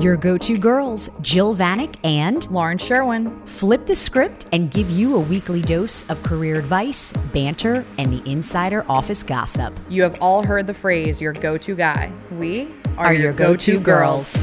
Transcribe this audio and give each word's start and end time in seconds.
Your 0.00 0.16
go 0.16 0.38
to 0.38 0.56
girls, 0.56 1.10
Jill 1.22 1.56
Vanek 1.56 1.96
and 2.04 2.48
Lauren 2.52 2.78
Sherwin. 2.78 3.42
flip 3.46 3.84
the 3.84 3.96
script 3.96 4.46
and 4.52 4.70
give 4.70 4.88
you 4.88 5.16
a 5.16 5.18
weekly 5.18 5.60
dose 5.60 6.08
of 6.08 6.22
career 6.22 6.56
advice, 6.56 7.12
banter, 7.32 7.84
and 7.98 8.12
the 8.12 8.22
insider 8.30 8.86
office 8.88 9.24
gossip. 9.24 9.78
You 9.88 10.02
have 10.04 10.16
all 10.22 10.44
heard 10.44 10.68
the 10.68 10.74
phrase 10.74 11.20
your 11.20 11.32
go 11.32 11.58
to 11.58 11.74
guy. 11.74 12.12
We 12.30 12.72
are, 12.96 13.06
Are 13.06 13.12
your 13.12 13.32
go 13.32 13.56
to 13.56 13.80
girls. 13.80 14.34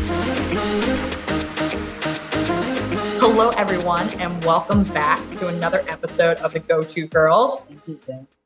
Hello, 3.21 3.49
everyone, 3.51 4.09
and 4.19 4.43
welcome 4.43 4.83
back 4.83 5.21
to 5.39 5.47
another 5.47 5.85
episode 5.87 6.37
of 6.39 6.51
the 6.53 6.59
Go 6.59 6.81
To 6.81 7.07
Girls. 7.07 7.63
Thank 7.63 7.87
you, 7.87 7.95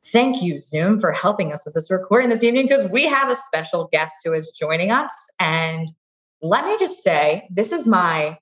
Zoom, 0.04 0.98
for 0.98 1.12
helping 1.12 1.52
us 1.52 1.64
with 1.64 1.74
this 1.74 1.90
recording 1.90 2.30
this 2.30 2.42
evening 2.42 2.66
because 2.66 2.90
we 2.90 3.06
have 3.06 3.30
a 3.30 3.34
special 3.34 3.88
guest 3.92 4.16
who 4.24 4.32
is 4.32 4.50
joining 4.50 4.90
us. 4.90 5.12
And 5.38 5.90
let 6.42 6.64
me 6.64 6.76
just 6.78 7.02
say, 7.02 7.46
this 7.50 7.72
is 7.72 7.86
my 7.86 8.38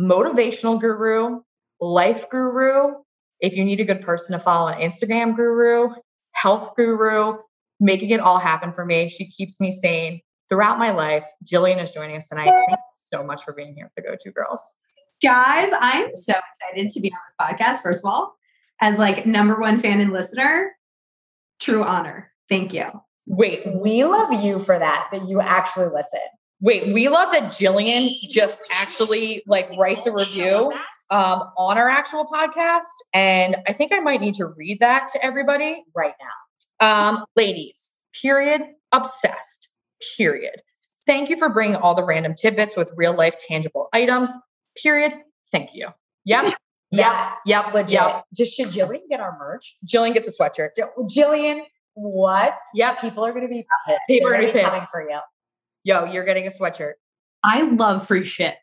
motivational 0.00 0.80
guru, 0.80 1.40
life 1.80 2.28
guru. 2.30 2.94
If 3.40 3.56
you 3.56 3.64
need 3.64 3.80
a 3.80 3.84
good 3.84 4.02
person 4.02 4.32
to 4.32 4.38
follow 4.38 4.70
on 4.70 4.80
Instagram, 4.80 5.36
guru, 5.36 5.90
health 6.32 6.74
guru, 6.76 7.38
making 7.78 8.10
it 8.10 8.20
all 8.20 8.38
happen 8.38 8.72
for 8.72 8.84
me. 8.84 9.08
She 9.08 9.30
keeps 9.30 9.60
me 9.60 9.72
sane 9.72 10.20
throughout 10.48 10.78
my 10.78 10.90
life. 10.90 11.26
Jillian 11.44 11.82
is 11.82 11.90
joining 11.90 12.16
us 12.16 12.28
tonight. 12.28 12.50
Thank 12.50 12.70
you 12.70 13.18
so 13.18 13.24
much 13.24 13.44
for 13.44 13.52
being 13.52 13.74
here 13.74 13.86
at 13.86 13.92
the 13.96 14.02
Go 14.02 14.16
To 14.20 14.30
Girls. 14.30 14.60
Guys, 15.22 15.70
I'm 15.80 16.14
so 16.14 16.32
excited 16.32 16.90
to 16.90 17.00
be 17.00 17.12
on 17.12 17.18
this 17.28 17.58
podcast. 17.58 17.82
First 17.82 18.04
of 18.04 18.10
all, 18.10 18.34
as 18.80 18.98
like 18.98 19.26
number 19.26 19.60
one 19.60 19.78
fan 19.78 20.00
and 20.00 20.12
listener, 20.12 20.72
true 21.60 21.84
honor. 21.84 22.32
Thank 22.48 22.72
you. 22.74 22.86
Wait, 23.26 23.62
We 23.66 24.04
love 24.04 24.42
you 24.42 24.58
for 24.58 24.78
that, 24.78 25.08
that 25.12 25.28
you 25.28 25.40
actually 25.40 25.86
listen. 25.94 26.20
wait, 26.60 26.92
we 26.92 27.08
love 27.08 27.32
that 27.32 27.44
Jillian 27.52 28.10
just 28.28 28.62
actually 28.70 29.42
like 29.46 29.70
writes 29.78 30.06
a 30.06 30.12
review 30.12 30.72
um, 31.10 31.42
on 31.56 31.78
our 31.78 31.88
actual 31.88 32.26
podcast. 32.26 32.82
And 33.14 33.56
I 33.68 33.72
think 33.72 33.92
I 33.94 34.00
might 34.00 34.20
need 34.20 34.34
to 34.36 34.46
read 34.46 34.80
that 34.80 35.10
to 35.12 35.24
everybody. 35.24 35.84
right 35.94 36.14
now. 36.20 37.08
Um, 37.10 37.24
ladies, 37.36 37.92
period, 38.20 38.62
obsessed, 38.92 39.68
period. 40.16 40.60
Thank 41.06 41.30
you 41.30 41.36
for 41.36 41.48
bringing 41.48 41.76
all 41.76 41.94
the 41.94 42.04
random 42.04 42.34
tidbits 42.34 42.76
with 42.76 42.90
real 42.96 43.14
life 43.14 43.36
tangible 43.38 43.88
items, 43.92 44.32
period. 44.82 45.12
Thank 45.52 45.74
you. 45.74 45.88
Yep. 46.24 46.54
Yeah, 46.92 47.32
Yep. 47.46 47.64
Yep. 47.66 47.74
legit. 47.74 47.90
Yep. 47.92 48.24
Just 48.34 48.54
should 48.54 48.68
Jillian 48.68 49.00
get 49.08 49.20
our 49.20 49.36
merch? 49.38 49.76
Jillian 49.86 50.12
gets 50.14 50.28
a 50.28 50.32
sweatshirt. 50.42 50.70
J- 50.76 50.82
Jillian, 51.20 51.62
what? 51.94 52.58
Yep. 52.74 53.00
People 53.00 53.24
are 53.24 53.30
going 53.32 53.42
to 53.44 53.48
be 53.48 53.64
pissed. 53.86 54.00
People 54.08 54.28
are 54.28 54.32
gonna 54.32 54.52
be 54.52 54.60
coming 54.60 54.80
pissed. 54.80 54.90
for 54.90 55.02
you. 55.08 55.18
Yo, 55.84 56.04
you're 56.04 56.24
getting 56.24 56.46
a 56.46 56.50
sweatshirt. 56.50 56.92
I 57.44 57.62
love 57.62 58.06
free 58.06 58.24
shit. 58.24 58.56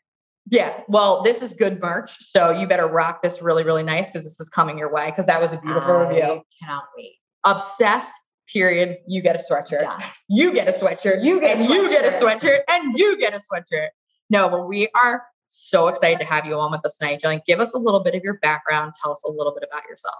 Yeah. 0.50 0.80
Well, 0.88 1.22
this 1.22 1.42
is 1.42 1.52
good 1.52 1.80
merch. 1.80 2.16
So 2.20 2.50
you 2.50 2.66
better 2.68 2.86
rock 2.86 3.22
this 3.22 3.42
really, 3.42 3.64
really 3.64 3.82
nice 3.82 4.08
because 4.10 4.24
this 4.24 4.38
is 4.40 4.48
coming 4.48 4.78
your 4.78 4.92
way 4.92 5.06
because 5.06 5.26
that 5.26 5.40
was 5.40 5.52
a 5.52 5.60
beautiful 5.60 5.96
I 5.96 6.08
review. 6.08 6.42
Cannot 6.62 6.84
wait. 6.96 7.16
Obsessed, 7.44 8.12
period. 8.52 8.98
You 9.06 9.20
get 9.20 9.36
a 9.36 9.42
sweatshirt. 9.42 9.80
Done. 9.80 10.02
You 10.28 10.52
get 10.54 10.68
a 10.68 10.70
sweatshirt. 10.70 11.22
You 11.24 11.40
get 11.40 11.58
a 11.58 11.60
and 11.62 11.70
you 11.70 11.88
get 11.90 12.04
a 12.04 12.08
sweatshirt. 12.08 12.40
sweatshirt. 12.40 12.60
And 12.70 12.96
you 12.98 13.18
get 13.18 13.34
a 13.34 13.38
sweatshirt. 13.40 13.88
No, 14.30 14.48
but 14.48 14.66
we 14.68 14.88
are 14.94 15.22
so 15.48 15.88
excited 15.88 16.20
to 16.20 16.26
have 16.26 16.46
you 16.46 16.54
on 16.54 16.70
with 16.70 16.84
us 16.84 16.98
tonight. 16.98 17.20
Jillian, 17.22 17.44
give 17.46 17.60
us 17.60 17.74
a 17.74 17.78
little 17.78 18.00
bit 18.00 18.14
of 18.14 18.22
your 18.22 18.38
background. 18.38 18.92
Tell 19.00 19.12
us 19.12 19.22
a 19.26 19.30
little 19.30 19.52
bit 19.52 19.66
about 19.68 19.84
yourself. 19.88 20.16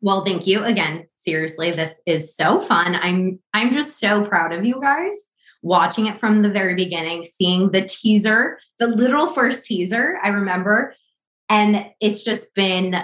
Well, 0.00 0.24
thank 0.24 0.46
you 0.46 0.64
again. 0.64 1.06
Seriously, 1.14 1.70
this 1.70 1.98
is 2.06 2.36
so 2.36 2.60
fun. 2.60 2.96
I'm 2.96 3.38
I'm 3.54 3.72
just 3.72 3.98
so 3.98 4.24
proud 4.24 4.52
of 4.52 4.64
you 4.64 4.80
guys. 4.80 5.14
Watching 5.62 6.06
it 6.06 6.20
from 6.20 6.42
the 6.42 6.50
very 6.50 6.74
beginning, 6.74 7.24
seeing 7.24 7.70
the 7.70 7.82
teaser, 7.82 8.58
the 8.78 8.86
literal 8.86 9.28
first 9.28 9.64
teaser, 9.64 10.18
I 10.22 10.28
remember, 10.28 10.94
and 11.48 11.86
it's 12.00 12.22
just 12.22 12.54
been 12.54 12.96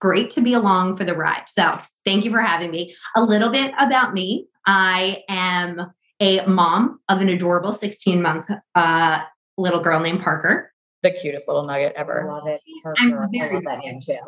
great 0.00 0.30
to 0.30 0.40
be 0.40 0.54
along 0.54 0.96
for 0.96 1.04
the 1.04 1.16
ride. 1.16 1.44
So, 1.48 1.76
thank 2.04 2.24
you 2.24 2.30
for 2.30 2.40
having 2.40 2.70
me. 2.70 2.94
A 3.16 3.24
little 3.24 3.48
bit 3.48 3.72
about 3.80 4.14
me. 4.14 4.46
I 4.66 5.24
am 5.28 5.92
a 6.20 6.46
mom 6.46 7.00
of 7.08 7.20
an 7.20 7.28
adorable 7.28 7.72
16 7.72 8.22
month 8.22 8.46
uh, 8.74 9.20
little 9.56 9.80
girl 9.80 10.00
named 10.00 10.22
Parker. 10.22 10.69
The 11.02 11.10
cutest 11.12 11.48
little 11.48 11.64
nugget 11.64 11.94
I 11.96 12.00
ever. 12.00 12.26
love 12.28 12.46
it. 12.46 12.60
I'm 12.98 13.10
Parker. 13.12 13.28
Very 13.32 13.54
love 13.54 13.64
that 13.64 13.78
name 13.78 14.00
too. 14.00 14.18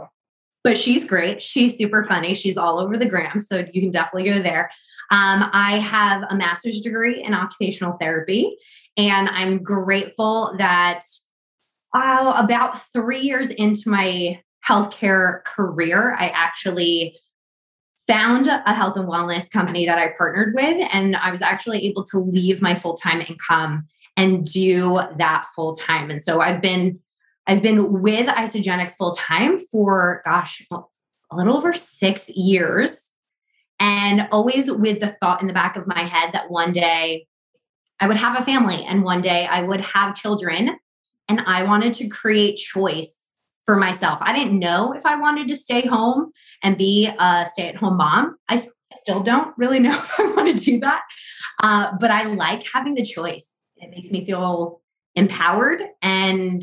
but 0.65 0.79
she's 0.79 1.05
great. 1.05 1.43
She's 1.43 1.77
super 1.77 2.05
funny. 2.05 2.35
She's 2.35 2.57
all 2.57 2.79
over 2.79 2.97
the 2.97 3.09
gram, 3.09 3.41
so 3.41 3.65
you 3.73 3.83
can 3.83 3.91
definitely 3.91 4.31
go 4.31 4.39
there. 4.41 4.71
Um, 5.11 5.51
I 5.53 5.79
have 5.79 6.23
a 6.31 6.35
master's 6.35 6.81
degree 6.81 7.23
in 7.23 7.35
occupational 7.35 7.95
therapy, 8.01 8.57
and 8.97 9.29
I'm 9.29 9.63
grateful 9.63 10.55
that 10.59 11.03
uh, 11.95 12.35
about 12.39 12.81
three 12.93 13.21
years 13.21 13.51
into 13.51 13.91
my 13.91 14.41
healthcare 14.67 15.45
career, 15.45 16.15
I 16.19 16.29
actually 16.29 17.19
found 18.07 18.47
a 18.47 18.73
health 18.75 18.97
and 18.97 19.07
wellness 19.09 19.51
company 19.51 19.85
that 19.87 19.99
I 19.99 20.15
partnered 20.17 20.55
with, 20.55 20.89
and 20.93 21.17
I 21.17 21.31
was 21.31 21.43
actually 21.43 21.85
able 21.87 22.05
to 22.05 22.19
leave 22.19 22.63
my 22.63 22.75
full 22.75 22.95
time 22.95 23.21
income 23.21 23.87
and 24.17 24.47
do 24.47 25.01
that 25.17 25.47
full 25.55 25.75
time. 25.75 26.11
And 26.11 26.23
so 26.23 26.41
I've 26.41 26.61
been 26.61 26.99
I've 27.47 27.63
been 27.63 28.01
with 28.01 28.29
Isagenix 28.29 28.97
full 28.97 29.15
time 29.15 29.59
for, 29.59 30.23
gosh, 30.25 30.65
a 30.71 31.37
little 31.37 31.57
over 31.57 31.73
six 31.73 32.29
years. 32.29 33.11
And 33.81 34.29
always 34.31 34.71
with 34.71 35.01
the 35.01 35.09
thought 35.09 35.41
in 35.41 35.49
the 35.49 35.53
back 35.53 35.77
of 35.77 35.89
my 35.89 36.01
head 36.01 36.33
that 36.35 36.51
one 36.51 36.71
day 36.71 37.27
I 37.99 38.07
would 38.07 38.17
have 38.17 38.41
a 38.41 38.45
family 38.45 38.85
and 38.85 39.03
one 39.03 39.23
day 39.23 39.47
I 39.47 39.63
would 39.63 39.81
have 39.81 40.15
children. 40.15 40.79
And 41.29 41.41
I 41.41 41.65
wanted 41.65 41.95
to 41.95 42.09
create 42.09 42.59
choice 42.59 43.17
for 43.65 43.77
myself. 43.77 44.19
I 44.21 44.33
didn't 44.37 44.59
know 44.59 44.93
if 44.93 45.07
I 45.07 45.17
wanted 45.17 45.49
to 45.49 45.57
stay 45.57 45.87
home 45.87 46.33
and 46.63 46.77
be 46.77 47.07
a 47.07 47.47
stay 47.53 47.69
at 47.69 47.77
home 47.77 47.97
mom. 47.97 48.37
I 48.49 48.65
still 48.97 49.23
don't 49.23 49.57
really 49.57 49.79
know 49.81 49.97
if 49.97 50.21
I 50.21 50.27
want 50.27 50.59
to 50.59 50.65
do 50.65 50.79
that. 50.81 51.03
Uh, 51.63 51.93
but 52.01 52.11
I 52.11 52.25
like 52.25 52.65
having 52.73 52.95
the 52.95 53.05
choice. 53.05 53.52
It 53.83 53.91
makes 53.91 54.11
me 54.11 54.25
feel 54.25 54.81
empowered 55.15 55.83
and 56.01 56.63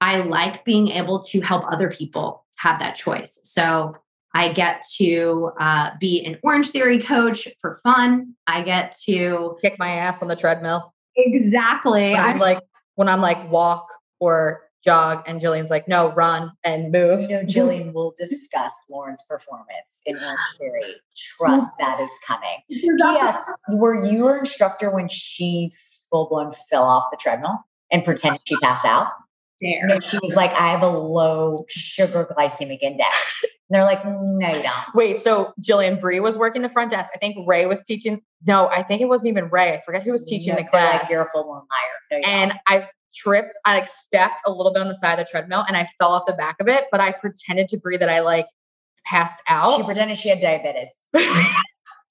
I 0.00 0.20
like 0.20 0.64
being 0.64 0.88
able 0.88 1.22
to 1.24 1.40
help 1.40 1.64
other 1.70 1.90
people 1.90 2.46
have 2.56 2.78
that 2.78 2.96
choice. 2.96 3.38
So 3.44 3.94
I 4.34 4.52
get 4.52 4.84
to 4.96 5.50
uh, 5.58 5.90
be 6.00 6.24
an 6.24 6.38
Orange 6.42 6.70
Theory 6.70 7.00
coach 7.00 7.48
for 7.60 7.80
fun. 7.82 8.34
I 8.46 8.62
get 8.62 8.96
to 9.04 9.58
Kick 9.60 9.78
my 9.78 9.90
ass 9.90 10.22
on 10.22 10.28
the 10.28 10.36
treadmill. 10.36 10.94
exactly. 11.16 12.12
When 12.12 12.20
I'm 12.20 12.30
I'm 12.30 12.38
like, 12.38 12.60
when 12.94 13.08
I'm 13.08 13.20
like 13.20 13.50
walk 13.50 13.88
or 14.20 14.62
jog, 14.82 15.22
and 15.26 15.40
Jillian's 15.40 15.68
like, 15.68 15.88
no, 15.88 16.12
run 16.12 16.52
and 16.64 16.90
move. 16.90 17.22
You 17.22 17.28
know, 17.28 17.42
Jillian 17.42 17.92
will 17.92 18.14
discuss 18.18 18.72
Lauren's 18.88 19.22
performance 19.28 20.00
in 20.06 20.16
Orange 20.16 20.40
Theory. 20.58 20.94
Trust 21.16 21.72
that 21.78 22.00
is 22.00 22.10
coming. 22.26 22.58
Yes, 22.68 23.52
Were 23.68 24.02
you 24.04 24.26
her 24.26 24.38
instructor 24.38 24.90
when 24.90 25.08
she 25.08 25.72
full 26.10 26.28
blown 26.28 26.52
fell 26.52 26.84
off 26.84 27.04
the 27.10 27.16
treadmill 27.16 27.58
and 27.90 28.04
pretended 28.04 28.40
she 28.44 28.56
passed 28.56 28.84
out? 28.84 29.08
there. 29.60 29.86
No, 29.86 30.00
she 30.00 30.18
was 30.22 30.34
like, 30.34 30.52
I 30.52 30.70
have 30.70 30.82
a 30.82 30.88
low 30.88 31.64
sugar 31.68 32.26
glycemic 32.36 32.78
index. 32.82 33.42
And 33.42 33.76
they're 33.76 33.84
like, 33.84 34.04
no, 34.04 34.48
you 34.48 34.62
don't. 34.62 34.94
Wait, 34.94 35.20
so 35.20 35.52
Jillian 35.60 36.00
Bree 36.00 36.18
was 36.18 36.36
working 36.38 36.62
the 36.62 36.68
front 36.68 36.90
desk. 36.90 37.12
I 37.14 37.18
think 37.18 37.46
Ray 37.46 37.66
was 37.66 37.82
teaching. 37.84 38.22
No, 38.46 38.68
I 38.68 38.82
think 38.82 39.02
it 39.02 39.08
wasn't 39.08 39.30
even 39.32 39.50
Ray. 39.50 39.74
I 39.74 39.82
forget 39.84 40.02
who 40.02 40.12
was 40.12 40.24
teaching 40.24 40.54
No, 40.54 40.56
the 40.62 40.64
class. 40.64 41.02
Like, 41.02 41.10
You're 41.10 41.22
a 41.22 41.26
full 41.26 41.44
blown 41.44 41.62
liar. 41.70 42.20
No, 42.22 42.28
and. 42.28 42.54
I 42.66 42.88
tripped. 43.14 43.54
I 43.64 43.78
like 43.80 43.88
stepped 43.88 44.40
a 44.46 44.52
little 44.52 44.72
bit 44.72 44.80
on 44.80 44.88
the 44.88 44.94
side 44.94 45.18
of 45.18 45.18
the 45.26 45.30
treadmill 45.30 45.64
and 45.66 45.76
I 45.76 45.86
fell 45.98 46.10
off 46.12 46.26
the 46.26 46.32
back 46.32 46.56
of 46.60 46.68
it, 46.68 46.84
but 46.92 47.00
I 47.00 47.12
pretended 47.12 47.68
to 47.68 47.76
Bree 47.76 47.96
that 47.96 48.08
I 48.08 48.20
like 48.20 48.46
passed 49.04 49.40
out. 49.48 49.76
she 49.78 49.84
pretended 49.84 50.16
she 50.16 50.28
had 50.28 50.40
diabetes. 50.40 50.88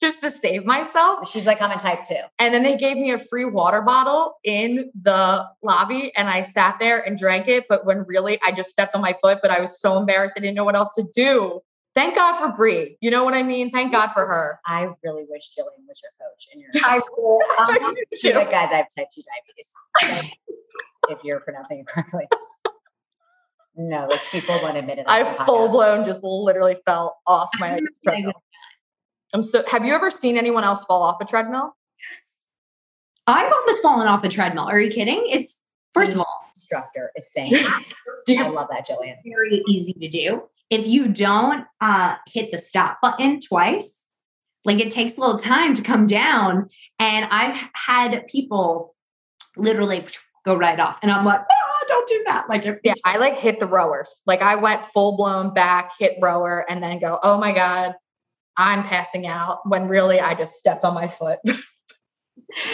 just 0.01 0.21
to 0.21 0.31
save 0.31 0.65
myself. 0.65 1.29
She's 1.29 1.45
like, 1.45 1.61
I'm 1.61 1.71
a 1.71 1.79
type 1.79 2.05
two. 2.05 2.15
And 2.37 2.53
then 2.53 2.63
they 2.63 2.77
gave 2.77 2.97
me 2.97 3.11
a 3.11 3.19
free 3.19 3.45
water 3.45 3.81
bottle 3.81 4.35
in 4.43 4.91
the 4.99 5.45
lobby 5.61 6.11
and 6.15 6.29
I 6.29 6.43
sat 6.43 6.77
there 6.79 6.99
and 6.99 7.17
drank 7.17 7.47
it. 7.47 7.65
But 7.67 7.85
when 7.85 8.05
really 8.07 8.39
I 8.41 8.51
just 8.51 8.69
stepped 8.69 8.95
on 8.95 9.01
my 9.01 9.15
foot, 9.21 9.39
but 9.41 9.51
I 9.51 9.59
was 9.61 9.79
so 9.79 9.97
embarrassed. 9.97 10.35
I 10.37 10.41
didn't 10.41 10.55
know 10.55 10.63
what 10.63 10.75
else 10.75 10.95
to 10.95 11.03
do. 11.13 11.61
Thank 11.95 12.15
God 12.15 12.37
for 12.37 12.55
Bree. 12.55 12.97
You 13.01 13.11
know 13.11 13.23
what 13.23 13.33
I 13.33 13.43
mean? 13.43 13.71
Thank 13.71 13.91
God 13.91 14.11
for 14.11 14.25
her. 14.25 14.59
I 14.65 14.89
really 15.03 15.25
wish 15.27 15.49
Jillian 15.57 15.85
was 15.87 16.01
your 16.01 16.11
coach. 16.21 16.47
And 16.53 16.61
your 16.61 16.69
I 16.85 17.01
will, 17.17 17.41
um, 17.59 17.95
She's 18.13 18.35
like, 18.35 18.51
guys, 18.51 18.69
I 18.71 18.77
have 18.77 18.87
type 18.95 19.07
2 19.13 19.21
diabetes. 19.99 20.29
if 21.09 21.23
you're 21.23 21.39
pronouncing 21.41 21.79
it 21.79 21.87
correctly. 21.87 22.27
No, 23.75 24.07
like 24.07 24.21
people 24.31 24.59
won't 24.61 24.77
admit 24.77 24.99
it. 24.99 25.05
I 25.07 25.23
full 25.45 25.67
podcast. 25.67 25.71
blown 25.71 26.05
just 26.05 26.21
literally 26.23 26.77
fell 26.85 27.17
off 27.25 27.49
my 27.59 27.79
treadmill. 28.03 28.33
I'm 29.33 29.43
so 29.43 29.63
have 29.67 29.85
you 29.85 29.93
ever 29.93 30.11
seen 30.11 30.37
anyone 30.37 30.63
else 30.63 30.83
fall 30.85 31.03
off 31.03 31.21
a 31.21 31.25
treadmill? 31.25 31.75
Yes. 31.97 32.45
I've 33.27 33.51
almost 33.51 33.81
fallen 33.81 34.07
off 34.07 34.21
the 34.21 34.29
treadmill. 34.29 34.65
Are 34.65 34.79
you 34.79 34.91
kidding? 34.91 35.23
It's 35.27 35.61
first 35.93 36.13
of 36.13 36.19
all 36.19 36.39
Instructor 36.49 37.11
is 37.15 37.31
saying, 37.31 37.53
I 38.29 38.47
love 38.49 38.67
that, 38.69 38.87
Jillian. 38.87 39.15
very 39.25 39.63
easy 39.67 39.93
to 39.93 40.07
do. 40.07 40.43
If 40.69 40.85
you 40.85 41.07
don't 41.07 41.65
uh, 41.81 42.15
hit 42.27 42.51
the 42.51 42.57
stop 42.59 42.99
button 43.01 43.39
twice, 43.41 43.93
Like 44.65 44.79
it 44.79 44.91
takes 44.91 45.17
a 45.17 45.21
little 45.21 45.37
time 45.39 45.73
to 45.75 45.81
come 45.81 46.05
down. 46.05 46.69
And 46.99 47.27
I've 47.31 47.57
had 47.73 48.27
people 48.27 48.95
literally 49.55 50.03
go 50.45 50.55
right 50.55 50.79
off. 50.79 50.99
And 51.01 51.11
I'm 51.11 51.25
like, 51.25 51.39
oh, 51.39 51.85
don't 51.87 52.07
do 52.07 52.23
that. 52.27 52.49
Like, 52.49 52.65
yeah, 52.83 52.93
I 53.05 53.17
like 53.17 53.35
hit 53.35 53.59
the 53.59 53.67
rowers. 53.67 54.21
Like 54.25 54.41
I 54.41 54.55
went 54.55 54.85
full 54.85 55.17
blown 55.17 55.53
back, 55.53 55.91
hit 55.97 56.17
rower, 56.21 56.65
and 56.69 56.83
then 56.83 56.99
go, 56.99 57.19
oh 57.23 57.39
my 57.39 57.53
God, 57.53 57.93
I'm 58.59 58.83
passing 58.83 59.25
out. 59.25 59.61
When 59.67 59.87
really 59.87 60.19
I 60.19 60.35
just 60.35 60.55
stepped 60.55 60.83
on 60.83 60.93
my 60.93 61.07
foot. 61.07 61.39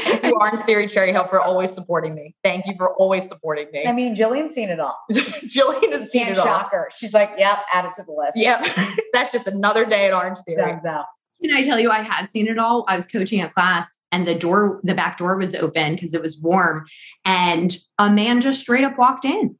Thank 0.03 0.23
you, 0.23 0.33
Orange 0.41 0.61
Theory 0.61 0.87
Cherry 0.87 1.11
Hill, 1.11 1.27
for 1.27 1.39
always 1.39 1.71
supporting 1.71 2.15
me. 2.15 2.35
Thank 2.43 2.65
you 2.65 2.73
for 2.75 2.93
always 2.95 3.29
supporting 3.29 3.67
me. 3.71 3.85
I 3.85 3.91
mean, 3.91 4.15
Jillian's 4.15 4.55
seen 4.55 4.69
it 4.69 4.79
all. 4.79 4.97
Jillian 5.11 5.91
has 5.91 6.11
seen 6.11 6.25
Can't 6.25 6.37
it 6.37 6.39
all. 6.39 6.45
shock. 6.45 6.71
She's 6.97 7.13
like, 7.13 7.31
yep, 7.37 7.59
add 7.71 7.85
it 7.85 7.93
to 7.95 8.03
the 8.03 8.11
list. 8.11 8.35
Yep. 8.35 8.65
That's 9.13 9.31
just 9.31 9.47
another 9.47 9.85
day 9.85 10.07
at 10.07 10.13
Orange 10.13 10.39
Theory. 10.39 10.61
Thumbs 10.61 10.85
out. 10.85 11.05
Can 11.41 11.55
I 11.55 11.61
tell 11.61 11.79
you, 11.79 11.91
I 11.91 12.01
have 12.01 12.27
seen 12.27 12.47
it 12.47 12.57
all. 12.57 12.85
I 12.87 12.95
was 12.95 13.05
coaching 13.05 13.41
a 13.41 13.49
class 13.49 13.87
and 14.11 14.27
the 14.27 14.33
door, 14.33 14.79
the 14.83 14.95
back 14.95 15.19
door 15.19 15.37
was 15.37 15.53
open 15.53 15.93
because 15.93 16.15
it 16.15 16.21
was 16.21 16.39
warm. 16.39 16.85
And 17.23 17.77
a 17.99 18.09
man 18.09 18.41
just 18.41 18.61
straight 18.61 18.83
up 18.83 18.97
walked 18.97 19.25
in. 19.25 19.55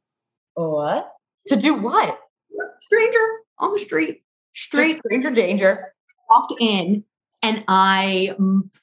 What? 0.54 1.12
To 1.48 1.56
do 1.56 1.74
what? 1.74 2.18
Stranger 2.80 3.26
on 3.60 3.70
the 3.70 3.78
street, 3.78 4.22
straight 4.54 4.94
Just 4.94 5.00
stranger 5.04 5.30
danger. 5.30 5.92
Walked 6.28 6.54
in. 6.60 7.04
And 7.42 7.64
I 7.68 8.34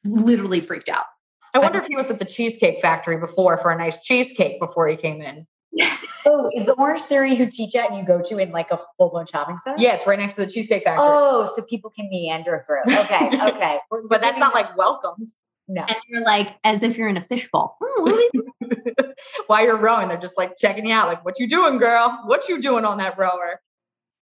literally 0.05 0.61
freaked 0.61 0.89
out. 0.89 1.05
I 1.53 1.59
wonder 1.59 1.79
if 1.79 1.87
he 1.87 1.95
was 1.95 2.09
at 2.09 2.19
the 2.19 2.25
Cheesecake 2.25 2.81
Factory 2.81 3.17
before 3.17 3.57
for 3.57 3.71
a 3.71 3.77
nice 3.77 3.99
cheesecake 3.99 4.59
before 4.59 4.87
he 4.87 4.95
came 4.95 5.21
in. 5.21 5.45
Oh, 6.25 6.49
is 6.53 6.65
the 6.65 6.71
Orange 6.75 7.01
Theory 7.01 7.35
who 7.35 7.47
teach 7.51 7.75
at 7.75 7.89
and 7.89 7.99
you 7.99 8.05
go 8.05 8.21
to 8.21 8.37
in 8.37 8.51
like 8.51 8.71
a 8.71 8.77
full 8.97 9.09
blown 9.09 9.25
shopping 9.25 9.57
center? 9.57 9.75
Yeah, 9.77 9.95
it's 9.95 10.07
right 10.07 10.17
next 10.17 10.35
to 10.35 10.45
the 10.45 10.49
Cheesecake 10.49 10.85
Factory. 10.85 11.05
Oh, 11.05 11.43
so 11.43 11.61
people 11.63 11.89
can 11.89 12.07
meander 12.09 12.63
through. 12.65 12.79
Okay, 12.97 13.27
okay. 13.49 13.79
We're- 13.91 14.05
but 14.09 14.21
that's 14.21 14.39
not 14.39 14.53
like 14.53 14.77
welcomed. 14.77 15.33
no. 15.67 15.81
And 15.85 15.97
you're 16.07 16.23
like, 16.23 16.55
as 16.63 16.81
if 16.81 16.97
you're 16.97 17.09
in 17.09 17.17
a 17.17 17.21
fishbowl. 17.21 17.75
Hmm, 17.83 18.03
what 18.03 18.13
are 18.13 18.29
these 18.31 19.13
While 19.47 19.65
you're 19.65 19.75
rowing, 19.75 20.07
they're 20.07 20.17
just 20.17 20.37
like 20.37 20.55
checking 20.57 20.85
you 20.85 20.93
out. 20.93 21.09
Like, 21.09 21.25
what 21.25 21.39
you 21.39 21.49
doing, 21.49 21.77
girl? 21.77 22.21
What 22.25 22.47
you 22.47 22.61
doing 22.61 22.85
on 22.85 22.99
that 22.99 23.17
rower? 23.17 23.59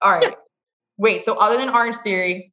All 0.02 0.12
right. 0.14 0.36
Wait. 0.98 1.24
So, 1.26 1.34
other 1.36 1.58
than 1.58 1.70
Orange 1.70 1.98
Theory, 1.98 2.51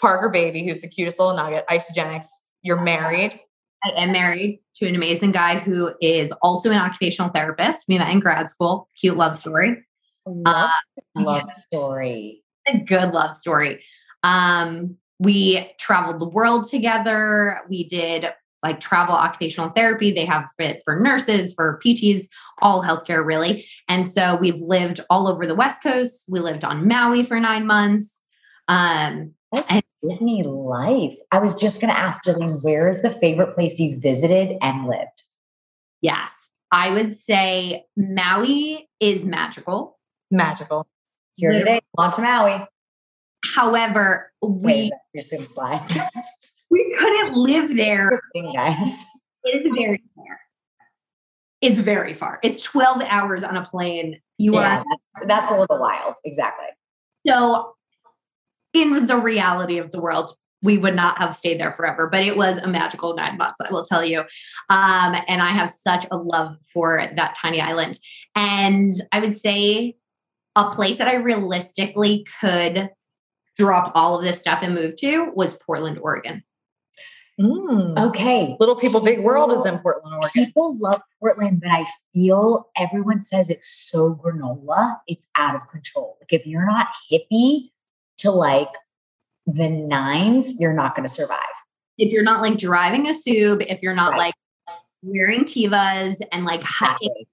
Parker 0.00 0.28
Baby, 0.28 0.64
who's 0.64 0.80
the 0.80 0.88
cutest 0.88 1.18
little 1.18 1.34
nugget, 1.36 1.64
Isagenix, 1.68 2.26
you're 2.62 2.80
married. 2.82 3.40
I 3.84 4.02
am 4.02 4.12
married 4.12 4.60
to 4.76 4.88
an 4.88 4.94
amazing 4.96 5.32
guy 5.32 5.58
who 5.58 5.92
is 6.00 6.32
also 6.42 6.70
an 6.70 6.78
occupational 6.78 7.30
therapist. 7.30 7.84
We 7.88 7.98
met 7.98 8.10
in 8.12 8.20
grad 8.20 8.50
school. 8.50 8.88
Cute 9.00 9.16
love 9.16 9.36
story. 9.36 9.84
Love, 10.26 10.70
Uh, 11.16 11.22
love 11.22 11.48
story. 11.50 12.42
a 12.66 12.78
good 12.78 13.12
love 13.14 13.34
story. 13.34 13.82
Um, 14.24 14.96
we 15.20 15.70
traveled 15.78 16.18
the 16.20 16.28
world 16.28 16.68
together. 16.68 17.60
We 17.68 17.88
did 17.88 18.30
like 18.62 18.80
travel 18.80 19.14
occupational 19.14 19.70
therapy. 19.70 20.10
They 20.10 20.24
have 20.24 20.48
it 20.58 20.82
for 20.84 20.98
nurses, 20.98 21.54
for 21.54 21.78
PTs, 21.84 22.24
all 22.60 22.82
healthcare 22.82 23.24
really. 23.24 23.64
And 23.88 24.06
so 24.06 24.36
we've 24.36 24.60
lived 24.60 25.00
all 25.08 25.28
over 25.28 25.46
the 25.46 25.54
West 25.54 25.82
Coast. 25.82 26.24
We 26.28 26.40
lived 26.40 26.64
on 26.64 26.88
Maui 26.88 27.22
for 27.22 27.38
nine 27.38 27.66
months. 27.66 28.16
Um, 28.66 29.34
and 29.52 29.82
Disney 30.02 30.42
life. 30.42 31.14
I 31.32 31.38
was 31.38 31.56
just 31.56 31.80
going 31.80 31.92
to 31.92 31.98
ask 31.98 32.24
Jillian, 32.24 32.62
where 32.62 32.88
is 32.88 33.02
the 33.02 33.10
favorite 33.10 33.54
place 33.54 33.78
you 33.78 33.98
visited 34.00 34.56
and 34.62 34.86
lived? 34.86 35.22
yes, 36.00 36.50
I 36.70 36.90
would 36.90 37.12
say 37.12 37.84
Maui 37.96 38.88
is 39.00 39.24
magical. 39.24 39.98
Magical. 40.30 40.86
Here 41.36 41.50
Literally. 41.50 41.76
today, 41.76 41.86
on 41.96 42.12
to 42.12 42.20
Maui. 42.22 42.66
However, 43.54 44.32
we 44.42 44.58
Wait, 44.60 44.92
just 45.16 45.30
slide. 45.54 45.80
we 46.70 46.96
couldn't 46.98 47.34
live 47.34 47.76
there 47.76 48.20
Thing, 48.34 48.52
guys. 48.54 48.76
It's 49.44 49.76
very 49.76 50.02
far. 50.14 50.40
It's 51.60 51.78
very 51.80 52.14
far. 52.14 52.38
It's 52.42 52.62
12 52.62 53.02
hours 53.08 53.42
on 53.42 53.56
a 53.56 53.64
plane. 53.64 54.20
You 54.36 54.54
Yeah, 54.54 54.78
are 54.80 54.84
that's, 54.90 55.26
that's 55.26 55.50
a 55.50 55.58
little 55.58 55.80
wild. 55.80 56.14
Exactly. 56.24 56.66
so 57.26 57.74
in 58.72 59.06
the 59.06 59.16
reality 59.16 59.78
of 59.78 59.92
the 59.92 60.00
world, 60.00 60.34
we 60.62 60.78
would 60.78 60.96
not 60.96 61.18
have 61.18 61.34
stayed 61.34 61.60
there 61.60 61.72
forever, 61.72 62.08
but 62.08 62.24
it 62.24 62.36
was 62.36 62.58
a 62.58 62.66
magical 62.66 63.14
nine 63.14 63.36
months, 63.36 63.58
I 63.64 63.72
will 63.72 63.84
tell 63.84 64.04
you. 64.04 64.20
Um, 64.70 65.16
and 65.28 65.42
I 65.42 65.48
have 65.48 65.70
such 65.70 66.04
a 66.10 66.16
love 66.16 66.56
for 66.72 67.04
that 67.14 67.36
tiny 67.36 67.60
island. 67.60 67.98
And 68.34 68.94
I 69.12 69.20
would 69.20 69.36
say 69.36 69.96
a 70.56 70.70
place 70.70 70.98
that 70.98 71.08
I 71.08 71.14
realistically 71.14 72.26
could 72.40 72.90
drop 73.56 73.92
all 73.94 74.18
of 74.18 74.24
this 74.24 74.40
stuff 74.40 74.62
and 74.62 74.74
move 74.74 74.96
to 74.96 75.30
was 75.34 75.54
Portland, 75.54 75.98
Oregon. 75.98 76.42
Mm. 77.40 77.96
Okay. 78.08 78.56
Little 78.58 78.74
People 78.74 79.00
Big 79.00 79.20
World 79.20 79.52
is 79.52 79.64
in 79.64 79.78
Portland, 79.78 80.12
Oregon. 80.12 80.30
People 80.34 80.76
love 80.80 81.00
Portland, 81.20 81.60
but 81.60 81.70
I 81.70 81.86
feel 82.12 82.68
everyone 82.76 83.20
says 83.20 83.48
it's 83.48 83.68
so 83.68 84.16
granola. 84.16 84.96
It's 85.06 85.28
out 85.36 85.54
of 85.54 85.68
control. 85.68 86.16
Like 86.20 86.32
if 86.32 86.46
you're 86.46 86.66
not 86.66 86.88
hippie 87.10 87.70
to 88.18 88.30
like 88.30 88.68
the 89.46 89.68
nines, 89.68 90.58
you're 90.60 90.72
not 90.74 90.94
going 90.94 91.06
to 91.06 91.12
survive. 91.12 91.38
If 91.96 92.12
you're 92.12 92.22
not 92.22 92.40
like 92.42 92.58
driving 92.58 93.08
a 93.08 93.14
sub, 93.14 93.62
if 93.62 93.82
you're 93.82 93.94
not 93.94 94.12
Right. 94.12 94.18
like 94.18 94.34
wearing 95.02 95.44
Tevas 95.44 96.16
and 96.32 96.44
like 96.44 96.62
hiking 96.62 97.24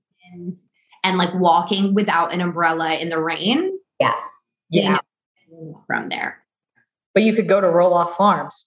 and 1.04 1.18
like 1.18 1.34
walking 1.36 1.94
without 1.94 2.34
an 2.34 2.42
umbrella 2.42 2.94
in 2.96 3.10
the 3.10 3.20
rain, 3.22 3.78
Yes. 4.00 4.20
Yeah. 4.70 4.98
from 5.88 6.10
there. 6.10 6.44
But 7.14 7.24
you 7.24 7.34
could 7.34 7.48
go 7.48 7.62
to 7.62 7.68
Roloff 7.68 8.12
Farms. 8.12 8.66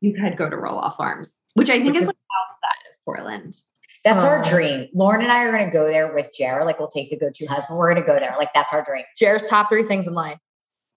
You 0.00 0.14
could 0.14 0.36
go 0.36 0.48
to 0.48 0.56
Roloff 0.56 0.96
Farms, 0.96 1.42
which 1.54 1.68
I 1.70 1.74
think 1.80 1.94
Which 1.94 1.96
is 1.96 2.02
is- 2.02 2.08
like 2.08 2.16
outside 2.16 2.90
of 2.90 3.04
Portland. 3.04 3.56
That's 4.04 4.24
our 4.24 4.38
Oh. 4.38 4.42
dream. 4.42 4.88
Lauren 4.94 5.20
and 5.22 5.30
I 5.32 5.42
are 5.44 5.52
going 5.52 5.64
to 5.66 5.70
go 5.70 5.86
there 5.86 6.14
with 6.14 6.30
Jared. 6.36 6.64
Like 6.64 6.78
we'll 6.78 6.88
take 6.88 7.10
the 7.10 7.18
go-to 7.18 7.44
husband. 7.46 7.78
We're 7.78 7.92
going 7.92 8.02
to 8.02 8.06
go 8.06 8.18
there. 8.18 8.34
Like 8.38 8.48
that's 8.54 8.72
our 8.72 8.82
dream. 8.82 9.04
Jared's 9.18 9.46
top 9.48 9.68
three 9.68 9.84
things 9.84 10.06
in 10.06 10.14
life 10.14 10.38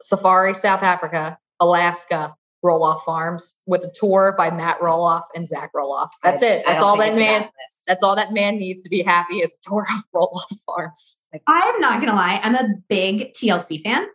Safari, 0.04 0.54
South 0.54 0.84
Africa, 0.84 1.38
Alaska, 1.60 2.36
Roloff 2.64 3.02
Farms 3.02 3.56
with 3.66 3.84
a 3.84 3.92
tour 3.94 4.34
by 4.38 4.50
Matt 4.50 4.80
Roloff 4.80 5.24
and 5.36 5.48
Zach 5.48 5.72
Roloff. 5.76 6.10
That's 6.24 6.42
I- 6.42 6.48
it. 6.48 6.66
That's 6.66 6.82
all 6.82 6.98
that 6.98 7.16
man. 7.16 7.50
That's 7.86 8.04
all 8.04 8.16
that 8.16 8.32
man 8.32 8.58
needs 8.58 8.84
to 8.84 8.90
be 8.90 9.02
happy 9.02 9.40
is 9.40 9.54
a 9.54 9.70
tour 9.70 9.86
of 9.94 10.02
Roll 10.14 10.32
Off 10.34 10.58
Farms. 10.66 11.18
I'm 11.48 11.80
not 11.82 12.00
gonna 12.00 12.16
lie, 12.16 12.40
I'm 12.42 12.56
a 12.56 12.76
big 12.88 13.34
TLC 13.34 13.84
fan. 13.84 14.08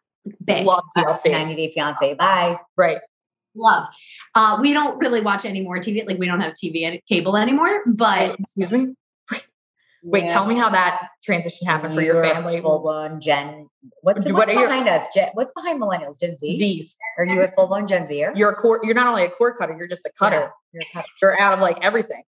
Big 0.44 0.66
Love 0.66 0.84
TLC. 0.96 1.30
90 1.32 1.54
Day 1.56 1.72
Fiance. 1.72 2.14
Bye. 2.14 2.58
Right. 2.76 2.98
love. 3.54 3.88
Uh, 4.34 4.58
we 4.60 4.72
don't 4.72 4.98
really 4.98 5.20
watch 5.20 5.44
any 5.44 5.62
more 5.62 5.76
TV. 5.78 6.06
Like 6.06 6.18
we 6.18 6.26
don't 6.26 6.40
have 6.40 6.54
TV 6.54 6.82
and 6.84 6.98
cable 7.08 7.36
anymore. 7.36 7.82
But 7.86 8.38
Excuse 8.38 8.72
me. 8.72 8.94
Wait, 10.04 10.28
tell 10.28 10.46
me 10.46 10.54
how 10.54 10.68
that 10.70 11.08
transition 11.24 11.66
happened 11.66 11.94
for 11.94 12.00
your 12.00 12.14
You're 12.16 12.24
a 12.24 12.34
family. 12.34 12.60
Full-blown 12.60 13.20
Gen. 13.20 13.68
What's, 14.02 14.24
What 14.26 14.34
what's 14.34 14.52
are 14.52 14.54
your- 14.54 14.68
behind 14.68 14.88
us? 14.88 15.06
Gen, 15.14 15.28
what's 15.34 15.52
behind 15.52 15.80
millennials? 15.80 16.20
Gen 16.20 16.36
Z. 16.38 16.56
Z's. 16.56 16.96
Are 17.18 17.24
you 17.24 17.40
a 17.42 17.48
full-blown 17.48 17.86
Gen 17.88 18.06
Zer? 18.06 18.32
You're 18.36 18.50
a 18.50 18.54
cord. 18.54 18.80
You're 18.84 18.94
not 18.94 19.06
only 19.08 19.24
a 19.24 19.30
cord 19.30 19.56
cutter. 19.58 19.74
You're 19.76 19.88
just 19.88 20.06
a 20.06 20.10
cutter. 20.18 20.50
You're 20.72 20.82
a 20.82 20.86
cut- 20.92 21.04
You're 21.22 21.40
out 21.40 21.52
of 21.52 21.60
like 21.60 21.78
everything. 21.84 22.22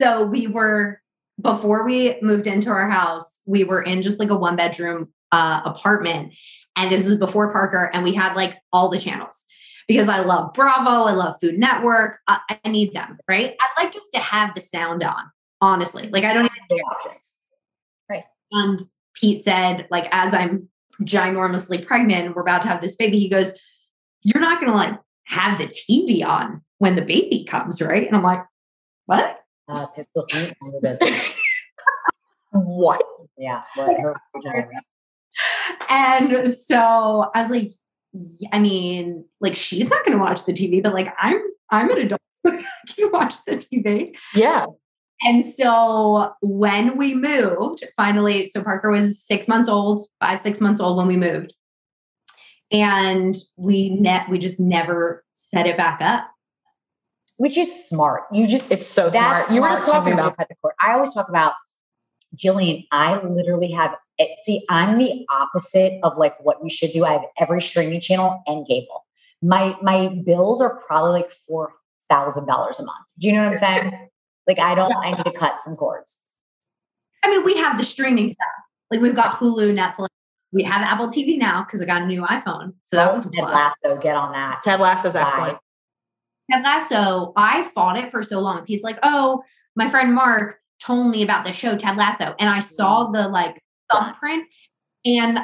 so 0.00 0.24
we 0.24 0.46
were 0.46 1.00
before 1.40 1.84
we 1.84 2.20
moved 2.20 2.46
into 2.46 2.68
our 2.70 2.88
house, 2.90 3.38
we 3.46 3.64
were 3.64 3.82
in 3.82 4.02
just 4.02 4.20
like 4.20 4.30
a 4.30 4.36
one 4.36 4.54
bedroom 4.54 5.08
uh, 5.32 5.62
apartment, 5.64 6.34
and 6.76 6.90
this 6.92 7.06
was 7.06 7.16
before 7.16 7.50
Parker, 7.52 7.90
and 7.94 8.04
we 8.04 8.12
had 8.12 8.34
like 8.34 8.58
all 8.72 8.88
the 8.90 8.98
channels 8.98 9.44
because 9.88 10.08
I 10.08 10.20
love 10.20 10.52
Bravo, 10.52 11.04
I 11.08 11.12
love 11.12 11.34
Food 11.40 11.58
Network, 11.58 12.18
I, 12.28 12.38
I 12.64 12.68
need 12.68 12.92
them, 12.92 13.18
right? 13.26 13.56
I 13.60 13.82
like 13.82 13.92
just 13.92 14.06
to 14.12 14.20
have 14.20 14.54
the 14.54 14.60
sound 14.60 15.02
on, 15.02 15.24
honestly. 15.62 16.10
Like 16.10 16.24
I 16.24 16.34
don't 16.34 16.44
even 16.44 16.58
the 16.68 16.76
options. 16.76 17.32
Right. 18.10 18.24
And 18.50 18.80
Pete 19.14 19.44
said, 19.44 19.86
like, 19.90 20.08
as 20.12 20.34
I'm 20.34 20.68
ginormously 21.02 21.86
pregnant, 21.86 22.26
and 22.26 22.34
we're 22.34 22.42
about 22.42 22.62
to 22.62 22.68
have 22.68 22.82
this 22.82 22.96
baby, 22.96 23.18
he 23.18 23.28
goes, 23.28 23.52
You're 24.22 24.42
not 24.42 24.60
gonna 24.60 24.74
like 24.74 24.98
have 25.24 25.58
the 25.58 25.66
TV 25.66 26.26
on 26.26 26.60
when 26.78 26.96
the 26.96 27.02
baby 27.02 27.44
comes, 27.44 27.80
right? 27.80 28.06
And 28.06 28.14
I'm 28.14 28.22
like, 28.22 28.44
What? 29.06 29.38
Uh, 29.68 29.86
pistol 29.86 30.26
feet 30.30 30.52
on 30.62 30.72
the 30.72 30.88
business. 30.90 31.40
What? 32.54 33.02
Yeah. 33.38 33.62
What. 33.74 34.14
And 35.88 36.54
so 36.54 37.30
I 37.34 37.40
was 37.40 37.50
like, 37.50 37.72
I 38.52 38.58
mean, 38.58 39.24
like 39.40 39.56
she's 39.56 39.88
not 39.88 40.04
gonna 40.04 40.18
watch 40.18 40.44
the 40.44 40.52
TV, 40.52 40.82
but 40.82 40.92
like 40.92 41.14
I'm 41.18 41.40
I'm 41.70 41.90
an 41.90 41.98
adult. 41.98 42.20
I 42.46 42.62
can 42.94 43.10
watch 43.10 43.36
the 43.46 43.56
TV. 43.56 44.14
Yeah. 44.34 44.66
And 45.24 45.44
so 45.44 46.32
when 46.40 46.96
we 46.96 47.14
moved, 47.14 47.84
finally, 47.96 48.46
so 48.48 48.62
Parker 48.62 48.90
was 48.90 49.22
six 49.22 49.46
months 49.46 49.68
old, 49.68 50.06
five, 50.20 50.40
six 50.40 50.60
months 50.60 50.80
old 50.80 50.96
when 50.96 51.06
we 51.06 51.16
moved. 51.16 51.54
And 52.70 53.36
we 53.56 53.90
net 53.90 54.28
we 54.30 54.38
just 54.38 54.58
never 54.58 55.24
set 55.32 55.66
it 55.66 55.76
back 55.76 56.00
up. 56.00 56.26
Which 57.38 57.56
is 57.56 57.88
smart. 57.88 58.22
You 58.32 58.46
just 58.46 58.70
It's 58.70 58.86
so 58.86 59.10
smart. 59.10 59.40
That's 59.40 59.54
You 59.54 59.62
were 59.62 59.68
just 59.68 59.90
talking 59.90 60.14
about 60.14 60.36
cut 60.36 60.48
the 60.48 60.54
cord. 60.62 60.74
I 60.80 60.94
always 60.94 61.12
talk 61.12 61.28
about 61.28 61.52
Jillian. 62.36 62.86
I 62.90 63.22
literally 63.22 63.70
have 63.72 63.94
it. 64.18 64.36
See, 64.44 64.64
I'm 64.70 64.98
the 64.98 65.26
opposite 65.28 66.00
of 66.02 66.16
like 66.16 66.34
what 66.40 66.58
you 66.62 66.70
should 66.70 66.92
do. 66.92 67.04
I 67.04 67.12
have 67.12 67.22
every 67.38 67.60
streaming 67.60 68.00
channel 68.00 68.42
and 68.46 68.66
cable 68.66 69.02
my 69.42 69.76
my 69.82 70.08
bills 70.24 70.62
are 70.62 70.80
probably 70.86 71.10
like 71.10 71.30
four 71.30 71.74
thousand 72.08 72.46
dollars 72.46 72.78
a 72.78 72.84
month. 72.84 73.04
Do 73.18 73.28
you 73.28 73.34
know 73.34 73.42
what 73.42 73.48
I'm 73.48 73.54
saying? 73.54 74.08
like 74.46 74.58
I 74.58 74.74
don't 74.74 74.92
I 74.96 75.12
need 75.12 75.24
to 75.24 75.32
cut 75.32 75.60
some 75.60 75.76
cords. 75.76 76.18
I 77.22 77.30
mean, 77.30 77.44
we 77.44 77.56
have 77.56 77.78
the 77.78 77.84
streaming 77.84 78.28
stuff. 78.28 78.48
Like 78.90 79.00
we've 79.00 79.14
got 79.14 79.38
Hulu, 79.38 79.76
Netflix. 79.76 80.08
We 80.52 80.62
have 80.64 80.82
Apple 80.82 81.08
TV 81.08 81.38
now 81.38 81.62
because 81.62 81.80
I 81.80 81.86
got 81.86 82.02
a 82.02 82.06
new 82.06 82.22
iPhone. 82.22 82.74
So 82.84 82.96
that 82.96 83.12
was 83.12 83.24
Ted 83.24 83.32
plus. 83.34 83.54
Lasso, 83.54 84.00
get 84.02 84.16
on 84.16 84.32
that. 84.32 84.62
Ted 84.62 84.80
Lasso's 84.80 85.14
Bye. 85.14 85.22
excellent. 85.22 85.58
Ted 86.50 86.62
Lasso, 86.62 87.32
I 87.36 87.62
fought 87.62 87.96
it 87.96 88.10
for 88.10 88.22
so 88.22 88.40
long. 88.40 88.64
He's 88.66 88.82
like, 88.82 88.98
oh, 89.02 89.42
my 89.76 89.88
friend 89.88 90.14
Mark 90.14 90.58
told 90.84 91.08
me 91.08 91.22
about 91.22 91.46
the 91.46 91.52
show 91.52 91.76
Ted 91.76 91.96
Lasso, 91.96 92.34
and 92.38 92.50
I 92.50 92.60
saw 92.60 93.06
mm. 93.06 93.14
the 93.14 93.28
like 93.28 93.62
thumbprint, 93.90 94.46
and 95.06 95.38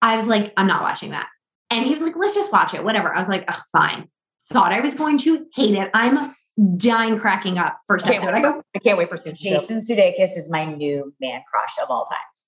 I 0.00 0.16
was 0.16 0.26
like, 0.26 0.52
I'm 0.56 0.66
not 0.66 0.82
watching 0.82 1.10
that. 1.10 1.28
And 1.70 1.84
he 1.84 1.90
was 1.90 2.02
like, 2.02 2.14
let's 2.16 2.34
just 2.34 2.52
watch 2.52 2.72
it, 2.72 2.84
whatever. 2.84 3.14
I 3.14 3.18
was 3.18 3.28
like, 3.28 3.48
fine. 3.72 4.08
Thought 4.50 4.72
I 4.72 4.80
was 4.80 4.94
going 4.94 5.18
to 5.18 5.46
hate 5.54 5.74
it. 5.74 5.90
I'm 5.94 6.34
dying 6.76 7.18
cracking 7.18 7.58
up 7.58 7.78
first 7.86 8.04
Can't 8.04 8.16
episode. 8.22 8.34
wait. 8.34 8.38
I 8.38 8.42
go 8.42 8.62
I 8.76 8.78
can't 8.78 8.98
wait 8.98 9.08
for 9.08 9.16
season 9.16 9.38
two. 9.42 9.48
Jason 9.58 9.78
Sudeikis 9.80 10.36
is 10.36 10.48
my 10.50 10.64
new 10.64 11.12
man 11.20 11.42
crush 11.50 11.74
of 11.82 11.90
all 11.90 12.04
times. 12.04 12.44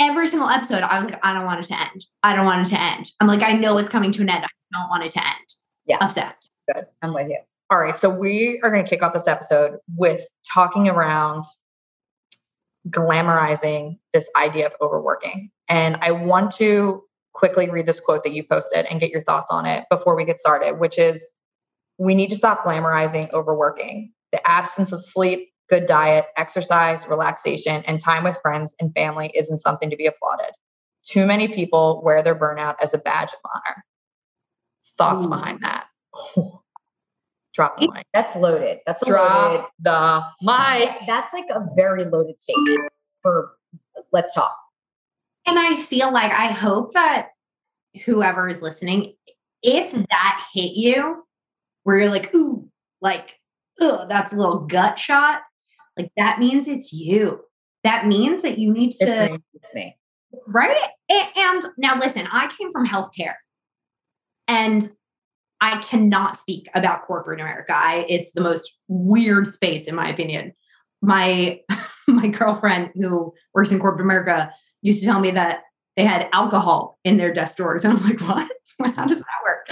every 0.00 0.28
single 0.28 0.48
episode. 0.48 0.82
I 0.82 0.98
was 1.00 1.10
like, 1.10 1.18
I 1.24 1.32
don't 1.32 1.46
want 1.46 1.64
it 1.64 1.68
to 1.68 1.80
end. 1.80 2.04
I 2.22 2.34
don't 2.36 2.44
want 2.44 2.66
it 2.66 2.70
to 2.74 2.80
end. 2.80 3.10
I'm 3.20 3.26
like, 3.26 3.42
I 3.42 3.52
know 3.52 3.78
it's 3.78 3.88
coming 3.88 4.12
to 4.12 4.22
an 4.22 4.28
end. 4.30 4.44
I 4.44 4.48
don't 4.78 4.88
want 4.90 5.04
it 5.04 5.12
to 5.12 5.24
end. 5.24 5.46
Yeah. 5.86 6.04
obsessed. 6.04 6.50
Good. 6.72 6.84
I'm 7.02 7.14
with 7.14 7.28
you. 7.28 7.38
All 7.70 7.78
right, 7.78 7.96
so 7.96 8.10
we 8.10 8.60
are 8.62 8.70
going 8.70 8.84
to 8.84 8.88
kick 8.88 9.02
off 9.02 9.12
this 9.12 9.26
episode 9.26 9.78
with 9.96 10.22
talking 10.52 10.88
around 10.88 11.44
glamorizing 12.88 13.98
this 14.12 14.30
idea 14.36 14.66
of 14.66 14.72
overworking. 14.80 15.50
And 15.68 15.96
I 16.00 16.12
want 16.12 16.52
to 16.52 17.02
quickly 17.32 17.68
read 17.68 17.86
this 17.86 18.00
quote 18.00 18.22
that 18.24 18.32
you 18.32 18.44
posted 18.44 18.86
and 18.86 19.00
get 19.00 19.10
your 19.10 19.20
thoughts 19.22 19.50
on 19.50 19.66
it 19.66 19.84
before 19.90 20.16
we 20.16 20.24
get 20.24 20.38
started, 20.38 20.78
which 20.78 20.98
is 20.98 21.26
we 21.98 22.14
need 22.14 22.30
to 22.30 22.36
stop 22.36 22.62
glamorizing 22.62 23.32
overworking. 23.32 24.12
The 24.32 24.46
absence 24.48 24.92
of 24.92 25.02
sleep, 25.04 25.50
good 25.68 25.86
diet, 25.86 26.26
exercise, 26.36 27.06
relaxation, 27.08 27.82
and 27.86 28.00
time 28.00 28.24
with 28.24 28.38
friends 28.42 28.74
and 28.80 28.92
family 28.94 29.30
isn't 29.34 29.58
something 29.58 29.90
to 29.90 29.96
be 29.96 30.06
applauded. 30.06 30.52
Too 31.04 31.26
many 31.26 31.48
people 31.48 32.02
wear 32.04 32.22
their 32.22 32.34
burnout 32.34 32.76
as 32.80 32.92
a 32.92 32.98
badge 32.98 33.32
of 33.32 33.38
honor. 33.44 33.84
Thoughts 34.98 35.26
Ooh. 35.26 35.30
behind 35.30 35.60
that? 35.62 35.86
Drop 37.54 37.80
the 37.80 37.90
mic. 37.90 38.06
That's 38.12 38.36
loaded. 38.36 38.80
That's 38.86 39.02
a 39.02 39.06
loaded. 39.06 39.16
Drop 39.16 39.70
the 39.80 40.24
mic. 40.42 40.90
That's 41.06 41.32
like 41.32 41.46
a 41.48 41.64
very 41.74 42.04
loaded 42.04 42.38
statement 42.38 42.90
for 43.22 43.52
let's 44.12 44.34
talk. 44.34 44.56
And 45.46 45.58
I 45.58 45.76
feel 45.76 46.12
like 46.12 46.32
I 46.32 46.48
hope 46.48 46.92
that 46.92 47.28
whoever 48.04 48.48
is 48.48 48.60
listening, 48.60 49.14
if 49.62 49.90
that 50.10 50.46
hit 50.52 50.72
you, 50.72 51.25
where 51.86 52.00
you're 52.00 52.10
like, 52.10 52.34
ooh, 52.34 52.68
like, 53.00 53.36
ugh, 53.80 54.08
that's 54.08 54.32
a 54.32 54.36
little 54.36 54.58
gut 54.66 54.98
shot, 54.98 55.42
like 55.96 56.10
that 56.16 56.40
means 56.40 56.66
it's 56.66 56.92
you. 56.92 57.40
That 57.84 58.08
means 58.08 58.42
that 58.42 58.58
you 58.58 58.72
need 58.72 58.90
to, 58.90 59.06
It's 59.06 59.30
me. 59.32 59.38
It's 59.54 59.72
me. 59.72 59.96
right? 60.48 60.76
A- 61.08 61.30
And 61.38 61.64
now 61.78 61.96
listen, 61.96 62.26
I 62.32 62.50
came 62.58 62.72
from 62.72 62.88
healthcare 62.88 63.34
and 64.48 64.90
I 65.60 65.80
cannot 65.80 66.38
speak 66.40 66.68
about 66.74 67.06
corporate 67.06 67.40
America. 67.40 67.72
I, 67.72 68.04
it's 68.08 68.32
the 68.32 68.40
most 68.40 68.76
weird 68.88 69.46
space, 69.46 69.86
in 69.86 69.94
my 69.94 70.08
opinion. 70.08 70.54
My 71.02 71.60
my 72.08 72.26
girlfriend 72.26 72.90
who 72.96 73.32
works 73.54 73.70
in 73.70 73.78
corporate 73.78 74.04
America 74.04 74.52
used 74.82 74.98
to 75.00 75.06
tell 75.06 75.20
me 75.20 75.30
that 75.30 75.60
they 75.96 76.04
had 76.04 76.28
alcohol 76.32 76.98
in 77.04 77.16
their 77.16 77.32
desk 77.32 77.56
drawers, 77.56 77.84
and 77.84 77.96
I'm 77.96 78.04
like, 78.04 78.20
what? 78.20 78.50
How 78.96 79.06
does 79.06 79.20
that 79.20 79.26
work? 79.44 79.68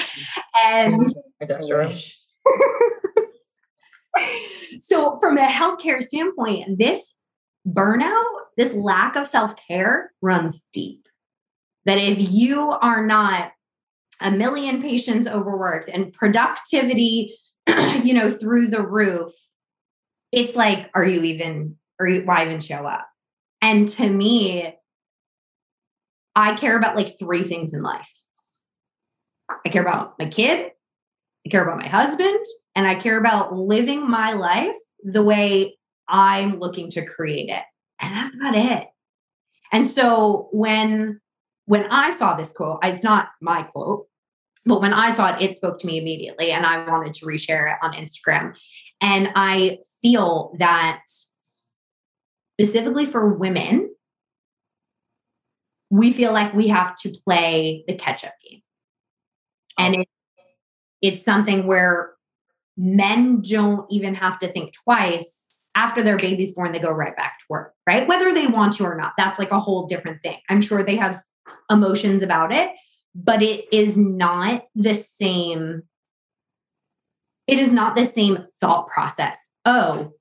And 0.65 1.13
desk 1.47 1.69
drawer. 1.69 1.91
so, 4.81 5.19
from 5.21 5.39
a 5.39 5.47
healthcare 5.47 6.03
standpoint, 6.03 6.79
this 6.79 7.15
burnout, 7.69 8.25
this 8.57 8.75
lack 8.75 9.17
of 9.17 9.27
self 9.27 9.55
care 9.57 10.13
runs 10.23 10.63
deep. 10.73 11.09
That 11.85 11.99
if 11.99 12.33
you 12.33 12.71
are 12.71 13.05
not 13.05 13.53
a 14.21 14.31
million 14.31 14.81
patients 14.81 15.27
overworked 15.27 15.89
and 15.89 16.13
productivity, 16.13 17.37
you 18.03 18.15
know, 18.15 18.31
through 18.31 18.69
the 18.69 18.81
roof, 18.81 19.33
it's 20.33 20.57
like, 20.57 20.91
are 20.95 21.05
you 21.05 21.23
even, 21.23 21.77
are 22.01 22.07
you, 22.07 22.23
why 22.23 22.45
even 22.45 22.61
show 22.61 22.87
up? 22.87 23.07
And 23.61 23.89
to 23.91 24.09
me, 24.09 24.75
I 26.37 26.55
care 26.55 26.77
about 26.77 26.97
like 26.97 27.19
three 27.19 27.43
things 27.43 27.75
in 27.75 27.83
life. 27.83 28.11
I 29.65 29.69
care 29.69 29.83
about 29.83 30.19
my 30.19 30.27
kid, 30.27 30.71
I 31.47 31.49
care 31.51 31.63
about 31.63 31.79
my 31.79 31.89
husband, 31.89 32.45
and 32.75 32.87
I 32.87 32.95
care 32.95 33.19
about 33.19 33.55
living 33.55 34.09
my 34.09 34.33
life 34.33 34.75
the 35.03 35.23
way 35.23 35.77
I'm 36.09 36.59
looking 36.59 36.91
to 36.93 37.05
create 37.05 37.51
it. 37.51 37.63
And 38.01 38.15
that's 38.15 38.35
about 38.35 38.55
it. 38.55 38.89
And 39.73 39.89
so 39.89 40.49
when 40.53 41.21
when 41.67 41.87
I 41.91 42.11
saw 42.11 42.35
this 42.35 42.53
quote, 42.53 42.81
it's 42.83 43.03
not 43.03 43.29
my 43.41 43.63
quote, 43.63 44.07
but 44.67 44.81
when 44.81 44.93
I 44.93 45.11
saw 45.13 45.35
it, 45.35 45.43
it 45.43 45.57
spoke 45.57 45.79
to 45.79 45.87
me 45.87 45.99
immediately 45.99 46.51
and 46.51 46.67
I 46.67 46.89
wanted 46.89 47.15
to 47.15 47.27
reshare 47.27 47.73
it 47.73 47.79
on 47.83 47.93
Instagram. 47.95 48.57
And 49.01 49.31
I 49.35 49.79
feel 50.03 50.55
that 50.59 51.03
specifically 52.59 53.07
for 53.07 53.35
women, 53.35 53.94
we 55.95 56.13
feel 56.13 56.33
like 56.33 56.53
we 56.53 56.67
have 56.67 56.99
to 56.99 57.09
play 57.25 57.85
the 57.87 57.95
catch 57.95 58.25
up 58.25 58.35
game. 58.45 58.61
And 59.79 59.97
oh. 59.97 60.01
it, 60.01 60.09
it's 61.03 61.25
something 61.25 61.69
where 61.69 62.15
men 62.77 63.41
don't 63.43 63.87
even 63.93 64.17
have 64.17 64.41
to 64.41 64.49
think 64.49 64.75
twice. 64.75 65.41
After 65.77 66.03
their 66.03 66.17
baby's 66.17 66.53
born, 66.53 66.73
they 66.73 66.81
go 66.81 66.91
right 66.91 67.17
back 67.17 67.39
to 67.39 67.45
work, 67.49 67.75
right? 67.87 68.09
Whether 68.09 68.35
they 68.35 68.49
want 68.49 68.73
to 68.75 68.85
or 68.85 68.97
not. 68.97 69.13
That's 69.17 69.39
like 69.39 69.53
a 69.53 69.61
whole 69.61 69.87
different 69.87 70.21
thing. 70.23 70.39
I'm 70.49 70.61
sure 70.61 70.83
they 70.83 70.97
have 70.97 71.21
emotions 71.71 72.23
about 72.23 72.53
it, 72.53 72.73
but 73.15 73.41
it 73.41 73.67
is 73.73 73.97
not 73.97 74.65
the 74.75 74.95
same. 74.95 75.83
It 77.47 77.61
is 77.61 77.71
not 77.71 77.95
the 77.95 78.05
same 78.05 78.45
thought 78.61 78.89
process. 78.89 79.39
Oh, 79.65 80.13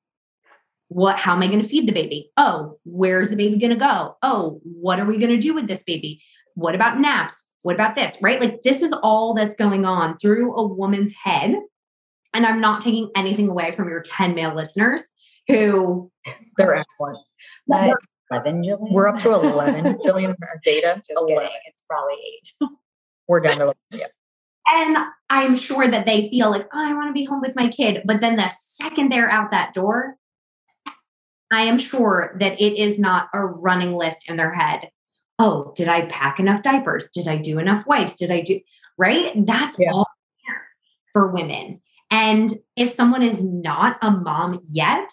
what 0.94 1.18
how 1.20 1.34
am 1.34 1.42
i 1.42 1.48
going 1.48 1.62
to 1.62 1.68
feed 1.68 1.88
the 1.88 1.94
baby 1.94 2.32
oh 2.38 2.78
where's 2.86 3.30
the 3.30 3.36
baby 3.36 3.58
going 3.58 3.70
to 3.70 3.76
go 3.76 4.16
oh 4.22 4.60
what 4.64 5.00
are 5.00 5.06
we 5.06 5.18
going 5.18 5.32
to 5.32 5.38
do 5.38 5.54
with 5.54 5.68
this 5.68 5.84
baby 5.84 6.22
what 6.56 6.76
about 6.76 7.00
naps 7.00 7.36
what 7.64 7.76
about 7.76 7.96
this 7.96 8.18
right 8.22 8.40
like 8.40 8.62
this 8.64 8.82
is 8.82 8.94
all 9.04 9.34
that's 9.34 9.56
going 9.56 9.86
on 9.86 10.18
through 10.18 10.54
a 10.56 10.66
woman's 10.68 11.12
head 11.14 11.56
and 12.34 12.46
i'm 12.46 12.62
not 12.62 12.82
taking 12.82 13.10
anything 13.16 13.50
away 13.50 13.72
from 13.72 13.90
your 13.90 14.02
10 14.02 14.36
male 14.36 14.54
listeners 14.56 15.06
who 15.48 16.10
They're 16.58 16.74
excellent. 16.76 17.18
That's 17.68 18.08
11, 18.32 18.64
Jillian. 18.64 18.92
We're 18.92 19.08
up 19.08 19.20
to 19.20 19.34
11 19.34 19.84
Jillian 20.06 20.30
in 20.30 20.36
our 20.42 20.60
data. 20.64 20.96
Just 21.06 21.12
11. 21.18 21.36
kidding. 21.36 21.52
It's 21.68 21.84
probably 21.90 22.14
eight. 22.26 22.70
We're 23.28 23.42
down 23.42 23.58
to 23.58 23.64
11. 23.64 23.76
Yeah. 23.92 24.06
and 24.68 24.98
i'm 25.30 25.56
sure 25.56 25.88
that 25.88 26.06
they 26.06 26.30
feel 26.30 26.50
like 26.50 26.66
oh, 26.74 26.90
i 26.90 26.94
want 26.94 27.10
to 27.10 27.14
be 27.14 27.26
home 27.26 27.42
with 27.42 27.56
my 27.56 27.68
kid 27.68 28.02
but 28.06 28.22
then 28.22 28.36
the 28.38 28.50
second 28.58 29.12
they're 29.12 29.30
out 29.30 29.52
that 29.52 29.74
door 29.74 30.16
i 31.54 31.62
am 31.62 31.78
sure 31.78 32.36
that 32.40 32.60
it 32.60 32.78
is 32.78 32.98
not 33.00 33.30
a 33.34 33.46
running 33.46 33.94
list 33.94 34.30
in 34.30 34.38
their 34.38 34.54
head. 34.54 34.90
Oh 35.40 35.74
did 35.76 35.88
i 35.88 36.06
pack 36.08 36.40
enough 36.40 36.62
diapers? 36.64 37.10
Did 37.14 37.28
i 37.28 37.38
do 37.38 37.60
enough 37.60 37.86
wipes? 37.88 38.16
Did 38.16 38.32
i 38.32 38.42
do 38.42 38.60
right? 38.98 39.32
That's 39.36 39.76
Yeah. 39.80 39.92
all 39.94 40.08
for 41.14 41.32
women. 41.32 41.82
And 42.12 42.50
if 42.76 42.90
someone 42.90 43.24
is 43.24 43.44
not 43.44 43.98
a 44.02 44.12
mom 44.12 44.62
yet 44.68 45.10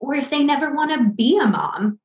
or 0.00 0.14
if 0.14 0.30
they 0.30 0.44
never 0.44 0.74
want 0.74 0.92
to 0.92 1.10
be 1.10 1.38
a 1.38 1.46
mom 1.46 1.98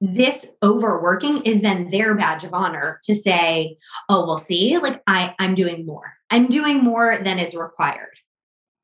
this 0.00 0.46
overworking 0.62 1.42
is 1.42 1.60
then 1.60 1.90
their 1.90 2.14
badge 2.14 2.42
of 2.44 2.54
honor 2.54 3.00
to 3.04 3.14
say 3.14 3.76
oh 4.08 4.24
we'll 4.26 4.38
see 4.38 4.78
like 4.78 5.02
i 5.06 5.34
i'm 5.38 5.54
doing 5.54 5.84
more. 5.84 6.14
I'm 6.30 6.46
doing 6.46 6.78
more 6.82 7.18
than 7.22 7.38
is 7.38 7.54
required 7.54 8.18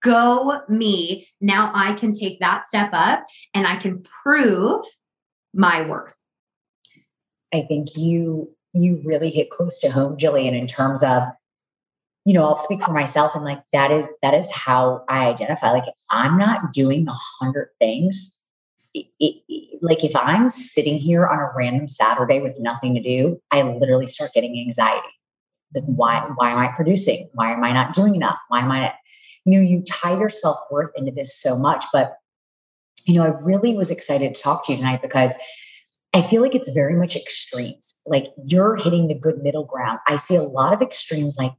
go 0.06 0.60
me 0.68 1.28
now 1.40 1.70
i 1.74 1.92
can 1.92 2.12
take 2.12 2.40
that 2.40 2.66
step 2.66 2.90
up 2.92 3.26
and 3.54 3.66
i 3.66 3.76
can 3.76 4.02
prove 4.02 4.84
my 5.52 5.82
worth 5.88 6.14
I 7.54 7.62
think 7.62 7.96
you 7.96 8.50
you 8.72 9.00
really 9.04 9.30
hit 9.30 9.50
close 9.50 9.78
to 9.80 9.90
home, 9.90 10.18
Jillian, 10.18 10.52
in 10.52 10.66
terms 10.66 11.02
of, 11.02 11.22
you 12.26 12.34
know, 12.34 12.44
I'll 12.44 12.56
speak 12.56 12.82
for 12.82 12.92
myself 12.92 13.34
and 13.34 13.44
like 13.44 13.62
that 13.72 13.90
is 13.90 14.06
that 14.22 14.34
is 14.34 14.50
how 14.52 15.04
I 15.08 15.28
identify. 15.28 15.70
Like 15.70 15.86
if 15.86 15.94
I'm 16.10 16.38
not 16.38 16.72
doing 16.72 17.08
a 17.08 17.16
hundred 17.40 17.70
things. 17.78 18.32
It, 18.94 19.06
it- 19.20 19.42
like 19.82 20.02
if 20.02 20.16
I'm 20.16 20.48
sitting 20.48 20.98
here 20.98 21.26
on 21.26 21.38
a 21.38 21.50
random 21.54 21.86
Saturday 21.86 22.40
with 22.40 22.58
nothing 22.58 22.94
to 22.94 23.02
do, 23.02 23.38
I 23.50 23.60
literally 23.60 24.06
start 24.06 24.30
getting 24.34 24.58
anxiety. 24.58 25.06
Like 25.74 25.84
why 25.84 26.26
why 26.36 26.52
am 26.52 26.58
I 26.58 26.68
producing? 26.68 27.28
Why 27.34 27.52
am 27.52 27.62
I 27.62 27.72
not 27.72 27.94
doing 27.94 28.14
enough? 28.14 28.38
Why 28.48 28.60
am 28.60 28.72
I 28.72 28.80
not? 28.80 28.94
You 29.46 29.52
know, 29.52 29.66
you 29.66 29.82
tie 29.88 30.18
your 30.18 30.28
self 30.28 30.58
worth 30.70 30.90
into 30.96 31.12
this 31.12 31.40
so 31.40 31.58
much, 31.58 31.84
but 31.92 32.18
you 33.06 33.14
know, 33.14 33.22
I 33.22 33.40
really 33.40 33.74
was 33.74 33.90
excited 33.90 34.34
to 34.34 34.42
talk 34.42 34.66
to 34.66 34.72
you 34.72 34.78
tonight 34.78 35.00
because 35.00 35.38
I 36.12 36.22
feel 36.22 36.42
like 36.42 36.54
it's 36.54 36.72
very 36.72 36.94
much 36.94 37.14
extremes. 37.14 37.94
Like 38.06 38.26
you're 38.44 38.76
hitting 38.76 39.06
the 39.06 39.18
good 39.18 39.42
middle 39.42 39.64
ground. 39.64 40.00
I 40.08 40.16
see 40.16 40.34
a 40.34 40.42
lot 40.42 40.72
of 40.72 40.82
extremes 40.82 41.36
like 41.38 41.52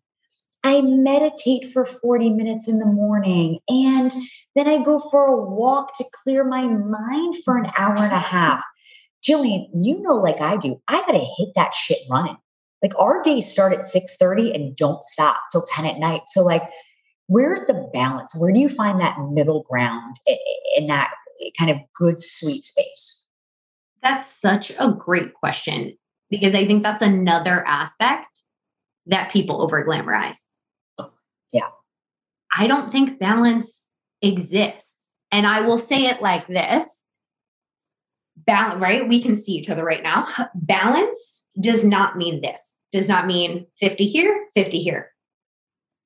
I 0.64 0.82
meditate 0.82 1.72
for 1.72 1.86
40 1.86 2.32
minutes 2.32 2.68
in 2.68 2.80
the 2.80 2.86
morning 2.86 3.60
and 3.70 4.12
then 4.56 4.68
I 4.68 4.84
go 4.84 5.00
for 5.00 5.28
a 5.28 5.38
walk 5.38 5.96
to 5.98 6.06
clear 6.24 6.44
my 6.44 6.68
mind 6.68 7.36
for 7.46 7.58
an 7.58 7.72
hour 7.78 7.96
and 7.96 8.14
a 8.14 8.20
half. 8.20 8.64
Jillian, 9.24 9.68
you 9.74 10.02
know, 10.02 10.16
like 10.16 10.42
I 10.42 10.58
do, 10.58 10.82
I 10.88 11.02
got 11.02 11.12
to 11.12 11.20
hit 11.38 11.50
that 11.56 11.74
shit 11.74 12.00
running. 12.10 12.38
Like 12.82 12.98
our 13.00 13.22
days 13.22 13.50
start 13.50 13.74
at 13.74 13.86
6:30 13.86 14.54
and 14.54 14.76
don't 14.76 15.04
stop 15.04 15.38
till 15.52 15.64
10 15.64 15.86
at 15.86 16.00
night. 16.00 16.22
So 16.28 16.44
like 16.44 16.64
where's 17.28 17.62
the 17.66 17.90
balance? 17.94 18.34
Where 18.36 18.52
do 18.52 18.60
you 18.60 18.70
find 18.70 19.00
that 19.00 19.18
middle 19.32 19.64
ground 19.70 20.16
in 20.76 20.88
that 20.88 21.14
kind 21.58 21.70
of 21.72 21.78
good 21.96 22.22
sweet 22.22 22.64
space? 22.64 23.28
That's 24.02 24.30
such 24.40 24.72
a 24.80 24.92
great 24.92 25.34
question 25.34 25.98
because 26.30 26.56
I 26.56 26.66
think 26.66 26.84
that's 26.84 27.02
another 27.02 27.66
aspect 27.68 28.42
that 29.06 29.32
people 29.32 29.62
over 29.62 29.86
glamorize. 29.86 30.38
Yeah. 31.52 31.70
I 32.56 32.68
don't 32.68 32.92
think 32.92 33.20
balance 33.20 33.84
exists. 34.22 34.84
And 35.32 35.46
I 35.46 35.62
will 35.62 35.78
say 35.78 36.06
it 36.06 36.22
like 36.22 36.48
this 36.48 36.86
balance, 38.36 38.82
right? 38.82 39.08
We 39.08 39.22
can 39.22 39.36
see 39.36 39.54
each 39.54 39.70
other 39.70 39.84
right 39.84 40.04
now. 40.04 40.28
Balance 40.56 41.46
does 41.60 41.84
not 41.84 42.18
mean 42.18 42.42
this, 42.42 42.62
does 42.92 43.08
not 43.08 43.28
mean 43.28 43.66
50 43.80 44.06
here, 44.06 44.48
50 44.54 44.80
here. 44.80 45.12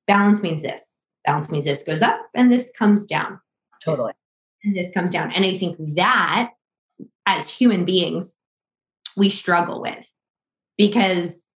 Balance 0.06 0.42
means 0.42 0.62
this. 0.62 0.82
Balance 1.24 1.50
means 1.50 1.64
this 1.64 1.82
goes 1.82 2.02
up 2.02 2.20
and 2.34 2.52
this 2.52 2.72
comes 2.78 3.06
down. 3.06 3.40
Totally. 3.84 4.12
And 4.64 4.76
this 4.76 4.90
comes 4.92 5.10
down. 5.10 5.32
And 5.32 5.44
I 5.44 5.54
think 5.54 5.76
that 5.94 6.50
as 7.26 7.50
human 7.50 7.84
beings, 7.84 8.34
we 9.16 9.30
struggle 9.30 9.80
with 9.80 10.10
because 10.76 11.46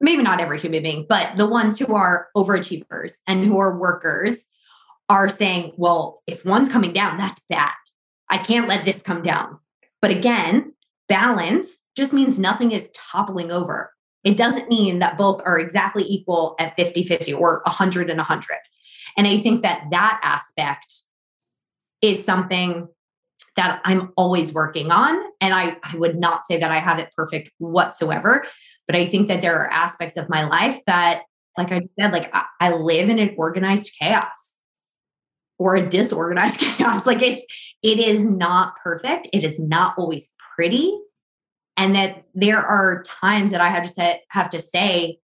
maybe 0.00 0.22
not 0.22 0.40
every 0.40 0.58
human 0.58 0.82
being, 0.82 1.06
but 1.08 1.36
the 1.36 1.46
ones 1.46 1.78
who 1.78 1.94
are 1.94 2.28
overachievers 2.36 3.12
and 3.26 3.44
who 3.44 3.58
are 3.58 3.78
workers 3.78 4.46
are 5.08 5.28
saying, 5.28 5.72
well, 5.76 6.22
if 6.26 6.44
one's 6.44 6.68
coming 6.68 6.92
down, 6.92 7.18
that's 7.18 7.40
bad. 7.48 7.72
I 8.30 8.38
can't 8.38 8.68
let 8.68 8.84
this 8.84 9.02
come 9.02 9.22
down. 9.22 9.58
But 10.00 10.10
again, 10.10 10.74
balance 11.08 11.66
just 11.96 12.12
means 12.12 12.38
nothing 12.38 12.72
is 12.72 12.90
toppling 12.94 13.50
over. 13.50 13.92
It 14.24 14.36
doesn't 14.36 14.68
mean 14.68 14.98
that 15.00 15.18
both 15.18 15.40
are 15.44 15.58
exactly 15.58 16.04
equal 16.04 16.56
at 16.58 16.74
50 16.76 17.04
50 17.04 17.32
or 17.34 17.60
100 17.64 18.10
and 18.10 18.18
100. 18.18 18.56
And 19.16 19.26
I 19.26 19.38
think 19.38 19.62
that 19.62 19.86
that 19.90 20.20
aspect 20.22 21.02
is 22.02 22.24
something 22.24 22.88
that 23.56 23.80
I'm 23.84 24.12
always 24.16 24.52
working 24.52 24.90
on. 24.90 25.16
And 25.40 25.54
I, 25.54 25.76
I 25.82 25.96
would 25.96 26.18
not 26.18 26.44
say 26.44 26.58
that 26.58 26.70
I 26.70 26.78
have 26.78 26.98
it 26.98 27.12
perfect 27.16 27.52
whatsoever, 27.58 28.44
but 28.86 28.96
I 28.96 29.04
think 29.04 29.28
that 29.28 29.42
there 29.42 29.58
are 29.58 29.70
aspects 29.70 30.16
of 30.16 30.28
my 30.28 30.44
life 30.44 30.80
that, 30.86 31.22
like 31.56 31.70
I 31.70 31.82
said, 31.98 32.12
like 32.12 32.34
I, 32.34 32.44
I 32.60 32.72
live 32.72 33.08
in 33.08 33.18
an 33.18 33.34
organized 33.38 33.92
chaos 34.00 34.54
or 35.58 35.76
a 35.76 35.88
disorganized 35.88 36.58
chaos. 36.60 37.06
Like 37.06 37.22
it's, 37.22 37.44
it 37.82 37.98
is 37.98 38.24
not 38.24 38.74
perfect. 38.82 39.28
It 39.32 39.44
is 39.44 39.58
not 39.58 39.94
always 39.96 40.30
pretty. 40.56 40.98
And 41.76 41.94
that 41.94 42.24
there 42.34 42.60
are 42.60 43.04
times 43.04 43.50
that 43.52 43.60
I 43.60 43.68
have 43.68 43.84
to 43.84 43.88
say, 43.88 44.22
have 44.30 44.50
to 44.50 44.60
say, 44.60 45.18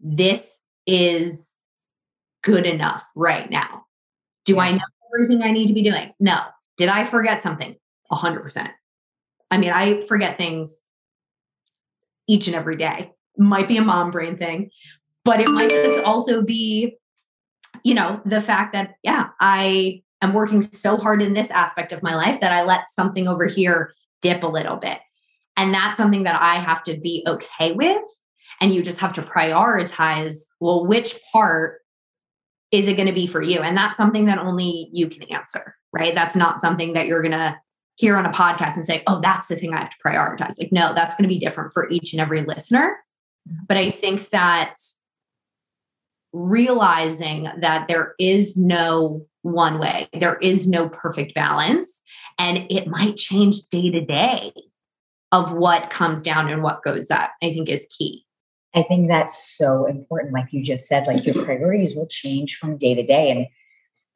this 0.00 0.60
is 0.86 1.47
good 2.42 2.66
enough 2.66 3.04
right 3.14 3.50
now. 3.50 3.84
Do. 4.44 4.58
I 4.58 4.72
know 4.72 4.84
everything 5.14 5.42
I 5.42 5.50
need 5.50 5.66
to 5.66 5.72
be 5.72 5.82
doing? 5.82 6.12
No. 6.20 6.38
Did 6.76 6.88
I 6.88 7.04
forget 7.04 7.42
something? 7.42 7.76
100%. 8.12 8.70
I 9.50 9.58
mean, 9.58 9.72
I 9.72 10.02
forget 10.02 10.36
things 10.36 10.82
each 12.26 12.46
and 12.46 12.56
every 12.56 12.76
day. 12.76 13.12
Might 13.36 13.68
be 13.68 13.76
a 13.76 13.82
mom 13.82 14.10
brain 14.10 14.36
thing, 14.36 14.70
but 15.24 15.40
it 15.40 15.48
might 15.48 15.70
just 15.70 16.04
also 16.04 16.42
be, 16.42 16.96
you 17.84 17.94
know, 17.94 18.20
the 18.24 18.40
fact 18.40 18.72
that, 18.72 18.94
yeah, 19.02 19.28
I 19.40 20.02
am 20.22 20.34
working 20.34 20.62
so 20.62 20.96
hard 20.96 21.22
in 21.22 21.34
this 21.34 21.50
aspect 21.50 21.92
of 21.92 22.02
my 22.02 22.14
life 22.14 22.40
that 22.40 22.52
I 22.52 22.62
let 22.62 22.90
something 22.90 23.28
over 23.28 23.46
here 23.46 23.92
dip 24.22 24.42
a 24.42 24.48
little 24.48 24.76
bit. 24.76 24.98
And 25.56 25.72
that's 25.72 25.96
something 25.96 26.24
that 26.24 26.40
I 26.40 26.56
have 26.56 26.82
to 26.84 26.98
be 26.98 27.24
okay 27.26 27.72
with. 27.72 28.02
And 28.60 28.74
you 28.74 28.82
just 28.82 28.98
have 28.98 29.12
to 29.14 29.22
prioritize 29.22 30.46
well, 30.60 30.86
which 30.86 31.18
part 31.32 31.80
is 32.70 32.86
it 32.86 32.94
going 32.94 33.08
to 33.08 33.14
be 33.14 33.26
for 33.26 33.42
you? 33.42 33.60
And 33.60 33.76
that's 33.76 33.96
something 33.96 34.26
that 34.26 34.38
only 34.38 34.88
you 34.92 35.08
can 35.08 35.22
answer, 35.24 35.76
right? 35.92 36.14
That's 36.14 36.36
not 36.36 36.60
something 36.60 36.92
that 36.92 37.06
you're 37.06 37.22
going 37.22 37.32
to 37.32 37.58
hear 37.96 38.16
on 38.16 38.26
a 38.26 38.32
podcast 38.32 38.76
and 38.76 38.86
say, 38.86 39.02
oh, 39.06 39.20
that's 39.20 39.48
the 39.48 39.56
thing 39.56 39.74
I 39.74 39.80
have 39.80 39.90
to 39.90 39.96
prioritize. 40.04 40.58
Like, 40.58 40.70
no, 40.70 40.94
that's 40.94 41.16
going 41.16 41.28
to 41.28 41.34
be 41.34 41.40
different 41.40 41.72
for 41.72 41.90
each 41.90 42.12
and 42.12 42.20
every 42.20 42.44
listener. 42.44 42.96
Mm-hmm. 43.48 43.64
But 43.66 43.76
I 43.76 43.90
think 43.90 44.28
that 44.30 44.76
realizing 46.32 47.48
that 47.60 47.88
there 47.88 48.14
is 48.18 48.56
no 48.56 49.26
one 49.42 49.78
way, 49.78 50.08
there 50.12 50.36
is 50.36 50.68
no 50.68 50.88
perfect 50.88 51.34
balance, 51.34 52.00
and 52.38 52.66
it 52.70 52.86
might 52.86 53.16
change 53.16 53.62
day 53.70 53.90
to 53.90 54.04
day 54.04 54.52
of 55.32 55.52
what 55.52 55.90
comes 55.90 56.22
down 56.22 56.48
and 56.50 56.62
what 56.62 56.82
goes 56.82 57.10
up, 57.10 57.30
I 57.42 57.52
think 57.52 57.68
is 57.68 57.86
key. 57.96 58.24
I 58.78 58.82
think 58.84 59.08
that's 59.08 59.56
so 59.58 59.86
important. 59.86 60.32
Like 60.32 60.52
you 60.52 60.62
just 60.62 60.86
said, 60.86 61.08
like 61.08 61.26
your 61.26 61.44
priorities 61.44 61.96
will 61.96 62.06
change 62.06 62.54
from 62.54 62.78
day 62.78 62.94
to 62.94 63.04
day. 63.04 63.28
And 63.28 63.46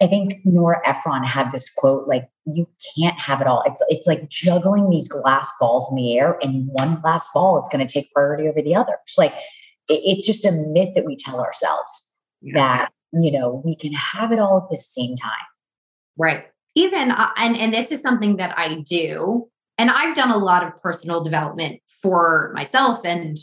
I 0.01 0.07
think 0.07 0.41
Nora 0.45 0.81
Ephron 0.85 1.25
had 1.25 1.51
this 1.51 1.73
quote, 1.75 2.07
like, 2.07 2.29
you 2.47 2.69
can't 2.97 3.19
have 3.19 3.41
it 3.41 3.49
all. 3.49 3.65
It's 3.67 3.85
it's 3.89 4.07
like 4.07 4.29
juggling 4.29 4.89
these 4.89 5.09
glass 5.09 5.53
balls 5.59 5.91
in 5.91 5.97
the 5.97 6.17
air, 6.17 6.39
and 6.43 6.69
one 6.69 7.01
glass 7.01 7.29
ball 7.35 7.59
is 7.59 7.69
going 7.73 7.85
to 7.85 7.93
take 7.93 8.13
priority 8.13 8.49
over 8.49 8.63
the 8.63 8.75
other. 8.75 8.97
It's 9.05 9.19
like 9.19 9.33
it, 9.89 10.01
it's 10.05 10.27
just 10.27 10.45
a 10.45 10.53
myth 10.69 10.91
that 10.95 11.05
we 11.05 11.17
tell 11.17 11.41
ourselves 11.41 12.09
yeah. 12.41 12.55
that 12.55 12.93
you 13.13 13.33
know 13.33 13.63
we 13.65 13.75
can 13.75 13.93
have 13.93 14.31
it 14.31 14.39
all 14.39 14.59
at 14.59 14.71
the 14.71 14.77
same 14.77 15.17
time. 15.17 15.31
Right. 16.17 16.47
Even 16.77 17.11
uh, 17.11 17.31
and 17.37 17.57
and 17.57 17.75
this 17.75 17.91
is 17.91 18.01
something 18.01 18.37
that 18.37 18.57
I 18.57 18.81
do, 18.81 19.49
and 19.79 19.91
I've 19.91 20.15
done 20.15 20.31
a 20.31 20.39
lot 20.39 20.65
of 20.65 20.81
personal 20.81 21.23
development 21.23 21.81
for 22.01 22.53
myself 22.55 23.01
and 23.05 23.37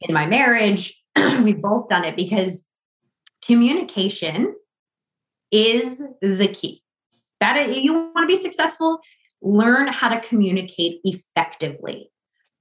in 0.00 0.14
my 0.14 0.26
marriage. 0.26 1.02
We've 1.42 1.60
both 1.60 1.88
done 1.88 2.04
it 2.04 2.16
because 2.16 2.64
communication 3.44 4.54
is 5.50 6.02
the 6.20 6.48
key. 6.48 6.82
That 7.40 7.76
you 7.76 7.94
want 8.14 8.28
to 8.28 8.36
be 8.36 8.40
successful, 8.40 9.00
learn 9.40 9.88
how 9.88 10.08
to 10.08 10.20
communicate 10.20 11.00
effectively. 11.04 12.10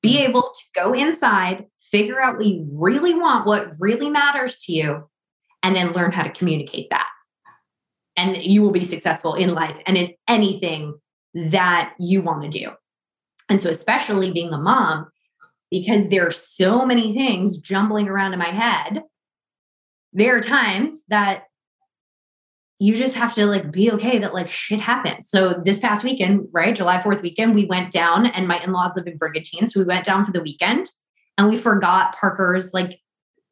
Be 0.01 0.17
mm. 0.17 0.29
able 0.29 0.41
to 0.41 0.63
go 0.75 0.93
inside, 0.93 1.65
figure 1.79 2.21
out 2.21 2.37
what 2.37 2.45
you 2.45 2.67
really 2.71 3.13
want, 3.13 3.47
what 3.47 3.71
really 3.79 4.09
matters 4.09 4.59
to 4.61 4.73
you, 4.73 5.09
and 5.63 5.75
then 5.75 5.93
learn 5.93 6.11
how 6.11 6.23
to 6.23 6.29
communicate 6.29 6.89
that. 6.91 7.09
And 8.15 8.37
you 8.37 8.61
will 8.61 8.71
be 8.71 8.83
successful 8.83 9.35
in 9.35 9.53
life 9.53 9.77
and 9.85 9.97
in 9.97 10.13
anything 10.27 10.95
that 11.33 11.93
you 11.99 12.21
want 12.21 12.43
to 12.43 12.59
do. 12.59 12.71
And 13.49 13.61
so, 13.61 13.69
especially 13.69 14.31
being 14.31 14.53
a 14.53 14.57
mom, 14.57 15.07
because 15.71 16.09
there 16.09 16.25
are 16.25 16.31
so 16.31 16.85
many 16.85 17.13
things 17.13 17.57
jumbling 17.57 18.07
around 18.07 18.33
in 18.33 18.39
my 18.39 18.45
head, 18.45 19.03
there 20.13 20.37
are 20.37 20.41
times 20.41 21.01
that 21.09 21.43
you 22.79 22.95
just 22.95 23.15
have 23.15 23.33
to 23.35 23.45
like 23.45 23.71
be 23.71 23.91
okay 23.91 24.19
that 24.19 24.33
like 24.33 24.47
shit 24.47 24.79
happens. 24.79 25.29
So 25.29 25.61
this 25.65 25.79
past 25.79 26.03
weekend, 26.03 26.47
right, 26.51 26.75
July 26.75 26.99
4th 26.99 27.21
weekend, 27.21 27.55
we 27.55 27.65
went 27.65 27.91
down 27.91 28.27
and 28.27 28.47
my 28.47 28.59
in-laws 28.59 28.95
live 28.95 29.07
in 29.07 29.17
Brigantine. 29.17 29.67
So 29.67 29.79
we 29.79 29.85
went 29.85 30.05
down 30.05 30.25
for 30.25 30.31
the 30.31 30.41
weekend 30.41 30.91
and 31.37 31.49
we 31.49 31.57
forgot 31.57 32.15
Parker's 32.15 32.73
like 32.73 32.99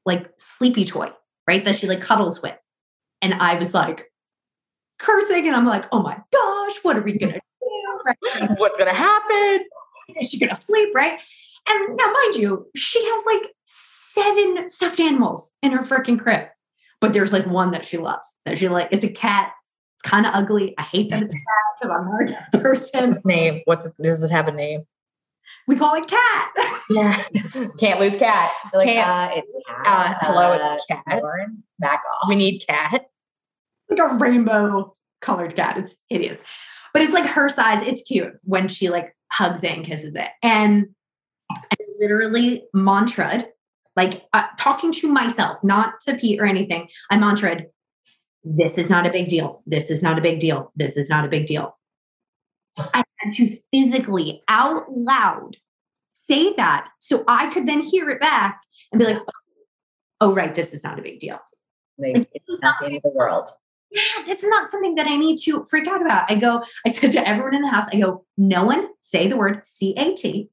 like 0.06 0.30
sleepy 0.38 0.86
toy, 0.86 1.12
right? 1.48 1.66
That 1.66 1.78
she 1.78 1.88
like 1.88 2.02
cuddles 2.02 2.42
with. 2.42 2.56
And 3.22 3.34
I 3.34 3.56
was 3.56 3.74
like 3.74 4.12
cursing 5.00 5.48
and 5.48 5.56
I'm 5.56 5.66
like, 5.66 5.86
oh 5.92 6.04
my 6.04 6.18
gosh, 6.32 6.78
what 6.84 6.98
are 6.98 7.02
we 7.02 7.18
gonna 7.18 7.34
do? 7.34 7.40
Right? 8.06 8.52
What's 8.58 8.78
gonna 8.78 8.94
happen? 8.94 9.66
Is 10.22 10.30
she 10.30 10.38
gonna 10.38 10.56
sleep, 10.56 10.90
right? 10.94 11.20
And 11.68 11.98
now 11.98 12.12
mind 12.12 12.36
you, 12.36 12.68
she 12.76 13.04
has 13.04 13.24
like 13.26 13.52
seven 13.64 14.70
stuffed 14.70 15.00
animals 15.00 15.52
in 15.62 15.72
her 15.72 15.84
freaking 15.84 16.20
crib. 16.20 16.48
But 17.02 17.14
there's 17.14 17.34
like 17.34 17.46
one 17.46 17.72
that 17.72 17.86
she 17.86 17.98
loves 17.98 18.34
that 18.46 18.58
she 18.58 18.68
like 18.70 18.90
it's 18.92 19.06
a 19.06 19.12
cat. 19.12 19.52
It's 20.00 20.10
kind 20.10 20.26
of 20.26 20.34
ugly. 20.34 20.74
I 20.78 20.84
hate 20.84 21.10
that 21.10 21.24
it's 21.24 21.34
a 21.34 21.38
cat 21.38 21.44
because 21.82 21.96
i'm 21.98 22.28
not 22.28 22.48
a 22.54 22.58
person. 22.60 23.10
What's 23.10 23.26
name? 23.26 23.62
What's 23.66 23.86
it 23.86 23.94
does 24.02 24.24
it 24.24 24.32
have 24.32 24.48
a 24.48 24.52
name? 24.52 24.84
We 25.68 25.76
call 25.76 25.96
it 25.96 26.08
cat. 26.08 26.52
Yeah. 26.92 27.20
Can't 27.80 28.00
lose 28.00 28.16
cat. 28.16 28.52
Like, 28.72 28.86
can't, 28.86 29.10
uh, 29.10 29.36
it's 29.36 29.56
cat. 29.68 29.88
uh, 29.88 30.14
hello 30.22 30.54
it's 30.54 30.86
cat. 30.86 31.04
Lauren, 31.20 31.64
back 31.80 32.04
off. 32.06 32.30
We 32.30 32.36
need 32.36 32.64
cat. 32.68 33.06
Like 33.90 34.00
a 34.00 34.16
rainbow 34.18 34.96
colored 35.20 35.56
cat. 35.56 35.78
It's 35.80 35.96
hideous. 36.10 36.44
But 36.94 37.02
it's 37.02 37.12
like 37.14 37.26
her 37.26 37.50
size. 37.50 37.82
It's 37.88 38.04
cute 38.04 38.34
when 38.44 38.68
she 38.68 38.90
like 38.90 39.16
hugs 39.32 39.64
it 39.64 39.76
and 39.76 39.84
kisses 39.84 40.14
it. 40.14 40.30
And 40.44 40.90
literally 42.00 42.64
mantraed 42.76 43.46
like 43.96 44.26
uh, 44.34 44.46
talking 44.60 44.92
to 44.92 45.12
myself, 45.12 45.64
not 45.64 46.02
to 46.02 46.16
Pete 46.16 46.40
or 46.40 46.46
anything. 46.46 46.90
I 47.10 47.18
mantraed, 47.18 47.66
this 48.44 48.78
is 48.78 48.90
not 48.90 49.08
a 49.08 49.12
big 49.12 49.30
deal. 49.30 49.64
This 49.66 49.90
is 49.90 50.02
not 50.04 50.18
a 50.18 50.22
big 50.22 50.40
deal. 50.40 50.72
This 50.76 50.98
is 50.98 51.08
not 51.08 51.24
a 51.26 51.30
big 51.30 51.48
deal. 51.48 51.78
I 52.78 53.04
had 53.20 53.34
to 53.36 53.58
physically 53.72 54.44
out 54.50 54.84
loud 54.92 55.56
say 56.12 56.54
that 56.56 56.90
so 57.00 57.24
I 57.28 57.48
could 57.48 57.68
then 57.68 57.82
hear 57.82 58.10
it 58.10 58.20
back 58.20 58.62
and 58.92 59.00
be 59.00 59.06
like, 59.06 59.22
oh, 60.20 60.34
right, 60.34 60.54
this 60.54 60.74
is 60.74 60.84
not 60.84 61.00
a 61.00 61.02
big 61.02 61.20
deal. 61.20 61.40
Like, 61.98 62.18
Like, 62.18 62.30
it's 62.34 62.46
this 62.48 62.56
is 62.58 62.62
not 62.62 62.76
the 62.82 62.88
end 62.88 62.98
of 62.98 63.04
the 63.04 63.12
world. 63.12 63.50
yeah, 63.92 64.02
this 64.26 64.44
is 64.44 64.50
not 64.50 64.68
something 64.68 64.96
that 64.96 65.08
I 65.08 65.16
need 65.16 65.38
to 65.44 65.64
freak 65.70 65.88
out 65.88 66.02
about. 66.02 66.30
I 66.30 66.36
go, 66.36 66.64
I 66.86 66.92
said 66.92 67.14
to 67.14 67.26
everyone 67.26 67.56
in 67.56 67.62
the 67.62 67.70
house, 67.70 67.86
I 67.94 68.00
go, 68.00 68.26
no 68.38 68.66
one 68.66 68.90
say 69.00 69.28
the 69.28 69.38
word 69.38 69.62
C 69.66 69.94
A 69.98 70.14
T. 70.16 70.50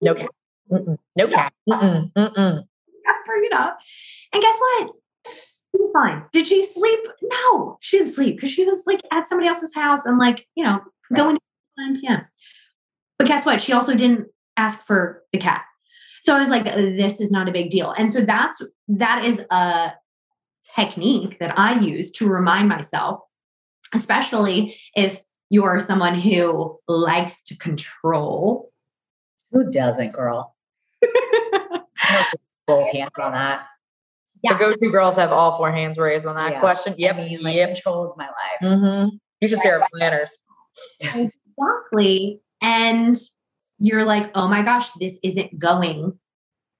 No 0.00 0.14
cat. 0.14 0.30
Mm-mm. 0.70 0.98
No 1.16 1.26
cat. 1.28 1.52
Mm-mm. 1.68 2.12
Mm-mm. 2.12 2.64
Bring 3.24 3.44
it 3.44 3.52
up. 3.52 3.78
And 4.32 4.42
guess 4.42 4.58
what? 4.58 4.90
She 5.26 5.78
was 5.78 5.90
fine. 5.92 6.24
Did 6.32 6.46
she 6.46 6.64
sleep? 6.64 7.00
No, 7.22 7.76
she 7.80 7.98
didn't 7.98 8.14
sleep 8.14 8.36
because 8.36 8.50
she 8.50 8.64
was 8.64 8.82
like 8.86 9.00
at 9.12 9.28
somebody 9.28 9.48
else's 9.48 9.74
house 9.74 10.06
and 10.06 10.18
like, 10.18 10.46
you 10.54 10.64
know, 10.64 10.80
going 11.14 11.36
to 11.36 11.42
9 11.76 12.00
p.m. 12.00 12.26
But 13.18 13.28
guess 13.28 13.44
what? 13.44 13.60
She 13.60 13.72
also 13.72 13.94
didn't 13.94 14.28
ask 14.56 14.80
for 14.86 15.22
the 15.32 15.38
cat. 15.38 15.64
So 16.22 16.34
I 16.34 16.40
was 16.40 16.48
like, 16.48 16.66
uh, 16.66 16.74
this 16.74 17.20
is 17.20 17.30
not 17.30 17.48
a 17.48 17.52
big 17.52 17.70
deal. 17.70 17.92
And 17.98 18.12
so 18.12 18.22
that's 18.22 18.60
that 18.88 19.24
is 19.24 19.42
a 19.50 19.92
technique 20.74 21.38
that 21.38 21.58
I 21.58 21.78
use 21.80 22.10
to 22.12 22.28
remind 22.28 22.68
myself, 22.68 23.20
especially 23.94 24.76
if 24.96 25.20
you 25.50 25.64
are 25.64 25.80
someone 25.80 26.14
who 26.14 26.78
likes 26.88 27.42
to 27.44 27.56
control. 27.56 28.70
Who 29.52 29.70
doesn't, 29.70 30.12
girl? 30.12 30.54
Full 32.68 32.84
hands 32.92 33.10
on 33.20 33.32
that. 33.32 33.66
The 34.44 34.54
go-to 34.54 34.90
girls 34.90 35.16
have 35.16 35.32
all 35.32 35.56
four 35.56 35.72
hands 35.72 35.98
raised 35.98 36.26
on 36.26 36.36
that 36.36 36.52
Yeah. 36.52 36.60
question. 36.60 36.94
Yep. 36.96 37.16
I 37.16 37.18
mean, 37.18 37.42
like, 37.42 37.56
yep. 37.56 37.74
controls 37.74 38.14
my 38.16 38.26
life. 38.26 38.60
Mm-hmm. 38.62 39.16
You 39.40 39.48
should 39.48 39.58
see 39.58 39.68
our 39.68 39.82
planners. 39.92 40.36
Exactly. 41.00 42.40
And 42.62 43.16
you're 43.78 44.04
like, 44.04 44.30
oh 44.36 44.46
my 44.46 44.62
gosh, 44.62 44.90
this 45.00 45.18
isn't 45.24 45.58
going, 45.58 46.18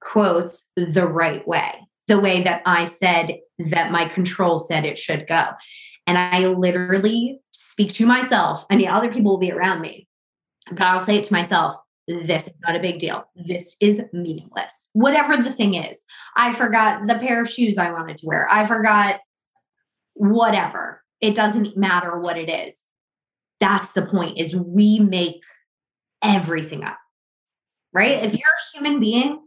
quotes, 0.01 0.67
the 0.77 1.07
right 1.07 1.47
way, 1.49 1.73
the 2.07 2.19
way 2.21 2.43
that 2.43 2.63
I 2.65 2.85
said 2.85 3.39
that 3.59 3.91
my 3.91 4.05
control 4.05 4.59
said 4.61 4.85
it 4.85 4.99
should 4.99 5.27
go. 5.27 5.47
And 6.07 6.17
I 6.17 6.47
literally 6.49 7.41
speak 7.53 7.93
to 7.95 8.07
myself. 8.07 8.65
I 8.71 8.77
mean, 8.77 8.89
other 8.89 9.13
people 9.13 9.33
will 9.33 9.39
be 9.39 9.53
around 9.53 9.81
me, 9.81 10.07
but 10.71 10.83
I'll 10.83 11.01
say 11.01 11.17
it 11.17 11.25
to 11.25 11.33
myself 11.33 11.75
this 12.09 12.47
is 12.47 12.55
not 12.67 12.75
a 12.75 12.81
big 12.81 12.99
deal. 12.99 13.25
This 13.37 13.77
is 13.81 14.01
meaningless. 14.13 14.87
Whatever 14.95 15.37
the 15.37 15.53
thing 15.53 15.75
is. 15.75 16.05
I 16.37 16.55
forgot 16.55 17.07
the 17.07 17.17
pair 17.17 17.41
of 17.43 17.51
shoes 17.51 17.77
I 17.77 17.93
wanted 17.93 18.17
to 18.19 18.27
wear. 18.27 18.49
I 18.51 18.67
forgot 18.67 19.21
whatever. 20.15 21.05
It 21.21 21.35
doesn't 21.35 21.77
matter 21.77 22.19
what 22.19 22.39
it 22.39 22.49
is. 22.49 22.75
That's 23.61 23.93
the 23.93 24.07
point 24.07 24.39
is 24.39 24.57
we 24.57 24.99
make 24.99 25.43
everything 26.23 26.83
up. 26.83 26.99
Right? 27.93 28.25
If 28.25 28.33
you're 28.33 28.41
a 28.41 28.77
human 28.77 29.01
being, 29.01 29.47